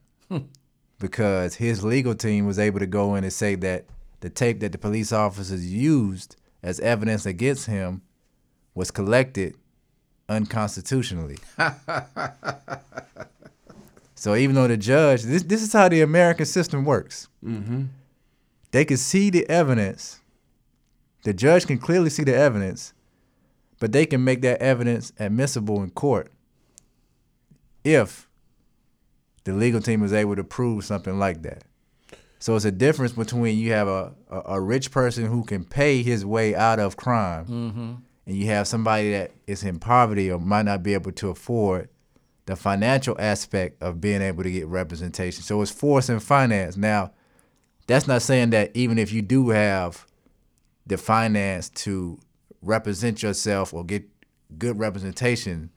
because 1.00 1.56
his 1.56 1.84
legal 1.84 2.16
team 2.16 2.46
was 2.46 2.58
able 2.58 2.80
to 2.80 2.86
go 2.86 3.16
in 3.16 3.24
and 3.24 3.34
say 3.34 3.56
that 3.56 3.86
the 4.22 4.30
tape 4.30 4.62
that 4.62 4.72
the 4.72 4.78
police 4.78 5.12
officers 5.12 5.72
used 5.72 6.36
as 6.64 6.80
evidence 6.80 7.26
against 7.26 7.66
him 7.66 8.02
was 8.74 8.92
collected 8.92 9.56
unconstitutionally. 10.30 11.38
so 14.16 14.36
even 14.36 14.56
though 14.56 14.68
the 14.68 14.78
judge, 14.78 15.24
this 15.24 15.44
this 15.44 15.62
is 15.62 15.74
how 15.74 15.90
the 15.90 16.02
American 16.02 16.46
system 16.46 16.86
works. 16.86 17.28
Mm-hmm. 17.44 17.84
They 18.72 18.86
can 18.86 18.98
see 18.98 19.30
the 19.30 19.50
evidence. 19.50 20.20
The 21.24 21.34
judge 21.34 21.66
can 21.66 21.80
clearly 21.80 22.10
see 22.10 22.24
the 22.24 22.36
evidence, 22.36 22.94
but 23.80 23.92
they 23.92 24.06
can 24.06 24.24
make 24.24 24.42
that 24.42 24.62
evidence 24.62 25.12
admissible 25.20 25.82
in 25.82 25.90
court 25.90 26.32
if 27.84 28.27
the 29.48 29.54
legal 29.54 29.80
team 29.80 30.04
is 30.04 30.12
able 30.12 30.36
to 30.36 30.44
prove 30.44 30.84
something 30.84 31.18
like 31.18 31.42
that. 31.44 31.64
So 32.38 32.56
it's 32.56 32.66
a 32.66 32.72
difference 32.72 33.14
between 33.14 33.58
you 33.58 33.72
have 33.72 33.88
a, 33.88 34.14
a, 34.30 34.42
a 34.46 34.62
rich 34.62 34.92
person 34.92 35.26
who 35.26 35.46
can 35.46 35.64
pay 35.64 36.04
his 36.04 36.26
way 36.26 36.54
out 36.54 36.80
of 36.80 36.98
crime, 36.98 37.46
mm-hmm. 37.46 37.94
and 38.26 38.36
you 38.36 38.48
have 38.48 38.68
somebody 38.68 39.12
that 39.12 39.32
is 39.48 39.64
in 39.64 39.80
poverty 39.80 40.30
or 40.30 40.38
might 40.38 40.66
not 40.66 40.84
be 40.84 40.94
able 40.94 41.14
to 41.14 41.30
afford 41.30 41.88
the 42.46 42.58
financial 42.58 43.16
aspect 43.20 43.82
of 43.82 44.02
being 44.02 44.22
able 44.22 44.44
to 44.44 44.52
get 44.52 44.68
representation. 44.68 45.42
So 45.44 45.62
it's 45.62 45.72
force 45.72 46.10
and 46.10 46.22
finance. 46.22 46.76
Now, 46.76 47.12
that's 47.88 48.06
not 48.06 48.22
saying 48.22 48.50
that 48.50 48.72
even 48.76 48.98
if 48.98 49.14
you 49.14 49.22
do 49.22 49.50
have 49.50 50.06
the 50.86 50.98
finance 50.98 51.70
to 51.70 52.20
represent 52.62 53.24
yourself 53.24 53.74
or 53.74 53.86
get 53.86 54.04
good 54.58 54.78
representation, 54.78 55.72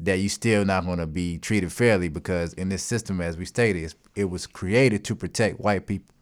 that 0.00 0.18
you 0.18 0.28
still 0.28 0.64
not 0.64 0.84
going 0.84 0.98
to 0.98 1.06
be 1.06 1.38
treated 1.38 1.72
fairly 1.72 2.08
because 2.08 2.52
in 2.54 2.68
this 2.68 2.82
system, 2.82 3.20
as 3.20 3.36
we 3.36 3.44
stated, 3.44 3.94
it 4.14 4.26
was 4.26 4.46
created 4.46 5.04
to 5.04 5.14
protect 5.16 5.60
white 5.60 5.86
people. 5.86 6.14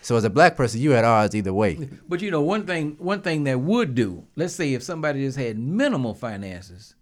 So 0.00 0.16
as 0.16 0.24
a 0.24 0.30
black 0.30 0.56
person, 0.56 0.80
you 0.80 0.92
had 0.92 1.04
odds 1.04 1.34
either 1.34 1.52
way. 1.52 1.88
But 2.08 2.22
you 2.22 2.30
know, 2.30 2.40
one 2.40 2.66
thing 2.66 2.96
one 2.98 3.20
thing 3.20 3.44
that 3.44 3.60
would 3.60 3.94
do, 3.94 4.26
let's 4.36 4.54
say 4.54 4.72
if 4.74 4.82
somebody 4.82 5.24
just 5.24 5.38
had 5.38 5.58
minimal 5.58 6.14
finances 6.14 6.94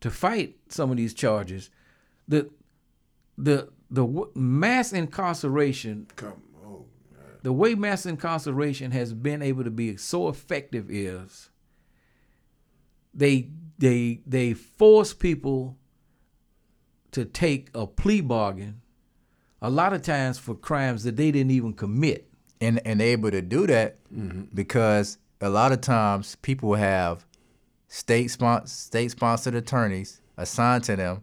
to 0.00 0.10
fight 0.10 0.56
some 0.68 0.90
of 0.90 0.96
these 0.96 1.14
charges, 1.14 1.70
the 2.26 2.50
the 3.38 3.68
the 3.90 4.26
mass 4.34 4.92
incarceration 4.92 6.06
Come 6.16 6.42
on. 6.64 6.84
the 7.42 7.52
way 7.52 7.74
mass 7.74 8.06
incarceration 8.06 8.90
has 8.90 9.12
been 9.14 9.42
able 9.42 9.64
to 9.64 9.70
be 9.70 9.96
so 9.96 10.28
effective 10.28 10.90
is 10.90 11.48
they 13.14 13.48
they 13.80 14.20
they 14.26 14.52
force 14.54 15.12
people 15.12 15.76
to 17.12 17.24
take 17.24 17.70
a 17.74 17.86
plea 17.86 18.20
bargain 18.20 18.80
a 19.62 19.68
lot 19.68 19.92
of 19.92 20.02
times 20.02 20.38
for 20.38 20.54
crimes 20.54 21.02
that 21.04 21.16
they 21.16 21.30
didn't 21.30 21.50
even 21.50 21.72
commit 21.72 22.28
and 22.60 22.80
and 22.86 23.00
able 23.02 23.30
to 23.30 23.42
do 23.42 23.66
that 23.66 23.96
Mm-hmm. 24.14 24.42
because 24.54 25.18
a 25.40 25.48
lot 25.48 25.72
of 25.72 25.80
times 25.80 26.36
people 26.42 26.74
have 26.74 27.24
state 27.88 28.28
spon- 28.30 28.66
state 28.66 29.10
sponsored 29.10 29.54
attorneys 29.54 30.20
assigned 30.36 30.84
to 30.84 30.96
them 30.96 31.22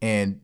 and 0.00 0.40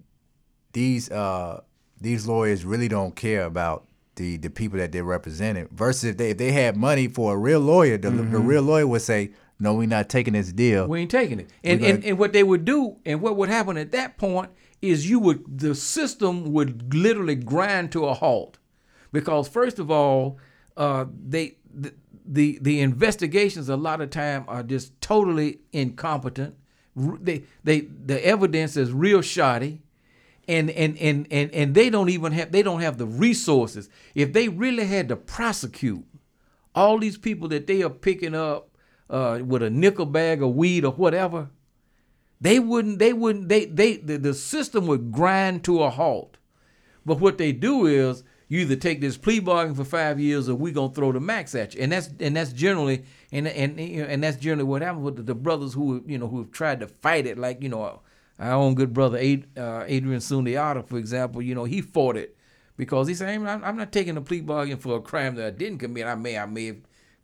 these 0.72 1.10
uh 1.10 1.60
these 2.00 2.26
lawyers 2.26 2.64
really 2.64 2.88
don't 2.88 3.14
care 3.16 3.44
about 3.44 3.86
the 4.16 4.36
the 4.36 4.50
people 4.50 4.78
that 4.78 4.90
they're 4.92 5.04
representing. 5.04 5.68
Versus 5.72 6.04
if 6.04 6.16
they 6.16 6.30
if 6.30 6.38
they 6.38 6.52
had 6.52 6.76
money 6.76 7.08
for 7.08 7.34
a 7.34 7.36
real 7.36 7.60
lawyer, 7.60 7.96
the, 7.98 8.08
Mm-hmm. 8.10 8.32
the 8.32 8.38
real 8.38 8.62
lawyer 8.62 8.86
would 8.86 9.02
say, 9.02 9.30
"No, 9.60 9.74
we're 9.74 9.86
not 9.88 10.08
taking 10.08 10.34
this 10.34 10.52
deal." 10.52 10.86
We 10.86 11.00
ain't 11.00 11.10
taking 11.10 11.40
it. 11.40 11.50
And, 11.64 11.80
gonna- 11.80 11.94
and 11.94 12.04
and 12.04 12.18
what 12.18 12.32
they 12.32 12.42
would 12.42 12.64
do, 12.64 12.96
and 13.04 13.20
what 13.20 13.36
would 13.36 13.48
happen 13.48 13.76
at 13.76 13.92
that 13.92 14.16
point 14.18 14.50
is 14.80 15.08
you 15.10 15.18
would 15.18 15.58
the 15.60 15.74
system 15.74 16.52
would 16.52 16.94
literally 16.94 17.34
grind 17.34 17.90
to 17.92 18.06
a 18.06 18.14
halt, 18.14 18.58
because 19.12 19.48
first 19.48 19.78
of 19.78 19.90
all, 19.90 20.38
uh, 20.76 21.04
they 21.26 21.56
the, 21.74 21.92
the 22.24 22.58
the 22.62 22.80
investigations 22.80 23.68
a 23.68 23.76
lot 23.76 24.00
of 24.00 24.10
time 24.10 24.44
are 24.48 24.62
just 24.62 24.98
totally 25.00 25.60
incompetent. 25.72 26.54
They 26.96 27.44
they 27.64 27.80
the 27.80 28.24
evidence 28.26 28.76
is 28.76 28.92
real 28.92 29.20
shoddy. 29.22 29.82
And, 30.50 30.70
and, 30.70 30.96
and, 30.96 31.26
and, 31.30 31.52
and 31.52 31.74
they 31.74 31.90
don't 31.90 32.08
even 32.08 32.32
have 32.32 32.52
they 32.52 32.62
don't 32.62 32.80
have 32.80 32.96
the 32.96 33.04
resources. 33.04 33.90
If 34.14 34.32
they 34.32 34.48
really 34.48 34.86
had 34.86 35.10
to 35.10 35.16
prosecute 35.16 36.06
all 36.74 36.98
these 36.98 37.18
people 37.18 37.48
that 37.48 37.66
they 37.66 37.82
are 37.82 37.90
picking 37.90 38.34
up 38.34 38.67
uh, 39.10 39.40
with 39.44 39.62
a 39.62 39.70
nickel 39.70 40.06
bag 40.06 40.42
of 40.42 40.54
weed 40.54 40.84
or 40.84 40.92
whatever, 40.92 41.50
they 42.40 42.58
wouldn't. 42.58 42.98
They 42.98 43.12
wouldn't. 43.12 43.48
They 43.48 43.64
they 43.64 43.96
the, 43.96 44.16
the 44.16 44.34
system 44.34 44.86
would 44.86 45.10
grind 45.12 45.64
to 45.64 45.82
a 45.82 45.90
halt. 45.90 46.36
But 47.04 47.20
what 47.20 47.38
they 47.38 47.52
do 47.52 47.86
is 47.86 48.22
you 48.48 48.60
either 48.60 48.76
take 48.76 49.00
this 49.00 49.16
plea 49.16 49.40
bargain 49.40 49.74
for 49.74 49.84
five 49.84 50.20
years 50.20 50.48
or 50.48 50.54
we're 50.54 50.72
gonna 50.72 50.92
throw 50.92 51.12
the 51.12 51.20
max 51.20 51.54
at 51.54 51.74
you, 51.74 51.82
and 51.82 51.92
that's 51.92 52.10
and 52.20 52.36
that's 52.36 52.52
generally 52.52 53.04
and 53.32 53.48
and 53.48 53.78
and 53.78 54.22
that's 54.22 54.36
generally 54.36 54.64
what 54.64 54.82
happens 54.82 55.04
with 55.04 55.16
the, 55.16 55.22
the 55.22 55.34
brothers 55.34 55.74
who 55.74 56.02
you 56.06 56.18
know 56.18 56.28
who 56.28 56.38
have 56.38 56.50
tried 56.50 56.80
to 56.80 56.86
fight 56.86 57.26
it, 57.26 57.38
like 57.38 57.62
you 57.62 57.68
know 57.68 58.00
our 58.38 58.52
own 58.52 58.74
good 58.74 58.92
brother 58.92 59.18
Ad, 59.18 59.46
uh, 59.56 59.84
Adrian 59.86 60.20
Sundiata, 60.20 60.86
for 60.86 60.96
example. 60.96 61.42
You 61.42 61.54
know 61.54 61.64
he 61.64 61.80
fought 61.80 62.16
it 62.16 62.36
because 62.76 63.08
he 63.08 63.14
said 63.14 63.28
I'm, 63.28 63.76
not 63.76 63.92
taking 63.92 64.16
a 64.16 64.20
plea 64.20 64.40
bargain 64.40 64.78
for 64.78 64.96
a 64.96 65.00
crime 65.00 65.34
that 65.36 65.46
I 65.46 65.50
didn't 65.50 65.78
commit. 65.78 66.06
I 66.06 66.14
may 66.14 66.38
I 66.38 66.46
may 66.46 66.66
have 66.66 66.76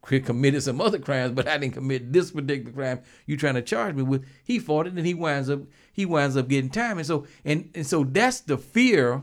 committed 0.04 0.62
some 0.62 0.80
other 0.80 0.98
crimes, 0.98 1.32
but 1.32 1.48
I 1.48 1.58
didn't 1.58 1.74
commit 1.74 2.12
this 2.12 2.30
particular 2.30 2.72
crime 2.72 3.00
you 3.26 3.36
trying 3.36 3.54
to 3.54 3.62
charge 3.62 3.94
me 3.94 4.02
with. 4.02 4.26
He 4.44 4.58
fought 4.58 4.86
it 4.86 4.92
and 4.94 5.06
he 5.06 5.14
winds 5.14 5.50
up 5.50 5.60
he 5.92 6.04
winds 6.04 6.36
up 6.36 6.48
getting 6.48 6.70
time. 6.70 6.98
And 6.98 7.06
so 7.06 7.26
and, 7.44 7.70
and 7.74 7.86
so 7.86 8.04
that's 8.04 8.40
the 8.40 8.58
fear 8.58 9.22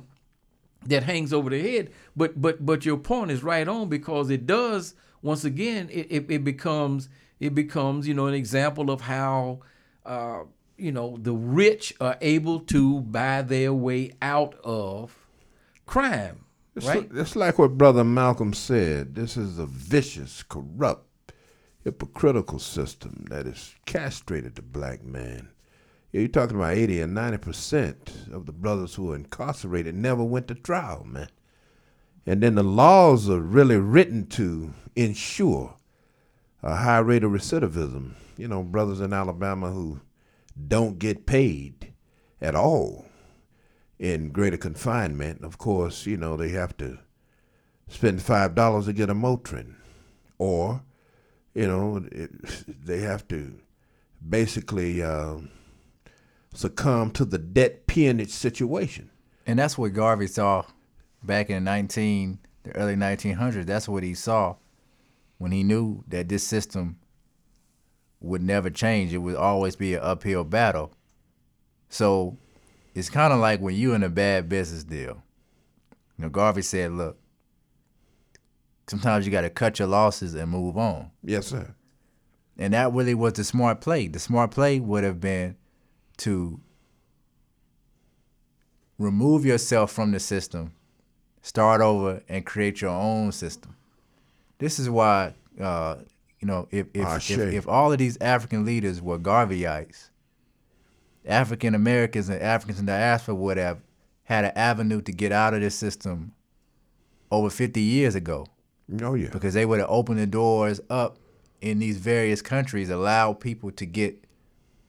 that 0.85 1.03
hangs 1.03 1.33
over 1.33 1.49
the 1.49 1.61
head. 1.61 1.91
But 2.15 2.41
but 2.41 2.65
but 2.65 2.85
your 2.85 2.97
point 2.97 3.31
is 3.31 3.43
right 3.43 3.67
on 3.67 3.89
because 3.89 4.29
it 4.29 4.45
does 4.45 4.95
once 5.21 5.45
again 5.45 5.89
it, 5.91 6.07
it, 6.09 6.25
it 6.31 6.43
becomes 6.43 7.09
it 7.39 7.53
becomes 7.53 8.07
you 8.07 8.13
know 8.13 8.27
an 8.27 8.33
example 8.33 8.89
of 8.89 9.01
how 9.01 9.59
uh, 10.05 10.43
you 10.77 10.91
know 10.91 11.17
the 11.21 11.33
rich 11.33 11.93
are 12.01 12.17
able 12.21 12.59
to 12.59 13.01
buy 13.01 13.41
their 13.41 13.73
way 13.73 14.11
out 14.21 14.55
of 14.63 15.27
crime. 15.85 16.45
It's, 16.75 16.85
right? 16.85 17.09
it's 17.13 17.35
like 17.35 17.59
what 17.59 17.77
Brother 17.77 18.03
Malcolm 18.03 18.53
said. 18.53 19.15
This 19.15 19.35
is 19.35 19.59
a 19.59 19.65
vicious, 19.65 20.41
corrupt, 20.43 21.33
hypocritical 21.83 22.59
system 22.59 23.25
that 23.29 23.45
has 23.45 23.75
castrated 23.85 24.55
the 24.55 24.61
black 24.61 25.03
man. 25.03 25.49
You're 26.11 26.27
talking 26.27 26.55
about 26.57 26.73
80 26.73 27.01
and 27.01 27.13
90 27.13 27.37
percent 27.39 28.13
of 28.31 28.45
the 28.45 28.51
brothers 28.51 28.95
who 28.95 29.11
are 29.11 29.15
incarcerated 29.15 29.95
never 29.95 30.23
went 30.23 30.47
to 30.47 30.55
trial, 30.55 31.05
man. 31.05 31.29
And 32.25 32.41
then 32.41 32.55
the 32.55 32.63
laws 32.63 33.29
are 33.29 33.39
really 33.39 33.77
written 33.77 34.27
to 34.27 34.73
ensure 34.95 35.75
a 36.63 36.75
high 36.75 36.99
rate 36.99 37.23
of 37.23 37.31
recidivism. 37.31 38.13
You 38.37 38.47
know, 38.47 38.63
brothers 38.63 39.01
in 39.01 39.13
Alabama 39.13 39.71
who 39.71 40.01
don't 40.67 40.99
get 40.99 41.25
paid 41.25 41.93
at 42.41 42.55
all 42.55 43.05
in 44.01 44.31
greater 44.31 44.57
confinement. 44.57 45.43
Of 45.43 45.59
course, 45.59 46.07
you 46.07 46.17
know, 46.17 46.35
they 46.35 46.49
have 46.49 46.75
to 46.77 46.97
spend 47.87 48.21
five 48.21 48.55
dollars 48.55 48.87
to 48.87 48.93
get 48.93 49.11
a 49.11 49.13
Motrin, 49.13 49.75
or, 50.39 50.81
you 51.53 51.67
know, 51.67 52.03
it, 52.11 52.31
they 52.85 53.01
have 53.01 53.27
to 53.27 53.53
basically 54.27 55.03
uh, 55.03 55.37
succumb 56.53 57.11
to 57.11 57.23
the 57.23 57.37
debt 57.37 57.85
peonage 57.85 58.31
situation. 58.31 59.11
And 59.45 59.59
that's 59.59 59.77
what 59.77 59.93
Garvey 59.93 60.27
saw 60.27 60.65
back 61.23 61.49
in 61.51 61.63
the 61.63 61.71
19, 61.71 62.39
the 62.63 62.75
early 62.75 62.95
1900s. 62.95 63.65
That's 63.65 63.87
what 63.87 64.01
he 64.03 64.15
saw 64.15 64.55
when 65.37 65.51
he 65.51 65.63
knew 65.63 66.03
that 66.07 66.27
this 66.27 66.43
system 66.43 66.97
would 68.19 68.41
never 68.41 68.71
change. 68.71 69.13
It 69.13 69.19
would 69.19 69.35
always 69.35 69.75
be 69.75 69.93
an 69.93 70.01
uphill 70.01 70.43
battle. 70.43 70.91
So 71.89 72.37
it's 72.93 73.09
kind 73.09 73.33
of 73.33 73.39
like 73.39 73.59
when 73.59 73.75
you're 73.75 73.95
in 73.95 74.03
a 74.03 74.09
bad 74.09 74.49
business 74.49 74.83
deal. 74.83 75.23
You 76.17 76.25
know, 76.25 76.29
Garvey 76.29 76.61
said, 76.61 76.91
look, 76.91 77.17
sometimes 78.87 79.25
you 79.25 79.31
got 79.31 79.41
to 79.41 79.49
cut 79.49 79.79
your 79.79 79.87
losses 79.87 80.35
and 80.35 80.51
move 80.51 80.77
on. 80.77 81.11
Yes, 81.23 81.47
sir. 81.47 81.73
And 82.57 82.73
that 82.73 82.93
really 82.93 83.15
was 83.15 83.33
the 83.33 83.43
smart 83.43 83.81
play. 83.81 84.07
The 84.07 84.19
smart 84.19 84.51
play 84.51 84.79
would 84.79 85.03
have 85.03 85.19
been 85.19 85.55
to 86.17 86.59
remove 88.99 89.45
yourself 89.45 89.91
from 89.91 90.11
the 90.11 90.19
system, 90.19 90.73
start 91.41 91.81
over, 91.81 92.21
and 92.29 92.45
create 92.45 92.81
your 92.81 92.91
own 92.91 93.31
system. 93.31 93.75
This 94.59 94.77
is 94.77 94.89
why, 94.89 95.33
uh, 95.59 95.95
you 96.39 96.47
know, 96.47 96.67
if 96.69 96.87
if, 96.93 97.31
if 97.31 97.39
if 97.39 97.67
all 97.67 97.91
of 97.91 97.97
these 97.97 98.17
African 98.21 98.63
leaders 98.63 99.01
were 99.01 99.17
Garveyites, 99.17 100.10
African 101.25 101.75
Americans 101.75 102.29
and 102.29 102.41
Africans 102.41 102.79
in 102.79 102.85
diaspora 102.85 103.35
would 103.35 103.57
have 103.57 103.79
had 104.23 104.45
an 104.45 104.51
avenue 104.55 105.01
to 105.01 105.11
get 105.11 105.31
out 105.31 105.53
of 105.53 105.61
this 105.61 105.75
system 105.75 106.31
over 107.31 107.49
50 107.49 107.79
years 107.81 108.15
ago 108.15 108.45
Oh 109.01 109.13
yeah. 109.13 109.29
because 109.31 109.53
they 109.53 109.65
would 109.65 109.79
have 109.79 109.89
opened 109.89 110.19
the 110.19 110.27
doors 110.27 110.81
up 110.89 111.17
in 111.61 111.79
these 111.79 111.97
various 111.97 112.41
countries, 112.41 112.89
allow 112.89 113.33
people 113.33 113.71
to 113.71 113.85
get 113.85 114.25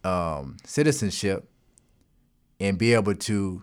um, 0.04 0.56
citizenship 0.64 1.48
and 2.58 2.78
be 2.78 2.94
able 2.94 3.14
to 3.14 3.62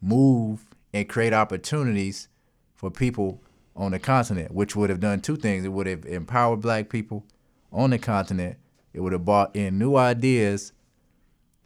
move 0.00 0.64
and 0.94 1.08
create 1.08 1.32
opportunities 1.32 2.28
for 2.74 2.90
people 2.90 3.42
on 3.74 3.92
the 3.92 3.98
continent, 3.98 4.52
which 4.52 4.74
would 4.74 4.88
have 4.88 5.00
done 5.00 5.20
two 5.20 5.36
things. 5.36 5.64
It 5.64 5.68
would 5.72 5.86
have 5.86 6.06
empowered 6.06 6.60
black 6.62 6.88
people 6.88 7.24
on 7.72 7.90
the 7.90 7.98
continent. 7.98 8.56
It 8.94 9.00
would 9.00 9.12
have 9.12 9.24
brought 9.24 9.54
in 9.54 9.78
new 9.78 9.96
ideas 9.96 10.72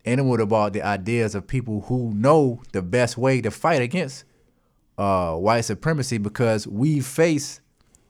and 0.04 0.20
it 0.20 0.48
brought 0.48 0.72
the 0.72 0.82
ideas 0.82 1.34
of 1.34 1.46
people 1.46 1.82
who 1.82 2.12
know 2.14 2.62
the 2.72 2.82
best 2.82 3.18
way 3.18 3.40
to 3.40 3.50
fight 3.50 3.82
against 3.82 4.24
uh, 4.98 5.34
white 5.34 5.62
supremacy 5.62 6.18
because 6.18 6.66
we 6.66 7.00
face 7.00 7.60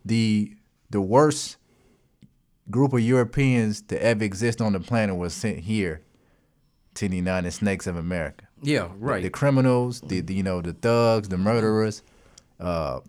the 0.04 0.54
the 0.90 1.00
worst 1.00 1.56
group 2.68 2.92
of 2.92 3.00
Europeans 3.00 3.82
to 3.82 4.02
ever 4.02 4.24
exist 4.24 4.60
on 4.60 4.72
the 4.72 4.80
planet 4.80 5.16
was 5.16 5.32
sent 5.32 5.60
here 5.60 6.02
to 6.94 7.08
the 7.08 7.16
United 7.16 7.50
Snakes 7.52 7.86
of 7.86 7.96
America. 7.96 8.46
Yeah, 8.62 8.88
right. 8.98 9.22
The 9.22 9.30
criminals, 9.30 10.00
the, 10.00 10.20
the 10.20 10.34
you 10.34 10.42
know 10.42 10.60
the 10.60 10.72
thugs, 10.72 11.28
the 11.28 11.38
murderers, 11.38 12.02
uh, 12.58 13.00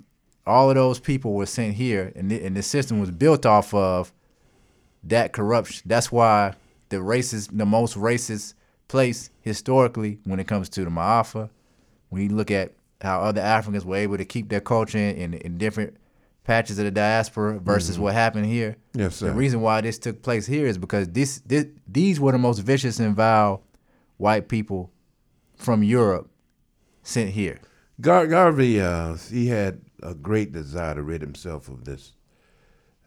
all 0.45 0.69
of 0.69 0.75
those 0.75 0.99
people 0.99 1.34
were 1.34 1.45
sent 1.45 1.75
here, 1.75 2.11
and 2.15 2.32
the, 2.32 2.43
and 2.43 2.55
the 2.55 2.63
system 2.63 2.99
was 2.99 3.11
built 3.11 3.45
off 3.45 3.73
of 3.73 4.13
that 5.03 5.34
corruption. 5.34 5.84
That's 5.86 6.11
why 6.11 6.53
the 6.89 6.97
racist, 6.97 7.57
the 7.57 7.65
most 7.65 7.95
racist 7.95 8.53
place 8.91 9.29
historically 9.39 10.19
when 10.25 10.37
it 10.41 10.47
comes 10.47 10.67
to 10.67 10.83
the 10.83 10.89
Ma'afa, 10.89 11.49
when 12.09 12.23
you 12.23 12.35
look 12.35 12.51
at 12.51 12.73
how 12.99 13.21
other 13.21 13.39
Africans 13.39 13.85
were 13.85 13.95
able 13.95 14.17
to 14.17 14.25
keep 14.25 14.49
their 14.49 14.59
culture 14.59 14.97
in, 14.97 15.33
in 15.33 15.57
different 15.57 15.95
patches 16.43 16.77
of 16.77 16.83
the 16.83 16.91
diaspora 16.91 17.57
versus 17.59 17.97
what 17.97 18.13
happened 18.13 18.47
here. 18.47 18.75
Yes, 18.93 19.15
sir. 19.15 19.27
The 19.27 19.33
reason 19.33 19.61
why 19.61 19.79
this 19.79 19.97
took 19.97 20.21
place 20.21 20.45
here 20.45 20.67
is 20.67 20.77
because 20.77 21.07
this, 21.07 21.39
this 21.45 21.67
these 21.87 22.19
were 22.19 22.33
the 22.33 22.37
most 22.37 22.59
vicious 22.59 22.99
and 22.99 23.15
vile 23.15 23.63
white 24.17 24.49
people 24.49 24.91
from 25.55 25.83
Europe 25.83 26.29
sent 27.01 27.29
here. 27.29 27.59
Gar- 28.01 28.27
Garvey, 28.27 28.81
uh, 28.81 29.15
he 29.15 29.47
had 29.47 29.79
a 30.03 30.13
great 30.13 30.51
desire 30.51 30.95
to 30.95 31.01
rid 31.01 31.21
himself 31.21 31.69
of 31.69 31.85
this 31.85 32.11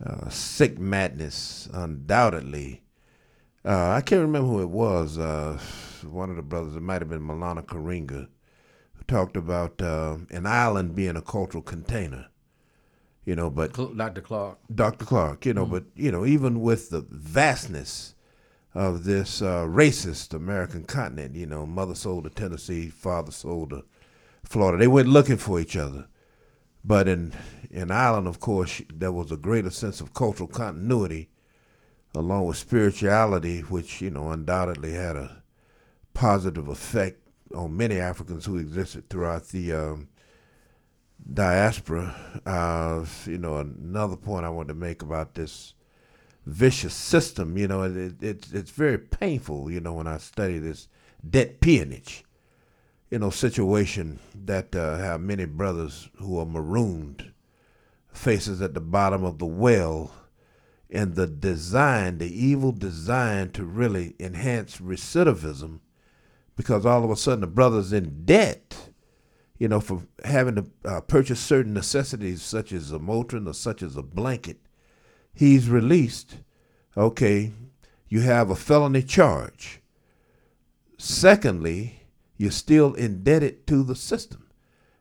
uh, 0.02 0.30
sick 0.30 0.78
madness, 0.78 1.68
undoubtedly. 1.74 2.83
Uh, 3.64 3.92
I 3.92 4.02
can't 4.02 4.20
remember 4.20 4.46
who 4.48 4.60
it 4.60 4.68
was. 4.68 5.18
Uh, 5.18 5.58
one 6.02 6.28
of 6.28 6.36
the 6.36 6.42
brothers, 6.42 6.76
it 6.76 6.82
might 6.82 7.00
have 7.00 7.08
been 7.08 7.22
Maulana 7.26 7.64
Karenga, 7.64 8.28
who 8.92 9.04
talked 9.06 9.36
about 9.38 9.80
uh, 9.80 10.18
an 10.30 10.44
island 10.44 10.94
being 10.94 11.16
a 11.16 11.22
cultural 11.22 11.62
container. 11.62 12.26
You 13.24 13.34
know, 13.36 13.48
but 13.48 13.72
Dr. 13.72 14.20
Clark. 14.20 14.58
Dr. 14.74 15.06
Clark, 15.06 15.46
you 15.46 15.54
know, 15.54 15.64
but 15.64 15.84
you 15.94 16.12
know, 16.12 16.26
even 16.26 16.60
with 16.60 16.90
the 16.90 17.06
vastness 17.08 18.14
of 18.74 19.04
this 19.04 19.40
uh, 19.40 19.64
racist 19.64 20.34
American 20.34 20.84
continent, 20.84 21.34
you 21.34 21.46
know, 21.46 21.64
mother 21.64 21.94
sold 21.94 22.24
to 22.24 22.30
Tennessee, 22.30 22.90
father 22.90 23.32
sold 23.32 23.70
to 23.70 23.84
Florida. 24.44 24.76
They 24.76 24.88
went 24.88 25.08
looking 25.08 25.38
for 25.38 25.58
each 25.58 25.74
other, 25.74 26.06
but 26.84 27.08
in 27.08 27.32
in 27.70 27.90
Ireland, 27.90 28.26
of 28.26 28.40
course, 28.40 28.82
there 28.92 29.10
was 29.12 29.32
a 29.32 29.38
greater 29.38 29.70
sense 29.70 30.02
of 30.02 30.12
cultural 30.12 30.48
continuity, 30.48 31.30
along 32.14 32.46
with 32.46 32.56
spirituality, 32.56 33.60
which 33.60 34.00
you 34.00 34.10
know 34.10 34.30
undoubtedly 34.30 34.92
had 34.92 35.16
a 35.16 35.42
positive 36.12 36.68
effect 36.68 37.20
on 37.54 37.76
many 37.76 37.98
Africans 37.98 38.46
who 38.46 38.56
existed 38.56 39.08
throughout 39.08 39.48
the 39.48 39.72
um, 39.72 40.08
diaspora. 41.32 42.14
Uh, 42.46 43.04
you 43.26 43.38
know, 43.38 43.58
another 43.58 44.16
point 44.16 44.44
I 44.44 44.50
want 44.50 44.68
to 44.68 44.74
make 44.74 45.02
about 45.02 45.34
this 45.34 45.74
vicious 46.46 46.94
system, 46.94 47.56
you 47.56 47.66
know, 47.66 47.82
it, 47.82 48.22
it, 48.22 48.46
it's 48.52 48.70
very 48.70 48.98
painful, 48.98 49.70
you 49.70 49.80
know, 49.80 49.94
when 49.94 50.06
I 50.06 50.18
study 50.18 50.58
this 50.58 50.88
debt 51.28 51.60
peonage, 51.60 52.24
you 53.10 53.18
know, 53.18 53.30
situation 53.30 54.18
that 54.44 54.74
uh, 54.74 54.98
have 54.98 55.20
many 55.20 55.46
brothers 55.46 56.08
who 56.16 56.38
are 56.38 56.46
marooned, 56.46 57.32
faces 58.12 58.60
at 58.60 58.74
the 58.74 58.80
bottom 58.80 59.24
of 59.24 59.38
the 59.38 59.46
well, 59.46 60.12
and 60.94 61.14
the 61.14 61.26
design, 61.26 62.18
the 62.18 62.46
evil 62.46 62.72
design 62.72 63.50
to 63.50 63.64
really 63.64 64.14
enhance 64.18 64.78
recidivism, 64.78 65.80
because 66.56 66.86
all 66.86 67.04
of 67.04 67.10
a 67.10 67.16
sudden 67.16 67.40
the 67.40 67.46
brother's 67.46 67.92
in 67.92 68.24
debt 68.24 68.90
you 69.58 69.68
know, 69.68 69.80
for 69.80 70.02
having 70.24 70.56
to 70.56 70.66
uh, 70.84 71.00
purchase 71.00 71.40
certain 71.40 71.72
necessities 71.72 72.42
such 72.42 72.72
as 72.72 72.90
a 72.90 72.98
Motrin 72.98 73.46
or 73.48 73.54
such 73.54 73.82
as 73.82 73.96
a 73.96 74.02
blanket, 74.02 74.58
he's 75.32 75.68
released. 75.68 76.36
Okay, 76.96 77.52
you 78.08 78.20
have 78.20 78.50
a 78.50 78.56
felony 78.56 79.02
charge. 79.02 79.80
Secondly, 80.98 82.02
you're 82.36 82.50
still 82.50 82.94
indebted 82.94 83.66
to 83.66 83.82
the 83.82 83.96
system. 83.96 84.48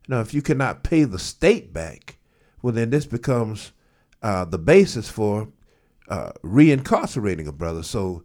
Now, 0.07 0.21
if 0.21 0.33
you 0.33 0.41
cannot 0.41 0.83
pay 0.83 1.03
the 1.03 1.19
state 1.19 1.73
back, 1.73 2.17
well, 2.61 2.73
then 2.73 2.89
this 2.89 3.05
becomes 3.05 3.71
uh, 4.21 4.45
the 4.45 4.57
basis 4.57 5.09
for 5.09 5.49
uh, 6.09 6.31
reincarcerating 6.43 7.47
a 7.47 7.51
brother. 7.51 7.83
So, 7.83 8.23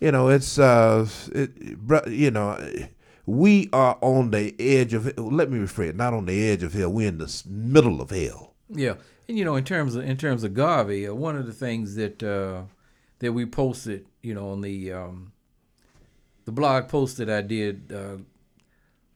you 0.00 0.12
know, 0.12 0.28
it's, 0.28 0.58
uh, 0.58 1.06
it, 1.32 1.50
you 2.08 2.30
know, 2.30 2.58
we 3.26 3.68
are 3.72 3.98
on 4.00 4.30
the 4.30 4.54
edge 4.58 4.94
of 4.94 5.16
let 5.18 5.50
me 5.50 5.58
rephrase 5.58 5.94
not 5.94 6.12
on 6.12 6.26
the 6.26 6.48
edge 6.48 6.62
of 6.62 6.72
hell 6.72 6.90
we're 6.90 7.08
in 7.08 7.18
the 7.18 7.42
middle 7.46 8.00
of 8.00 8.10
hell 8.10 8.54
yeah 8.68 8.94
and 9.28 9.38
you 9.38 9.44
know 9.44 9.54
in 9.54 9.64
terms 9.64 9.94
of 9.94 10.04
in 10.04 10.16
terms 10.16 10.42
of 10.42 10.54
garvey 10.54 11.06
uh, 11.06 11.14
one 11.14 11.36
of 11.36 11.46
the 11.46 11.52
things 11.52 11.94
that 11.94 12.22
uh, 12.22 12.62
that 13.20 13.32
we 13.32 13.46
posted 13.46 14.06
you 14.22 14.34
know 14.34 14.50
on 14.50 14.60
the 14.60 14.92
um, 14.92 15.32
the 16.46 16.52
blog 16.52 16.88
post 16.88 17.16
that 17.16 17.30
i 17.30 17.40
did 17.40 17.92
uh, 17.92 18.16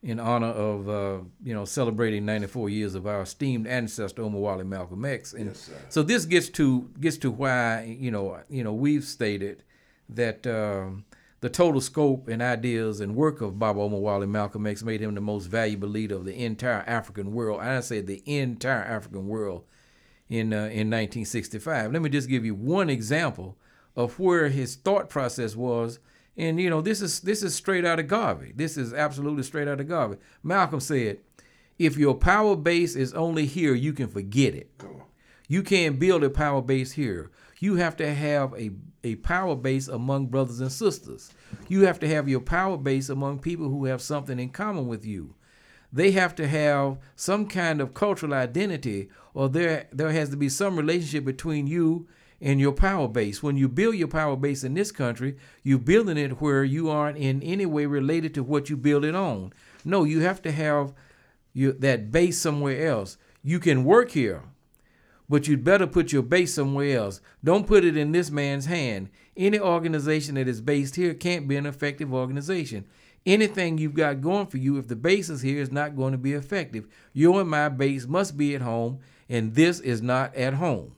in 0.06 0.20
honor 0.20 0.46
of 0.46 0.88
uh, 0.88 1.18
you 1.42 1.52
know 1.52 1.64
celebrating 1.64 2.24
94 2.24 2.68
years 2.70 2.94
of 2.94 3.08
our 3.08 3.22
esteemed 3.22 3.66
ancestor 3.66 4.22
Omowale 4.22 4.64
Malcolm 4.64 5.04
X, 5.04 5.32
and 5.32 5.46
yes, 5.46 5.68
so 5.88 6.04
this 6.04 6.24
gets 6.24 6.48
to 6.50 6.88
gets 7.00 7.18
to 7.18 7.30
why 7.30 7.96
you 7.98 8.12
know 8.12 8.38
you 8.48 8.62
know 8.62 8.72
we've 8.72 9.02
stated 9.02 9.64
that 10.08 10.46
um, 10.46 11.04
the 11.40 11.50
total 11.50 11.80
scope 11.80 12.28
and 12.28 12.40
ideas 12.40 13.00
and 13.00 13.16
work 13.16 13.40
of 13.40 13.58
Baba 13.58 13.80
Omowale 13.80 14.28
Malcolm 14.28 14.64
X 14.68 14.84
made 14.84 15.00
him 15.00 15.16
the 15.16 15.20
most 15.20 15.46
valuable 15.46 15.88
leader 15.88 16.14
of 16.14 16.24
the 16.24 16.44
entire 16.44 16.84
African 16.86 17.32
world. 17.32 17.60
I 17.60 17.80
say 17.80 18.00
the 18.00 18.22
entire 18.26 18.84
African 18.84 19.26
world 19.26 19.64
in 20.28 20.52
uh, 20.52 20.70
in 20.70 20.88
1965. 20.88 21.92
Let 21.92 22.00
me 22.00 22.10
just 22.10 22.28
give 22.28 22.44
you 22.44 22.54
one 22.54 22.88
example 22.88 23.58
of 23.96 24.20
where 24.20 24.50
his 24.50 24.76
thought 24.76 25.08
process 25.10 25.56
was. 25.56 25.98
And 26.36 26.60
you 26.60 26.68
know, 26.68 26.80
this 26.80 27.00
is 27.00 27.20
this 27.20 27.42
is 27.42 27.54
straight 27.54 27.84
out 27.84 27.98
of 27.98 28.08
Garvey. 28.08 28.52
This 28.54 28.76
is 28.76 28.92
absolutely 28.92 29.42
straight 29.42 29.68
out 29.68 29.80
of 29.80 29.88
Garvey. 29.88 30.16
Malcolm 30.42 30.80
said, 30.80 31.18
"If 31.78 31.96
your 31.96 32.14
power 32.14 32.56
base 32.56 32.94
is 32.94 33.14
only 33.14 33.46
here, 33.46 33.74
you 33.74 33.92
can 33.92 34.08
forget 34.08 34.54
it. 34.54 34.70
You 35.48 35.62
can't 35.62 35.98
build 35.98 36.24
a 36.24 36.30
power 36.30 36.60
base 36.60 36.92
here 36.92 37.30
you 37.58 37.76
have 37.76 37.96
to 37.96 38.14
have 38.14 38.52
a, 38.54 38.70
a 39.02 39.16
power 39.16 39.56
base 39.56 39.88
among 39.88 40.26
brothers 40.26 40.60
and 40.60 40.70
sisters. 40.70 41.32
You 41.68 41.82
have 41.82 41.98
to 42.00 42.08
have 42.08 42.28
your 42.28 42.40
power 42.40 42.76
base 42.76 43.08
among 43.08 43.40
people 43.40 43.68
who 43.68 43.86
have 43.86 44.02
something 44.02 44.38
in 44.38 44.50
common 44.50 44.86
with 44.86 45.04
you. 45.04 45.34
They 45.92 46.10
have 46.12 46.34
to 46.36 46.46
have 46.46 46.98
some 47.14 47.46
kind 47.46 47.80
of 47.80 47.94
cultural 47.94 48.34
identity, 48.34 49.08
or 49.34 49.48
there 49.48 49.88
there 49.92 50.10
has 50.10 50.28
to 50.30 50.36
be 50.36 50.48
some 50.48 50.76
relationship 50.76 51.24
between 51.24 51.66
you 51.66 52.08
and 52.40 52.60
your 52.60 52.72
power 52.72 53.08
base. 53.08 53.42
When 53.42 53.56
you 53.56 53.68
build 53.68 53.96
your 53.96 54.08
power 54.08 54.36
base 54.36 54.64
in 54.64 54.74
this 54.74 54.92
country, 54.92 55.36
you're 55.62 55.78
building 55.78 56.18
it 56.18 56.40
where 56.40 56.64
you 56.64 56.90
aren't 56.90 57.18
in 57.18 57.42
any 57.42 57.66
way 57.66 57.86
related 57.86 58.34
to 58.34 58.42
what 58.42 58.68
you 58.68 58.76
build 58.76 59.04
it 59.04 59.14
on. 59.14 59.52
No, 59.84 60.04
you 60.04 60.20
have 60.20 60.42
to 60.42 60.52
have 60.52 60.92
you, 61.52 61.72
that 61.72 62.10
base 62.10 62.38
somewhere 62.38 62.86
else. 62.86 63.16
You 63.42 63.58
can 63.58 63.84
work 63.84 64.10
here, 64.10 64.42
but 65.28 65.48
you'd 65.48 65.64
better 65.64 65.86
put 65.86 66.12
your 66.12 66.22
base 66.22 66.54
somewhere 66.54 66.98
else. 66.98 67.20
Don't 67.42 67.66
put 67.66 67.84
it 67.84 67.96
in 67.96 68.12
this 68.12 68.30
man's 68.30 68.66
hand. 68.66 69.08
Any 69.36 69.58
organization 69.58 70.34
that 70.34 70.48
is 70.48 70.60
based 70.60 70.96
here 70.96 71.14
can't 71.14 71.48
be 71.48 71.56
an 71.56 71.66
effective 71.66 72.12
organization. 72.12 72.86
Anything 73.24 73.76
you've 73.76 73.94
got 73.94 74.20
going 74.20 74.46
for 74.46 74.58
you, 74.58 74.78
if 74.78 74.86
the 74.86 74.94
base 74.94 75.30
is 75.30 75.42
here, 75.42 75.60
is 75.60 75.72
not 75.72 75.96
going 75.96 76.12
to 76.12 76.18
be 76.18 76.32
effective. 76.32 76.86
Your 77.12 77.40
and 77.40 77.50
my 77.50 77.68
base 77.68 78.06
must 78.06 78.36
be 78.36 78.54
at 78.54 78.62
home, 78.62 79.00
and 79.28 79.54
this 79.54 79.80
is 79.80 80.00
not 80.00 80.34
at 80.36 80.54
home. 80.54 80.94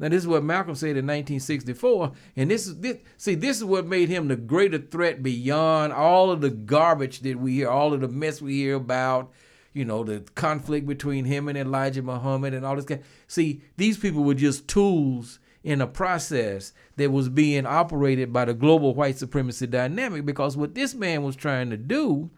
Now, 0.00 0.08
this 0.08 0.22
is 0.22 0.28
what 0.28 0.42
Malcolm 0.42 0.74
said 0.74 0.96
in 0.96 1.06
1964, 1.06 2.12
and 2.36 2.50
this 2.50 2.66
is 2.66 2.80
this. 2.80 2.96
See, 3.18 3.34
this 3.34 3.58
is 3.58 3.64
what 3.64 3.86
made 3.86 4.08
him 4.08 4.28
the 4.28 4.36
greater 4.36 4.78
threat 4.78 5.22
beyond 5.22 5.92
all 5.92 6.30
of 6.30 6.40
the 6.40 6.50
garbage 6.50 7.20
that 7.20 7.38
we 7.38 7.52
hear, 7.56 7.68
all 7.68 7.92
of 7.92 8.00
the 8.00 8.08
mess 8.08 8.40
we 8.40 8.54
hear 8.54 8.76
about 8.76 9.30
you 9.72 9.84
know, 9.84 10.02
the 10.02 10.20
conflict 10.34 10.86
between 10.86 11.24
him 11.24 11.46
and 11.46 11.56
Elijah 11.56 12.02
Muhammad 12.02 12.54
and 12.54 12.66
all 12.66 12.76
this. 12.76 12.84
Kind. 12.84 13.02
See, 13.28 13.62
these 13.76 13.98
people 13.98 14.24
were 14.24 14.34
just 14.34 14.66
tools 14.66 15.38
in 15.62 15.80
a 15.80 15.86
process 15.86 16.72
that 16.96 17.12
was 17.12 17.28
being 17.28 17.66
operated 17.66 18.32
by 18.32 18.46
the 18.46 18.54
global 18.54 18.94
white 18.94 19.18
supremacy 19.18 19.66
dynamic 19.66 20.24
because 20.24 20.56
what 20.56 20.74
this 20.74 20.94
man 20.94 21.22
was 21.22 21.36
trying 21.36 21.70
to 21.70 21.76
do 21.76 22.30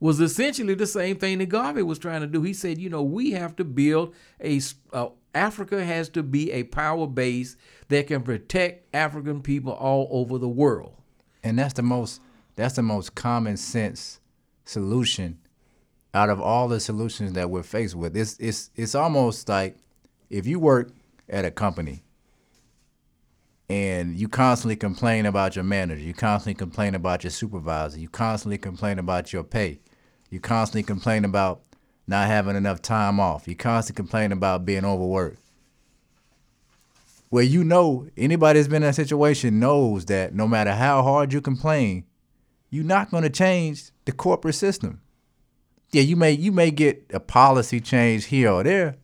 was 0.00 0.18
essentially 0.18 0.74
the 0.74 0.86
same 0.86 1.16
thing 1.16 1.38
that 1.38 1.50
Garvey 1.50 1.82
was 1.82 1.98
trying 1.98 2.22
to 2.22 2.26
do. 2.26 2.42
He 2.42 2.54
said, 2.54 2.78
you 2.78 2.88
know, 2.88 3.02
we 3.02 3.32
have 3.32 3.54
to 3.56 3.64
build 3.64 4.14
a 4.42 4.60
uh, 4.92 5.08
Africa 5.34 5.84
has 5.84 6.08
to 6.10 6.22
be 6.22 6.50
a 6.52 6.64
power 6.64 7.06
base 7.06 7.56
that 7.88 8.06
can 8.06 8.22
protect 8.22 8.94
African 8.94 9.42
people 9.42 9.72
all 9.72 10.08
over 10.10 10.38
the 10.38 10.48
world. 10.48 10.94
And 11.42 11.58
that's 11.58 11.74
the 11.74 11.82
most 11.82 12.20
that's 12.56 12.76
the 12.76 12.82
most 12.82 13.14
common 13.14 13.56
sense 13.56 14.20
solution 14.64 15.38
out 16.12 16.30
of 16.30 16.40
all 16.40 16.68
the 16.68 16.80
solutions 16.80 17.32
that 17.34 17.50
we're 17.50 17.62
faced 17.62 17.94
with, 17.94 18.16
it's 18.16 18.36
it's 18.38 18.70
it's 18.74 18.94
almost 18.94 19.48
like 19.48 19.76
if 20.28 20.46
you 20.46 20.58
work 20.58 20.90
at 21.28 21.44
a 21.44 21.50
company 21.50 22.02
and 23.68 24.16
you 24.16 24.28
constantly 24.28 24.74
complain 24.74 25.26
about 25.26 25.54
your 25.54 25.64
manager, 25.64 26.02
you 26.02 26.14
constantly 26.14 26.54
complain 26.54 26.94
about 26.94 27.22
your 27.22 27.30
supervisor, 27.30 27.98
you 28.00 28.08
constantly 28.08 28.58
complain 28.58 28.98
about 28.98 29.32
your 29.32 29.44
pay, 29.44 29.80
you 30.30 30.40
constantly 30.40 30.82
complain 30.82 31.24
about 31.24 31.62
not 32.06 32.26
having 32.26 32.56
enough 32.56 32.82
time 32.82 33.20
off, 33.20 33.46
you 33.46 33.54
constantly 33.54 34.02
complain 34.02 34.32
about 34.32 34.64
being 34.64 34.84
overworked. 34.84 35.38
Well, 37.30 37.44
you 37.44 37.62
know, 37.62 38.08
anybody 38.16 38.58
that's 38.58 38.68
been 38.68 38.82
in 38.82 38.88
that 38.88 38.94
situation 38.94 39.60
knows 39.60 40.06
that 40.06 40.34
no 40.34 40.48
matter 40.48 40.72
how 40.74 41.02
hard 41.02 41.32
you 41.32 41.40
complain, 41.40 42.04
you're 42.70 42.84
not 42.84 43.10
going 43.10 43.22
to 43.22 43.30
change 43.30 43.90
the 44.04 44.12
corporate 44.12 44.56
system 44.56 45.00
yeah, 45.92 46.02
you 46.02 46.16
may 46.16 46.32
you 46.32 46.52
may 46.52 46.70
get 46.70 47.04
a 47.12 47.20
policy 47.20 47.80
change 47.80 48.26
here 48.26 48.50
or 48.50 48.62
there, 48.62 48.96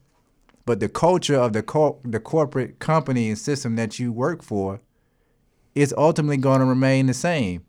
but 0.65 0.81
the 0.81 0.89
culture 0.89 1.37
of 1.37 1.53
the 1.53 1.63
co- 1.63 1.99
the 2.05 2.21
corporate 2.21 2.79
company 2.79 3.29
and 3.29 3.39
system 3.39 3.77
that 3.77 3.99
you 3.99 4.13
work 4.13 4.43
for 4.43 4.81
is 5.75 5.95
ultimately 5.97 6.37
going 6.37 6.61
to 6.61 6.67
remain 6.67 7.07
the 7.07 7.15
same, 7.15 7.65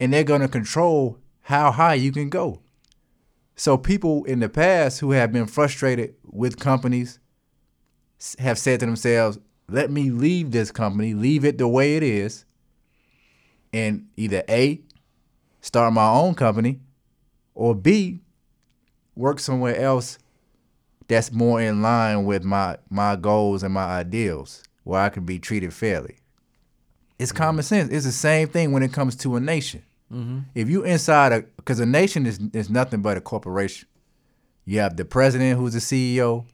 and 0.00 0.12
they're 0.12 0.24
going 0.24 0.40
to 0.40 0.48
control 0.48 1.18
how 1.42 1.70
high 1.72 1.94
you 1.94 2.10
can 2.10 2.30
go. 2.30 2.60
So 3.56 3.76
people 3.76 4.24
in 4.24 4.40
the 4.40 4.48
past 4.48 5.00
who 5.00 5.12
have 5.12 5.32
been 5.32 5.46
frustrated 5.46 6.14
with 6.24 6.58
companies 6.58 7.20
have 8.38 8.58
said 8.58 8.80
to 8.80 8.86
themselves, 8.86 9.38
"Let 9.68 9.90
me 9.90 10.10
leave 10.10 10.50
this 10.50 10.70
company, 10.70 11.14
leave 11.14 11.44
it 11.44 11.58
the 11.58 11.68
way 11.68 11.96
it 11.96 12.02
is, 12.02 12.44
and 13.72 14.08
either 14.16 14.42
A, 14.48 14.80
start 15.60 15.92
my 15.92 16.08
own 16.08 16.34
company, 16.34 16.80
or 17.54 17.74
B, 17.74 18.20
work 19.14 19.38
somewhere 19.38 19.76
else 19.76 20.18
that's 21.06 21.32
more 21.32 21.60
in 21.60 21.82
line 21.82 22.24
with 22.24 22.44
my 22.44 22.78
my 22.90 23.16
goals 23.16 23.62
and 23.62 23.74
my 23.74 23.84
ideals 23.84 24.62
where 24.84 25.00
I 25.00 25.08
can 25.08 25.24
be 25.24 25.38
treated 25.38 25.72
fairly. 25.72 26.16
It's 27.18 27.32
mm-hmm. 27.32 27.42
common 27.42 27.62
sense. 27.62 27.92
It's 27.92 28.04
the 28.04 28.12
same 28.12 28.48
thing 28.48 28.72
when 28.72 28.82
it 28.82 28.92
comes 28.92 29.16
to 29.16 29.36
a 29.36 29.40
nation. 29.40 29.82
Mm-hmm. 30.12 30.40
If 30.54 30.68
you 30.68 30.84
inside 30.84 31.32
a 31.32 31.42
because 31.56 31.80
a 31.80 31.86
nation 31.86 32.26
is 32.26 32.40
is 32.52 32.70
nothing 32.70 33.02
but 33.02 33.16
a 33.16 33.20
corporation. 33.20 33.88
You 34.64 34.80
have 34.80 34.96
the 34.96 35.04
president 35.04 35.58
who's 35.58 35.74
the 35.74 35.78
CEO, 35.80 36.46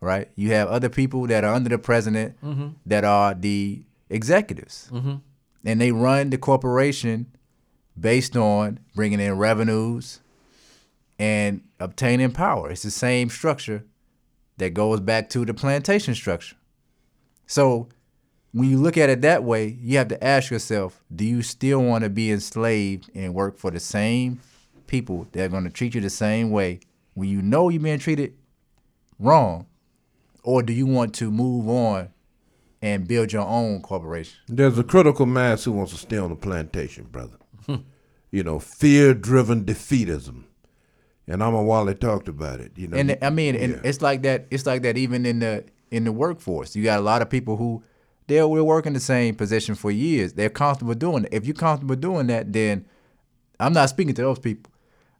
right? 0.00 0.30
You 0.36 0.52
have 0.52 0.68
other 0.68 0.88
people 0.88 1.26
that 1.26 1.42
are 1.42 1.54
under 1.54 1.68
the 1.68 1.78
president 1.78 2.40
mm-hmm. 2.42 2.68
that 2.86 3.04
are 3.04 3.34
the 3.34 3.82
executives, 4.08 4.88
mm-hmm. 4.92 5.16
and 5.64 5.80
they 5.80 5.90
run 5.90 6.30
the 6.30 6.38
corporation 6.38 7.26
based 7.98 8.36
on 8.36 8.78
bringing 8.94 9.20
in 9.20 9.36
revenues, 9.36 10.20
and 11.18 11.62
obtaining 11.78 12.32
power. 12.32 12.70
It's 12.70 12.82
the 12.82 12.90
same 12.90 13.28
structure 13.28 13.84
that 14.56 14.74
goes 14.74 15.00
back 15.00 15.28
to 15.30 15.44
the 15.44 15.54
plantation 15.54 16.14
structure. 16.14 16.56
So 17.46 17.88
when 18.52 18.68
you 18.68 18.78
look 18.78 18.96
at 18.96 19.08
it 19.08 19.20
that 19.22 19.44
way, 19.44 19.78
you 19.80 19.98
have 19.98 20.08
to 20.08 20.24
ask 20.24 20.50
yourself, 20.50 21.02
do 21.14 21.24
you 21.24 21.42
still 21.42 21.82
want 21.82 22.04
to 22.04 22.10
be 22.10 22.30
enslaved 22.30 23.10
and 23.14 23.34
work 23.34 23.56
for 23.56 23.70
the 23.70 23.80
same 23.80 24.40
people 24.86 25.28
that 25.32 25.44
are 25.44 25.48
going 25.48 25.64
to 25.64 25.70
treat 25.70 25.94
you 25.94 26.00
the 26.00 26.10
same 26.10 26.50
way 26.50 26.80
when 27.14 27.28
you 27.28 27.40
know 27.42 27.68
you're 27.68 27.80
being 27.80 27.98
treated 27.98 28.34
wrong, 29.18 29.66
or 30.42 30.62
do 30.62 30.72
you 30.72 30.86
want 30.86 31.14
to 31.14 31.30
move 31.30 31.68
on 31.68 32.08
and 32.82 33.06
build 33.06 33.32
your 33.32 33.46
own 33.46 33.80
corporation? 33.82 34.38
There's 34.48 34.78
a 34.78 34.84
critical 34.84 35.26
mass 35.26 35.64
who 35.64 35.72
wants 35.72 35.92
to 35.92 35.98
stay 35.98 36.16
on 36.16 36.30
the 36.30 36.36
plantation, 36.36 37.04
brother. 37.04 37.36
Hmm. 37.66 37.76
you 38.30 38.42
know, 38.42 38.58
fear-driven 38.58 39.64
defeatism, 39.64 40.44
and 41.26 41.42
Omowale 41.42 41.98
talked 41.98 42.28
about 42.28 42.60
it. 42.60 42.72
You 42.76 42.88
know, 42.88 42.96
and 42.96 43.18
I 43.22 43.30
mean, 43.30 43.54
and 43.54 43.74
yeah. 43.74 43.80
it's 43.84 44.00
like 44.00 44.22
that. 44.22 44.46
It's 44.50 44.66
like 44.66 44.82
that 44.82 44.96
even 44.96 45.26
in 45.26 45.40
the 45.40 45.64
in 45.90 46.04
the 46.04 46.12
workforce. 46.12 46.74
You 46.74 46.84
got 46.84 46.98
a 46.98 47.02
lot 47.02 47.22
of 47.22 47.28
people 47.28 47.56
who 47.56 47.82
they 48.30 48.42
will 48.42 48.64
work 48.64 48.86
in 48.86 48.92
the 48.92 49.00
same 49.00 49.34
position 49.34 49.74
for 49.74 49.90
years. 49.90 50.32
They're 50.32 50.50
comfortable 50.50 50.94
doing 50.94 51.24
it. 51.24 51.30
If 51.32 51.46
you're 51.46 51.54
comfortable 51.54 51.96
doing 51.96 52.28
that, 52.28 52.52
then 52.52 52.86
I'm 53.58 53.72
not 53.72 53.90
speaking 53.90 54.14
to 54.14 54.22
those 54.22 54.38
people. 54.38 54.72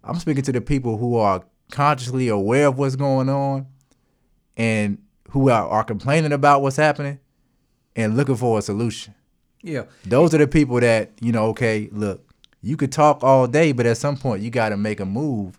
I'm 0.02 0.18
speaking 0.18 0.42
to 0.44 0.52
the 0.52 0.60
people 0.60 0.96
who 0.96 1.16
are 1.16 1.44
consciously 1.70 2.28
aware 2.28 2.68
of 2.68 2.78
what's 2.78 2.96
going 2.96 3.28
on 3.28 3.66
and 4.56 4.98
who 5.30 5.50
are, 5.50 5.68
are 5.68 5.84
complaining 5.84 6.32
about 6.32 6.62
what's 6.62 6.76
happening 6.76 7.18
and 7.96 8.16
looking 8.16 8.36
for 8.36 8.58
a 8.58 8.62
solution. 8.62 9.14
Yeah. 9.62 9.84
Those 10.04 10.32
are 10.34 10.38
the 10.38 10.48
people 10.48 10.80
that, 10.80 11.12
you 11.20 11.32
know, 11.32 11.46
okay, 11.48 11.88
look, 11.92 12.24
you 12.62 12.76
could 12.76 12.92
talk 12.92 13.22
all 13.22 13.46
day, 13.46 13.72
but 13.72 13.86
at 13.86 13.96
some 13.96 14.16
point 14.16 14.42
you 14.42 14.50
got 14.50 14.70
to 14.70 14.76
make 14.76 15.00
a 15.00 15.04
move 15.04 15.58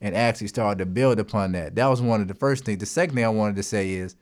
and 0.00 0.14
actually 0.16 0.48
start 0.48 0.78
to 0.78 0.86
build 0.86 1.18
upon 1.18 1.52
that. 1.52 1.74
That 1.74 1.86
was 1.86 2.02
one 2.02 2.20
of 2.20 2.28
the 2.28 2.34
first 2.34 2.64
things. 2.64 2.78
The 2.78 2.86
second 2.86 3.14
thing 3.14 3.24
I 3.24 3.28
wanted 3.28 3.56
to 3.56 3.62
say 3.62 3.92
is 3.92 4.16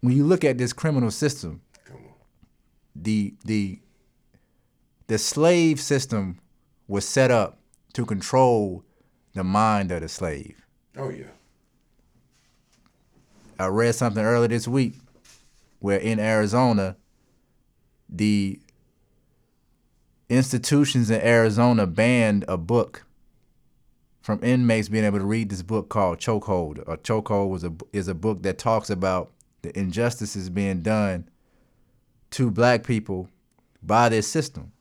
when 0.00 0.16
you 0.16 0.24
look 0.24 0.44
at 0.44 0.58
this 0.58 0.72
criminal 0.72 1.10
system, 1.10 1.60
the 2.94 3.34
the 3.44 3.80
the 5.06 5.18
slave 5.18 5.80
system 5.80 6.38
was 6.86 7.06
set 7.06 7.30
up 7.30 7.58
to 7.92 8.04
control 8.04 8.84
the 9.34 9.44
mind 9.44 9.90
of 9.92 10.00
the 10.02 10.08
slave. 10.08 10.66
oh 10.96 11.08
yeah, 11.08 11.26
I 13.58 13.66
read 13.66 13.94
something 13.94 14.24
earlier 14.24 14.48
this 14.48 14.68
week 14.68 14.94
where 15.80 15.98
in 15.98 16.20
Arizona, 16.20 16.96
the 18.08 18.60
institutions 20.28 21.10
in 21.10 21.20
Arizona 21.20 21.86
banned 21.86 22.44
a 22.46 22.56
book 22.56 23.04
from 24.20 24.42
inmates 24.44 24.88
being 24.88 25.04
able 25.04 25.18
to 25.18 25.24
read 25.24 25.48
this 25.48 25.62
book 25.62 25.88
called 25.88 26.18
Chokehold. 26.18 26.78
A 26.86 26.96
chokehold 26.96 27.50
was 27.50 27.64
a 27.64 27.72
is 27.92 28.06
a 28.08 28.14
book 28.14 28.42
that 28.42 28.58
talks 28.58 28.90
about 28.90 29.32
the 29.62 29.76
injustices 29.78 30.48
being 30.48 30.82
done 30.82 31.28
to 32.32 32.50
black 32.50 32.84
people 32.84 33.28
by 33.82 34.08
this 34.08 34.28
system. 34.28 34.72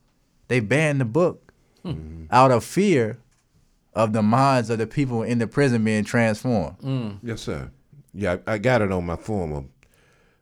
They 0.48 0.60
banned 0.60 1.02
the 1.02 1.06
book 1.06 1.54
out 2.32 2.52
of 2.52 2.64
fear 2.64 3.18
of 3.94 4.14
the 4.14 4.22
minds 4.22 4.70
of 4.70 4.78
the 4.78 4.86
people 4.88 5.24
in 5.24 5.40
the 5.40 5.48
prison 5.48 5.84
being 5.84 6.04
transformed. 6.04 7.20
yes 7.24 7.42
sir. 7.42 7.72
Yeah, 8.14 8.38
I, 8.48 8.54
I 8.54 8.58
got 8.58 8.82
it 8.82 8.92
on 8.92 9.06
my 9.06 9.16
phone. 9.16 9.52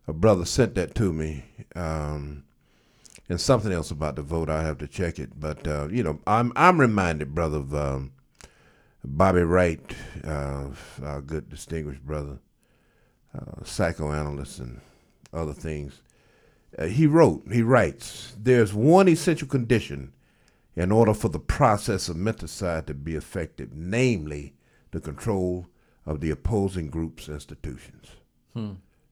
A, 0.08 0.12
a 0.12 0.14
brother 0.14 0.46
sent 0.46 0.76
that 0.76 0.96
to 0.96 1.12
me, 1.14 1.44
um, 1.76 2.44
and 3.30 3.40
something 3.40 3.72
else 3.72 3.92
about 3.92 4.16
the 4.16 4.22
vote. 4.22 4.50
I 4.50 4.64
have 4.64 4.78
to 4.80 4.88
check 4.88 5.20
it, 5.20 5.38
but 5.40 5.68
uh, 5.68 5.88
you 5.90 6.02
know, 6.04 6.20
I'm 6.26 6.52
I'm 6.56 6.80
reminded, 6.80 7.36
brother, 7.36 7.58
of 7.58 7.76
um, 7.76 8.12
Bobby 9.04 9.42
Wright, 9.42 9.82
uh, 10.24 10.68
our 11.04 11.22
good 11.22 11.50
distinguished 11.50 12.06
brother, 12.06 12.40
uh, 13.38 13.64
psychoanalyst 13.64 14.60
and 14.60 14.80
other 15.34 15.54
things. 15.54 16.02
Uh, 16.78 16.86
he 16.86 17.08
wrote, 17.08 17.44
he 17.52 17.62
writes, 17.62 18.36
there's 18.38 18.74
one 18.74 19.08
essential 19.08 19.48
condition 19.48 20.14
in 20.76 20.92
order 20.92 21.14
for 21.14 21.30
the 21.30 21.40
process 21.40 22.08
of 22.08 22.16
menticide 22.16 22.86
to 22.86 22.94
be 22.94 23.16
effective, 23.16 23.70
namely 23.74 24.54
the 24.92 25.00
control 25.00 25.68
of 26.06 26.20
the 26.22 26.30
opposing 26.30 26.90
group's 26.90 27.28
institutions. 27.28 28.12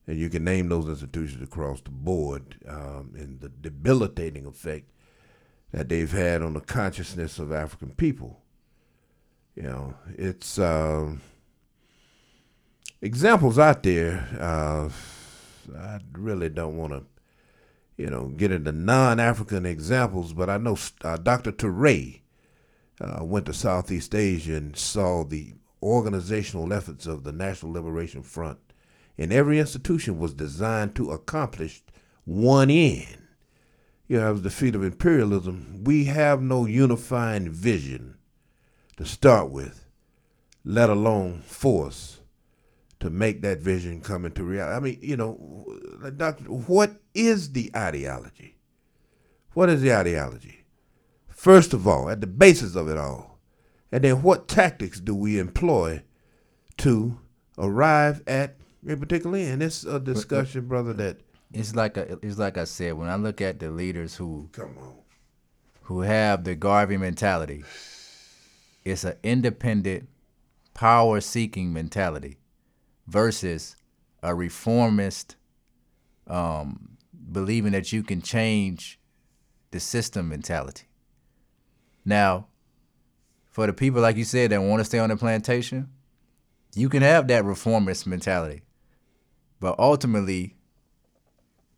And 0.08 0.20
you 0.20 0.30
can 0.30 0.44
name 0.44 0.70
those 0.70 0.88
institutions 0.88 1.42
across 1.44 1.82
the 1.82 1.90
board 1.90 2.58
um, 2.68 3.14
and 3.16 3.40
the 3.42 3.50
debilitating 3.50 4.46
effect 4.46 4.92
that 5.72 5.90
they've 5.90 6.12
had 6.12 6.42
on 6.44 6.54
the 6.54 6.62
consciousness 6.62 7.40
of 7.40 7.52
African 7.52 7.90
people. 7.96 8.42
You 9.56 9.64
know, 9.64 9.94
it's 10.18 10.60
um 10.60 11.22
examples 13.02 13.58
out 13.58 13.84
there. 13.84 14.28
Uh, 14.40 14.90
I 15.78 16.00
really 16.14 16.50
don't 16.50 16.78
want 16.78 16.94
to, 16.94 17.04
you 17.98 18.10
know, 18.10 18.28
get 18.30 18.52
into 18.52 18.72
non-African 18.72 19.66
examples, 19.66 20.34
but 20.34 20.50
I 20.50 20.58
know 20.58 20.78
uh, 21.04 21.18
Dr. 21.18 21.52
Teray 21.52 22.22
uh, 23.00 23.24
went 23.24 23.46
to 23.46 23.54
Southeast 23.54 24.14
Asia 24.14 24.56
and 24.56 24.76
saw 24.76 25.24
the 25.24 25.54
organizational 25.82 26.74
efforts 26.74 27.06
of 27.06 27.24
the 27.24 27.32
National 27.32 27.72
Liberation 27.72 28.22
Front, 28.22 28.60
and 29.18 29.32
every 29.32 29.60
institution 29.60 30.20
was 30.20 30.34
designed 30.34 30.96
to 30.96 31.12
accomplish 31.12 31.84
one 32.26 32.70
end. 32.70 33.18
You 34.08 34.20
know, 34.20 34.34
the 34.34 34.50
defeat 34.50 34.76
of 34.76 34.84
imperialism. 34.84 35.84
We 35.84 36.06
have 36.06 36.42
no 36.42 36.66
unifying 36.66 37.50
vision 37.50 38.18
to 38.98 39.06
start 39.06 39.50
with, 39.50 39.86
let 40.64 40.90
alone 40.90 41.42
force 41.42 42.15
to 43.00 43.10
make 43.10 43.42
that 43.42 43.60
vision 43.60 44.02
come 44.02 44.26
into 44.26 44.44
reality. 44.44 44.76
I 44.76 44.80
mean, 44.80 45.00
you 45.02 45.18
know, 45.18 45.66
doctor, 46.16 46.44
what 46.46 47.02
is 47.14 47.52
the 47.52 47.72
ideology? 47.76 48.58
What 49.54 49.70
is 49.70 49.82
the 49.82 49.94
ideology? 49.94 50.66
First 51.28 51.74
of 51.74 51.88
all, 51.88 52.10
at 52.10 52.22
the 52.22 52.28
basis 52.28 52.76
of 52.76 52.88
it 52.88 52.98
all, 52.98 53.40
and 53.92 54.04
then 54.04 54.22
what 54.22 54.48
tactics 54.48 55.00
do 55.00 55.14
we 55.14 55.40
employ 55.40 56.04
to 56.78 57.20
arrive 57.58 58.24
at 58.28 58.56
a 58.88 58.96
particular 58.98 59.38
end? 59.38 59.62
It's 59.62 59.84
a 59.84 60.00
discussion, 60.00 60.68
brother. 60.68 60.94
That 60.94 61.20
It's 61.54 61.76
like 61.76 61.98
a, 61.98 62.18
it's 62.22 62.38
like 62.38 62.58
I 62.58 62.64
said 62.64 62.94
when 62.94 63.10
I 63.10 63.16
look 63.16 63.42
at 63.42 63.60
the 63.60 63.70
leaders 63.70 64.16
who 64.16 64.50
come 64.52 64.78
on, 64.78 64.96
who 65.84 66.02
have 66.02 66.44
the 66.44 66.56
Garvey 66.56 66.98
mentality. 66.98 67.64
It's 68.84 69.04
an 69.04 69.16
independent, 69.24 70.10
power 70.74 71.22
seeking 71.22 71.72
mentality 71.74 72.38
versus 73.08 73.76
a 74.24 74.34
reformist 74.34 75.36
um, 76.28 76.98
believing 77.32 77.72
that 77.74 77.92
you 77.92 78.04
can 78.04 78.22
change 78.22 79.00
the 79.72 79.80
system 79.80 80.30
mentality. 80.30 80.86
Now, 82.04 82.48
for 83.52 83.68
the 83.68 83.74
people, 83.74 84.02
like 84.02 84.18
you 84.18 84.24
said, 84.24 84.52
that 84.52 84.62
want 84.62 84.80
to 84.80 84.86
stay 84.86 85.00
on 85.00 85.10
the 85.10 85.18
plantation, 85.18 85.90
you 86.76 86.90
can 86.90 87.02
have 87.02 87.28
that 87.28 87.46
reformist 87.46 88.06
mentality. 88.06 88.62
But 89.60 89.80
ultimately, 89.80 90.56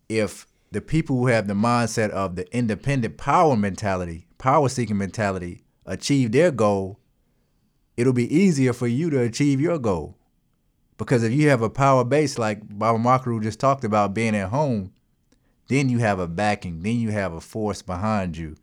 if 0.10 0.48
the 0.72 0.82
people 0.82 1.18
who 1.18 1.28
have 1.28 1.48
the 1.48 1.54
mindset 1.54 2.10
of 2.10 2.36
the 2.36 2.52
independent 2.56 3.18
power 3.18 3.56
mentality, 3.56 4.28
power 4.38 4.70
seeking 4.70 4.98
mentality, 4.98 5.64
achieve 5.86 6.32
their 6.32 6.52
goal, 6.52 7.00
it'll 7.96 8.14
be 8.14 8.34
easier 8.36 8.74
for 8.74 8.88
you 8.88 9.10
to 9.10 9.22
achieve 9.22 9.62
your 9.62 9.80
goal. 9.80 10.17
Because 10.98 11.24
if 11.24 11.32
you 11.32 11.50
have 11.50 11.62
a 11.62 11.70
power 11.70 12.04
base 12.04 12.38
like 12.38 12.60
Baba 12.78 12.98
Makaru 12.98 13.42
just 13.42 13.60
talked 13.60 13.84
about 13.84 14.14
being 14.14 14.36
at 14.36 14.50
home, 14.50 14.92
then 15.68 15.90
you 15.90 16.00
have 16.00 16.20
a 16.20 16.28
backing, 16.28 16.82
then 16.82 16.96
you 16.96 17.12
have 17.12 17.34
a 17.34 17.42
force 17.42 17.82
behind 17.82 18.38
you 18.38 18.56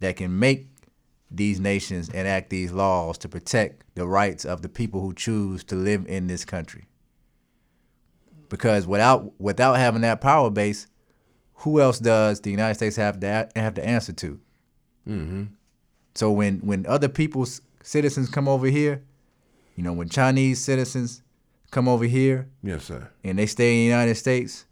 that 0.00 0.16
can 0.16 0.38
make 0.38 0.68
these 1.30 1.58
nations 1.58 2.08
enact 2.10 2.50
these 2.50 2.72
laws 2.72 3.18
to 3.18 3.28
protect 3.28 3.84
the 3.94 4.06
rights 4.06 4.44
of 4.44 4.62
the 4.62 4.68
people 4.68 5.00
who 5.00 5.14
choose 5.14 5.64
to 5.64 5.74
live 5.74 6.06
in 6.06 6.26
this 6.26 6.44
country. 6.44 6.86
Because 8.48 8.86
without 8.86 9.32
without 9.40 9.74
having 9.74 10.02
that 10.02 10.20
power 10.20 10.50
base, 10.50 10.86
who 11.54 11.80
else 11.80 11.98
does 11.98 12.40
the 12.40 12.50
United 12.50 12.74
States 12.74 12.96
have 12.96 13.18
to 13.20 13.48
have 13.56 13.74
to 13.74 13.84
answer 13.84 14.12
to? 14.12 14.40
Mm-hmm. 15.08 15.44
So 16.14 16.30
when 16.30 16.58
when 16.58 16.86
other 16.86 17.08
people's 17.08 17.62
citizens 17.82 18.28
come 18.28 18.48
over 18.48 18.66
here, 18.66 19.02
you 19.76 19.82
know, 19.82 19.92
when 19.92 20.08
Chinese 20.08 20.62
citizens 20.62 21.22
come 21.74 21.88
over 21.88 22.04
here 22.04 22.48
yes, 22.62 22.84
sir. 22.84 23.10
and 23.24 23.38
they 23.38 23.46
stay 23.46 23.72
in 23.72 23.78
the 23.80 23.84
United 23.96 24.14
States, 24.14 24.64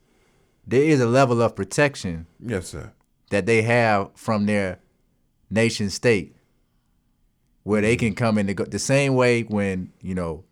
there 0.66 0.82
is 0.82 1.00
a 1.00 1.06
level 1.06 1.42
of 1.42 1.56
protection 1.56 2.26
Yes, 2.38 2.68
sir. 2.68 2.92
that 3.30 3.44
they 3.46 3.62
have 3.62 4.10
from 4.14 4.46
their 4.46 4.78
nation 5.50 5.90
state 5.90 6.36
where 7.64 7.80
they 7.82 7.96
can 7.96 8.14
come 8.14 8.38
in 8.38 8.46
the, 8.46 8.54
the 8.54 8.78
same 8.78 9.14
way 9.14 9.42
when 9.42 9.92
you 10.00 10.14
know 10.14 10.44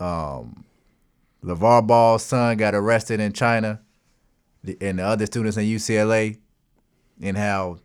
um 0.00 0.64
LaVar 1.44 1.86
Ball's 1.86 2.22
son 2.24 2.56
got 2.58 2.74
arrested 2.74 3.20
in 3.20 3.32
China 3.32 3.80
the, 4.64 4.76
and 4.80 4.98
the 4.98 5.04
other 5.04 5.26
students 5.26 5.56
in 5.56 5.64
UCLA 5.64 6.38
and 7.22 7.36
how 7.38 7.78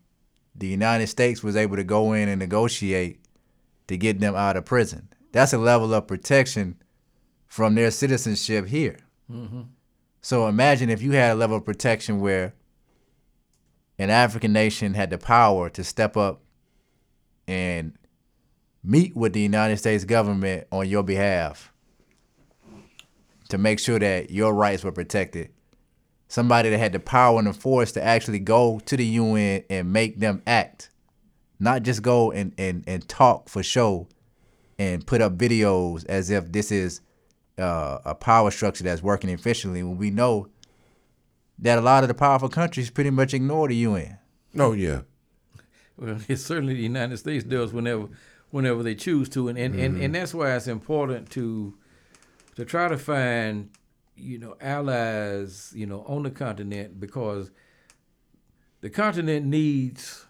the 0.56 0.68
United 0.68 1.08
States 1.08 1.44
was 1.44 1.56
able 1.56 1.76
to 1.78 1.84
go 1.84 2.14
in 2.14 2.28
and 2.28 2.40
negotiate 2.40 3.20
to 3.88 3.98
get 3.98 4.20
them 4.20 4.36
out 4.36 4.58
of 4.58 4.66
prison. 4.66 5.08
That's 5.32 5.54
a 5.54 5.58
level 5.58 5.94
of 5.94 6.08
protection 6.08 6.78
from 7.48 7.76
their 7.76 7.92
citizenship 7.92 8.68
here. 8.68 8.98
Mm-hmm. 9.32 9.62
So 10.22 10.48
imagine 10.48 10.90
if 10.90 11.02
you 11.02 11.12
had 11.12 11.32
a 11.32 11.36
level 11.36 11.58
of 11.58 11.66
protection 11.66 12.20
where 12.20 12.54
an 13.98 14.10
African 14.10 14.52
nation 14.54 14.94
had 14.94 15.10
the 15.10 15.18
power 15.18 15.70
to 15.70 15.84
step 15.84 16.18
up 16.18 16.42
and 17.48 17.94
meet 18.84 19.16
with 19.16 19.34
the 19.34 19.42
United 19.42 19.78
States 19.78 20.04
government 20.04 20.68
on 20.72 20.88
your 20.88 21.04
behalf 21.04 21.72
to 23.50 23.58
make 23.58 23.80
sure 23.80 24.00
that 24.00 24.32
your 24.32 24.54
rights 24.54 24.84
were 24.84 24.92
protected. 24.92 25.50
Somebody 26.28 26.70
that 26.70 26.78
had 26.78 26.92
the 26.92 27.00
power 27.00 27.38
and 27.38 27.48
the 27.48 27.54
force 27.54 27.92
to 27.94 28.04
actually 28.04 28.40
go 28.40 28.80
to 28.86 28.98
the 28.98 29.06
UN 29.06 29.64
and 29.70 29.94
make 29.94 30.20
them 30.20 30.42
act, 30.48 30.90
not 31.60 31.84
just 31.84 32.02
go 32.02 32.32
and, 32.32 32.54
and, 32.58 32.84
and 32.88 33.08
talk 33.08 33.48
for 33.48 33.62
show 33.62 34.08
and 34.78 35.06
put 35.06 35.22
up 35.22 35.38
videos 35.38 36.06
as 36.08 36.30
if 36.30 36.52
this 36.52 36.72
is 36.72 37.02
uh, 37.58 38.00
a 38.06 38.16
power 38.16 38.52
structure 38.52 38.84
that's 38.84 39.02
working 39.02 39.30
efficiently 39.30 39.84
when 39.84 39.98
we 39.98 40.10
know 40.12 40.48
that 41.60 41.78
a 41.78 41.82
lot 41.82 42.04
of 42.04 42.08
the 42.08 42.14
powerful 42.14 42.50
countries 42.50 42.90
pretty 42.90 43.10
much 43.10 43.34
ignore 43.34 43.68
the 43.68 43.76
UN. 43.76 44.18
Oh 44.58 44.74
yeah. 44.74 45.02
Well, 45.98 46.20
it's 46.28 46.44
certainly 46.46 46.74
the 46.74 46.84
United 46.84 47.18
States 47.18 47.44
does 47.44 47.74
whenever 47.74 48.10
whenever 48.52 48.84
they 48.84 48.96
choose 48.96 49.30
to, 49.30 49.48
and 49.48 49.58
and, 49.58 49.74
mm-hmm. 49.74 49.84
and, 49.84 50.02
and 50.02 50.16
that's 50.16 50.34
why 50.34 50.56
it's 50.56 50.68
important 50.68 51.30
to 51.32 51.78
to 52.56 52.66
try 52.66 52.88
to 52.88 52.98
find 52.98 53.70
you 54.16 54.38
know 54.38 54.56
allies 54.62 55.74
you 55.76 55.86
know 55.86 56.04
on 56.08 56.24
the 56.24 56.32
continent 56.32 57.00
because 57.00 57.52
the 58.82 58.90
continent 58.90 59.46
needs 59.46 60.26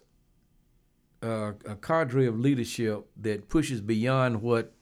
uh, 1.21 1.53
a 1.65 1.76
cadre 1.76 2.26
of 2.26 2.39
leadership 2.39 3.05
that 3.17 3.47
pushes 3.49 3.82
beyond 3.82 4.41
what 4.41 4.73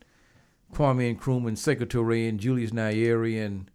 Kwame 0.73 1.15
Nkrumah, 1.15 1.51
Sekou 1.51 1.85
Toure 1.85 2.27
and 2.27 2.39
Julius 2.39 2.71
Nyerere 2.71 3.45
and 3.45 3.69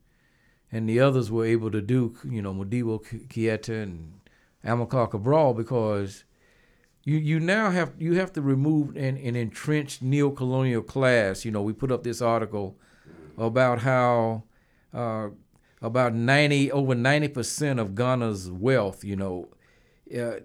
and 0.71 0.89
the 0.89 1.01
others 1.01 1.31
were 1.31 1.47
able 1.47 1.71
to 1.71 1.81
do, 1.81 2.15
you 2.25 2.43
know, 2.43 2.53
Modibo 2.53 3.03
Keita 3.29 3.83
and 3.83 4.21
Amilcar 4.65 5.11
Cabral 5.11 5.55
because 5.55 6.25
you 7.05 7.17
you 7.17 7.41
now 7.41 7.71
have 7.71 7.93
you 7.99 8.15
have 8.15 8.33
to 8.35 8.43
remove 8.43 8.91
an, 8.97 9.17
an 9.17 9.35
entrenched 9.35 10.03
neo-colonial 10.03 10.83
class. 10.83 11.45
You 11.45 11.51
know, 11.51 11.63
we 11.63 11.73
put 11.73 11.91
up 11.91 12.03
this 12.03 12.21
article 12.21 12.77
about 13.39 13.81
how 13.81 14.43
uh, 14.93 15.29
about 15.81 16.15
ninety 16.15 16.71
over 16.71 16.95
ninety 16.95 17.29
percent 17.29 17.81
of 17.81 17.95
Ghana's 17.95 18.51
wealth, 18.51 19.05
you 19.05 19.17
know, 19.17 19.49
uh, 20.15 20.41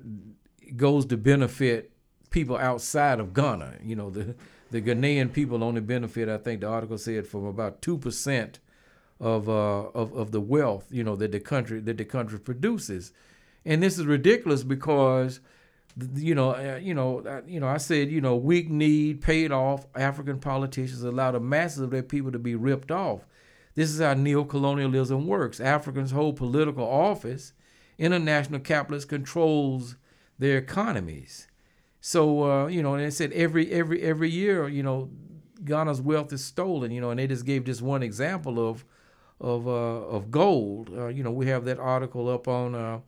goes 0.78 1.06
to 1.08 1.18
benefit 1.18 1.92
people 2.30 2.56
outside 2.56 3.20
of 3.20 3.34
Ghana. 3.34 3.80
You 3.84 3.96
know, 3.98 4.10
the 4.10 4.36
the 4.74 4.82
Ghanaian 4.82 5.32
people 5.32 5.64
only 5.64 5.82
benefit, 5.82 6.28
I 6.28 6.38
think 6.38 6.62
the 6.62 6.68
article 6.68 6.98
said, 6.98 7.28
from 7.28 7.46
about 7.46 7.82
two 7.84 7.98
percent 7.98 8.60
of 9.20 9.48
uh 9.48 9.84
of, 9.94 10.12
of 10.14 10.32
the 10.32 10.42
wealth, 10.42 10.88
you 10.90 11.04
know, 11.04 11.16
that 11.16 11.32
the 11.32 11.40
country 11.40 11.80
that 11.80 11.98
the 11.98 12.06
country 12.06 12.40
produces. 12.40 13.14
And 13.64 13.84
this 13.84 14.00
is 14.00 14.06
ridiculous 14.06 14.64
because 14.64 15.40
you 16.16 16.34
know, 16.34 16.56
uh, 16.56 16.80
you 16.82 16.96
know, 16.96 17.20
uh, 17.20 17.42
you 17.46 17.60
know. 17.60 17.68
I 17.68 17.78
said, 17.78 18.10
you 18.10 18.20
know, 18.20 18.36
weak 18.36 18.68
need 18.68 19.22
paid 19.22 19.52
off 19.52 19.86
African 19.96 20.40
politicians 20.40 21.04
allow 21.04 21.32
the 21.32 21.40
masses 21.40 21.82
of 21.82 21.92
their 21.92 22.02
people 22.02 22.32
to 22.32 22.40
be 22.40 22.56
ripped 22.56 22.92
off. 22.92 23.28
This 23.76 23.92
is 23.92 24.02
how 24.02 24.16
neo-colonialism 24.16 25.28
works. 25.28 25.60
Africans 25.60 26.10
hold 26.10 26.38
political 26.38 26.86
office. 26.86 27.54
International 28.00 28.60
capitalists 28.60 29.08
controls 29.08 29.98
their 30.40 30.58
economies. 30.58 31.48
So 32.06 32.44
uh, 32.44 32.68
you 32.68 32.84
know, 32.84 32.96
and 32.96 33.06
they 33.06 33.10
said 33.12 33.32
every 33.32 33.72
every 33.72 34.02
every 34.02 34.30
year, 34.30 34.68
you 34.68 34.84
know, 34.84 35.10
Ghana's 35.64 36.02
wealth 36.02 36.34
is 36.34 36.44
stolen. 36.44 36.92
You 36.92 37.00
know, 37.00 37.12
and 37.12 37.18
they 37.18 37.28
just 37.28 37.46
gave 37.46 37.64
just 37.64 37.82
one 37.82 38.04
example 38.04 38.60
of 38.60 38.84
of 39.40 39.66
uh, 39.70 39.72
of 39.72 40.30
gold. 40.30 40.90
Uh, 40.94 41.08
you 41.08 41.24
know, 41.24 41.32
we 41.32 41.48
have 41.48 41.64
that 41.64 41.80
article 41.80 42.28
up 42.28 42.46
on 42.50 42.76
uh, 42.76 43.00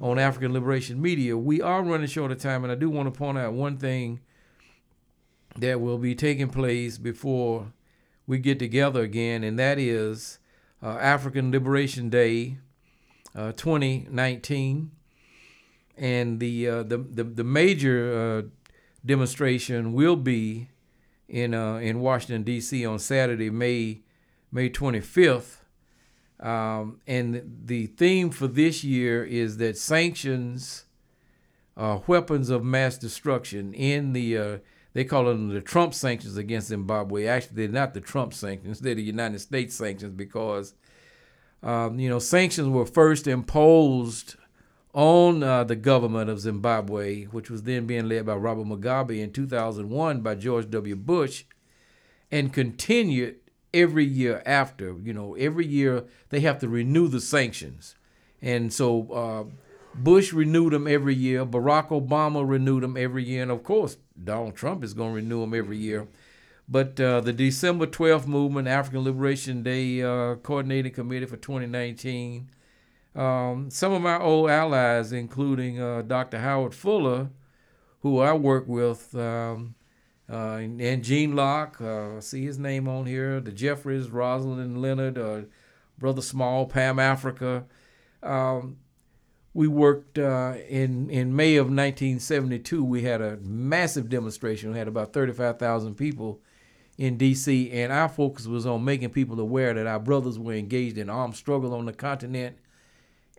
on 0.00 0.18
African 0.18 0.54
Liberation 0.54 1.02
Media. 1.02 1.36
We 1.36 1.60
are 1.60 1.82
running 1.82 2.06
short 2.06 2.32
of 2.32 2.38
time, 2.38 2.64
and 2.64 2.72
I 2.72 2.76
do 2.76 2.88
want 2.88 3.12
to 3.12 3.18
point 3.18 3.36
out 3.36 3.52
one 3.52 3.76
thing 3.76 4.20
that 5.58 5.82
will 5.82 5.98
be 5.98 6.14
taking 6.14 6.48
place 6.48 6.96
before 6.96 7.74
we 8.26 8.38
get 8.38 8.58
together 8.58 9.02
again, 9.02 9.44
and 9.44 9.58
that 9.58 9.78
is 9.78 10.38
uh, 10.82 10.96
African 10.96 11.50
Liberation 11.50 12.08
Day 12.08 12.56
uh, 13.36 13.52
2019. 13.52 14.92
And 16.00 16.40
the, 16.40 16.68
uh, 16.68 16.82
the, 16.82 16.98
the, 16.98 17.22
the 17.22 17.44
major 17.44 18.42
uh, 18.42 18.48
demonstration 19.06 19.92
will 19.92 20.16
be 20.16 20.70
in, 21.28 21.54
uh, 21.54 21.76
in 21.76 22.00
Washington, 22.00 22.42
D.C. 22.42 22.84
on 22.84 22.98
Saturday, 22.98 23.50
May, 23.50 24.00
May 24.50 24.68
25th 24.68 25.60
um, 26.40 27.00
and 27.06 27.60
the 27.66 27.86
theme 27.86 28.30
for 28.30 28.46
this 28.46 28.82
year 28.82 29.22
is 29.22 29.58
that 29.58 29.76
sanctions 29.76 30.86
are 31.76 32.02
weapons 32.06 32.48
of 32.48 32.64
mass 32.64 32.96
destruction 32.96 33.74
in 33.74 34.14
the 34.14 34.38
uh, 34.38 34.58
they 34.92 35.04
call 35.04 35.26
them 35.26 35.50
the 35.50 35.60
Trump 35.60 35.94
sanctions 35.94 36.36
against 36.36 36.68
Zimbabwe. 36.68 37.26
Actually, 37.26 37.56
they're 37.56 37.68
not 37.68 37.94
the 37.94 38.00
Trump 38.00 38.32
sanctions; 38.34 38.80
they're 38.80 38.94
the 38.94 39.02
United 39.02 39.40
States 39.40 39.74
sanctions 39.74 40.14
because 40.16 40.74
um, 41.62 42.00
you 42.00 42.08
know 42.08 42.18
sanctions 42.18 42.68
were 42.68 42.86
first 42.86 43.26
imposed 43.26 44.36
on 44.92 45.42
uh, 45.42 45.64
the 45.64 45.76
government 45.76 46.30
of 46.30 46.40
Zimbabwe, 46.40 47.24
which 47.24 47.50
was 47.50 47.62
then 47.62 47.86
being 47.86 48.08
led 48.08 48.26
by 48.26 48.34
Robert 48.34 48.66
Mugabe 48.66 49.20
in 49.20 49.32
2001 49.32 50.20
by 50.20 50.34
George 50.34 50.68
W. 50.70 50.96
Bush, 50.96 51.44
and 52.30 52.52
continued 52.52 53.36
every 53.72 54.04
year 54.04 54.42
after. 54.44 54.96
You 55.02 55.12
know, 55.12 55.34
every 55.34 55.66
year 55.66 56.04
they 56.30 56.40
have 56.40 56.58
to 56.60 56.68
renew 56.68 57.08
the 57.08 57.20
sanctions. 57.20 57.94
And 58.42 58.72
so 58.72 59.12
uh, 59.12 59.44
Bush 59.94 60.32
renewed 60.32 60.72
them 60.72 60.86
every 60.86 61.14
year. 61.14 61.44
Barack 61.44 61.88
Obama 61.88 62.48
renewed 62.48 62.82
them 62.82 62.96
every 62.96 63.24
year. 63.24 63.42
And 63.42 63.50
of 63.50 63.62
course, 63.62 63.96
Donald 64.22 64.56
Trump 64.56 64.82
is 64.82 64.94
going 64.94 65.10
to 65.10 65.16
renew 65.16 65.40
them 65.40 65.54
every 65.54 65.76
year. 65.76 66.08
But 66.68 67.00
uh, 67.00 67.20
the 67.20 67.32
December 67.32 67.86
12th 67.86 68.26
movement, 68.26 68.68
African 68.68 69.02
Liberation 69.02 69.62
Day 69.64 70.02
uh, 70.02 70.36
Coordinating 70.36 70.92
Committee 70.92 71.26
for 71.26 71.36
2019, 71.36 72.48
um, 73.14 73.70
some 73.70 73.92
of 73.92 74.02
my 74.02 74.18
old 74.18 74.50
allies, 74.50 75.12
including 75.12 75.80
uh, 75.80 76.02
Dr. 76.02 76.38
Howard 76.38 76.74
Fuller, 76.74 77.30
who 78.00 78.18
I 78.20 78.32
work 78.32 78.66
with, 78.66 79.14
um, 79.14 79.74
uh, 80.30 80.56
and, 80.56 80.80
and, 80.80 81.02
Gene 81.02 81.34
Locke, 81.34 81.80
uh, 81.80 82.20
see 82.20 82.44
his 82.44 82.58
name 82.58 82.88
on 82.88 83.06
here. 83.06 83.40
The 83.40 83.50
Jeffries, 83.50 84.08
Rosalind 84.08 84.80
Leonard, 84.80 85.18
uh, 85.18 85.42
Brother 85.98 86.22
Small, 86.22 86.66
Pam 86.66 86.98
Africa. 86.98 87.64
Um, 88.22 88.78
we 89.52 89.66
worked 89.66 90.18
uh, 90.18 90.54
in 90.68 91.10
in 91.10 91.34
May 91.34 91.56
of 91.56 91.66
1972. 91.66 92.84
We 92.84 93.02
had 93.02 93.20
a 93.20 93.38
massive 93.38 94.08
demonstration. 94.08 94.72
We 94.72 94.78
had 94.78 94.88
about 94.88 95.12
35,000 95.12 95.96
people 95.96 96.40
in 97.00 97.16
D.C. 97.16 97.70
and 97.72 97.90
our 97.92 98.08
focus 98.08 98.46
was 98.46 98.66
on 98.66 98.84
making 98.84 99.10
people 99.10 99.40
aware 99.40 99.74
that 99.74 99.86
our 99.86 99.98
brothers 99.98 100.38
were 100.38 100.52
engaged 100.52 100.98
in 100.98 101.08
armed 101.08 101.34
struggle 101.34 101.74
on 101.74 101.86
the 101.86 101.92
continent, 101.92 102.58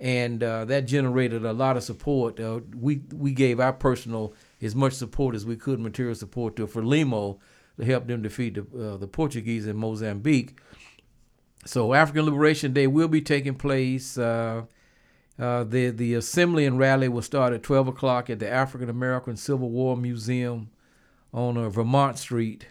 and 0.02 0.41
uh, 0.41 0.66
that 0.66 0.88
generated 0.88 1.45
a 1.45 1.54
lot 1.54 1.78
of 1.78 1.84
support. 1.84 2.39
Uh, 2.39 2.62
we 2.76 3.04
we 3.14 3.32
gave 3.32 3.60
our 3.60 3.72
personal 3.72 4.34
as 4.60 4.76
much 4.76 4.93
support 4.93 5.36
as 5.36 5.45
we 5.45 5.56
could, 5.56 5.80
material 5.80 6.16
support 6.16 6.56
to 6.56 6.66
Frelimo 6.66 7.38
to 7.78 7.86
help 7.86 8.08
them 8.08 8.24
defeat 8.24 8.56
the, 8.56 8.93
uh, 8.93 8.97
the 8.97 9.08
Portuguese 9.08 9.68
in 9.68 9.78
Mozambique. 9.78 10.60
So 11.66 11.93
African 11.93 12.26
Liberation 12.26 12.74
Day 12.74 12.88
will 12.88 13.08
be 13.08 13.22
taking 13.22 13.54
place. 13.54 14.18
Uh, 14.18 14.64
uh, 15.38 15.64
the 15.66 15.91
the 15.91 16.16
assembly 16.16 16.66
and 16.66 16.80
rally 16.80 17.08
will 17.08 17.22
start 17.22 17.54
at 17.54 17.62
12 17.62 17.89
o'clock 17.89 18.28
at 18.32 18.39
the 18.39 18.49
African 18.49 18.89
American 18.89 19.38
Civil 19.38 19.70
War 19.70 19.95
Museum 19.95 20.72
on 21.32 21.58
uh, 21.58 21.70
Vermont 21.70 22.18
Street 22.18 22.66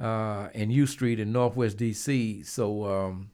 and 0.00 0.72
U 0.72 0.86
Street 0.86 1.20
in 1.20 1.30
Northwest 1.30 1.76
D.C. 1.76 2.42
So 2.42 2.84
um, 2.84 3.30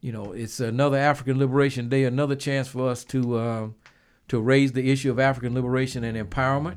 you 0.00 0.12
know 0.12 0.32
it's 0.32 0.60
another 0.60 0.96
African 0.96 1.38
Liberation 1.38 1.88
Day, 1.88 2.04
another 2.04 2.36
chance 2.36 2.68
for 2.68 2.88
us 2.88 3.04
to 3.04 3.36
uh, 3.36 3.68
to 4.28 4.40
raise 4.40 4.72
the 4.72 4.90
issue 4.90 5.10
of 5.10 5.18
African 5.18 5.54
liberation 5.54 6.04
and 6.04 6.16
empowerment. 6.16 6.76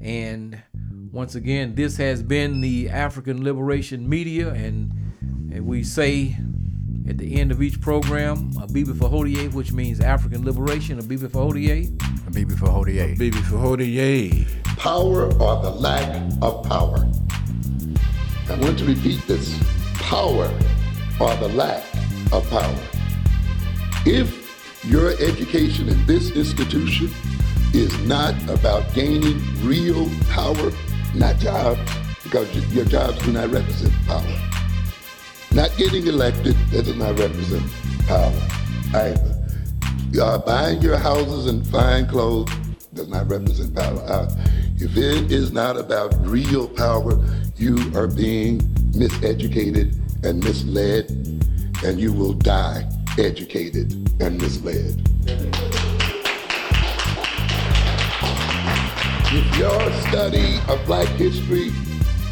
And 0.00 0.62
once 1.12 1.34
again, 1.34 1.74
this 1.74 1.96
has 1.96 2.22
been 2.22 2.60
the 2.60 2.90
African 2.90 3.42
Liberation 3.42 4.08
Media, 4.08 4.50
and, 4.52 4.92
and 5.52 5.66
we 5.66 5.82
say 5.82 6.36
at 7.08 7.18
the 7.18 7.40
end 7.40 7.52
of 7.52 7.62
each 7.62 7.80
program, 7.80 8.52
Abibifahodie, 8.54 9.52
which 9.54 9.72
means 9.72 10.00
African 10.00 10.44
Liberation, 10.44 11.00
Abibifahodie. 11.00 11.96
Abibi 12.24 12.58
for 12.58 12.66
Hodie. 12.66 13.16
Abibifahodie. 13.16 14.46
Power 14.76 15.26
or 15.34 15.62
the 15.62 15.70
lack 15.70 16.32
of 16.42 16.64
power. 16.64 17.06
I 18.48 18.56
want 18.56 18.78
to 18.78 18.86
repeat 18.86 19.20
this. 19.26 19.56
Power 19.94 20.50
or 21.20 21.36
the 21.36 21.48
lack 21.54 21.93
of 22.34 22.50
power. 22.50 22.78
If 24.06 24.84
your 24.84 25.10
education 25.20 25.88
in 25.88 26.04
this 26.06 26.30
institution 26.32 27.10
is 27.72 27.96
not 28.06 28.34
about 28.48 28.92
gaining 28.94 29.40
real 29.62 30.10
power, 30.30 30.72
not 31.14 31.38
jobs, 31.38 31.80
because 32.22 32.48
your 32.74 32.84
jobs 32.84 33.22
do 33.24 33.32
not 33.32 33.50
represent 33.50 33.92
power. 34.06 34.36
Not 35.52 35.76
getting 35.76 36.06
elected, 36.06 36.56
that 36.72 36.84
does 36.84 36.96
not 36.96 37.18
represent 37.18 37.62
power 38.06 38.32
either. 38.94 39.30
Uh, 40.20 40.38
buying 40.38 40.80
your 40.80 40.96
houses 40.96 41.46
and 41.46 41.66
fine 41.66 42.06
clothes 42.06 42.50
does 42.92 43.08
not 43.08 43.28
represent 43.28 43.74
power. 43.74 44.00
Uh, 44.06 44.28
If 44.76 44.96
it 44.96 45.30
is 45.30 45.52
not 45.52 45.76
about 45.76 46.14
real 46.26 46.68
power, 46.68 47.14
you 47.56 47.76
are 47.94 48.08
being 48.08 48.58
miseducated 48.92 49.94
and 50.24 50.42
misled, 50.42 51.06
and 51.82 51.98
you 51.98 52.12
will 52.12 52.32
die 52.32 52.88
educated 53.18 53.92
and 54.20 54.40
misled. 54.40 55.00
If 59.36 59.58
your 59.58 59.92
study 60.08 60.58
of 60.68 60.84
black 60.86 61.08
history 61.08 61.72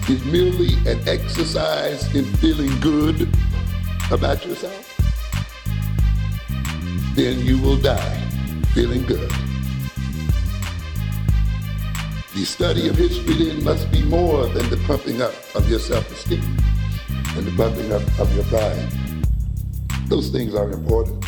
is 0.08 0.24
merely 0.24 0.74
an 0.90 1.00
exercise 1.08 2.14
in 2.14 2.24
feeling 2.36 2.78
good 2.80 3.28
about 4.10 4.44
yourself, 4.46 4.88
then 7.14 7.40
you 7.40 7.58
will 7.58 7.76
die 7.76 8.20
feeling 8.72 9.04
good. 9.04 9.30
The 12.34 12.44
study 12.44 12.88
of 12.88 12.96
history 12.96 13.34
then 13.34 13.62
must 13.62 13.90
be 13.90 14.02
more 14.02 14.46
than 14.46 14.70
the 14.70 14.78
pumping 14.86 15.20
up 15.20 15.34
of 15.54 15.68
your 15.68 15.78
self-esteem 15.78 16.42
and 17.36 17.46
the 17.46 17.54
pumping 17.56 17.92
up 17.92 18.02
of 18.18 18.34
your 18.34 18.44
pride. 18.44 19.01
Those 20.12 20.28
things 20.28 20.54
are 20.54 20.70
important, 20.70 21.24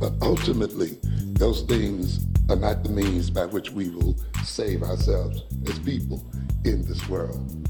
but 0.00 0.14
ultimately, 0.20 0.98
those 1.38 1.62
things 1.62 2.26
are 2.50 2.56
not 2.56 2.82
the 2.82 2.90
means 2.90 3.30
by 3.30 3.46
which 3.46 3.70
we 3.70 3.88
will 3.88 4.16
save 4.42 4.82
ourselves 4.82 5.44
as 5.68 5.78
people 5.78 6.20
in 6.64 6.84
this 6.88 7.08
world. 7.08 7.68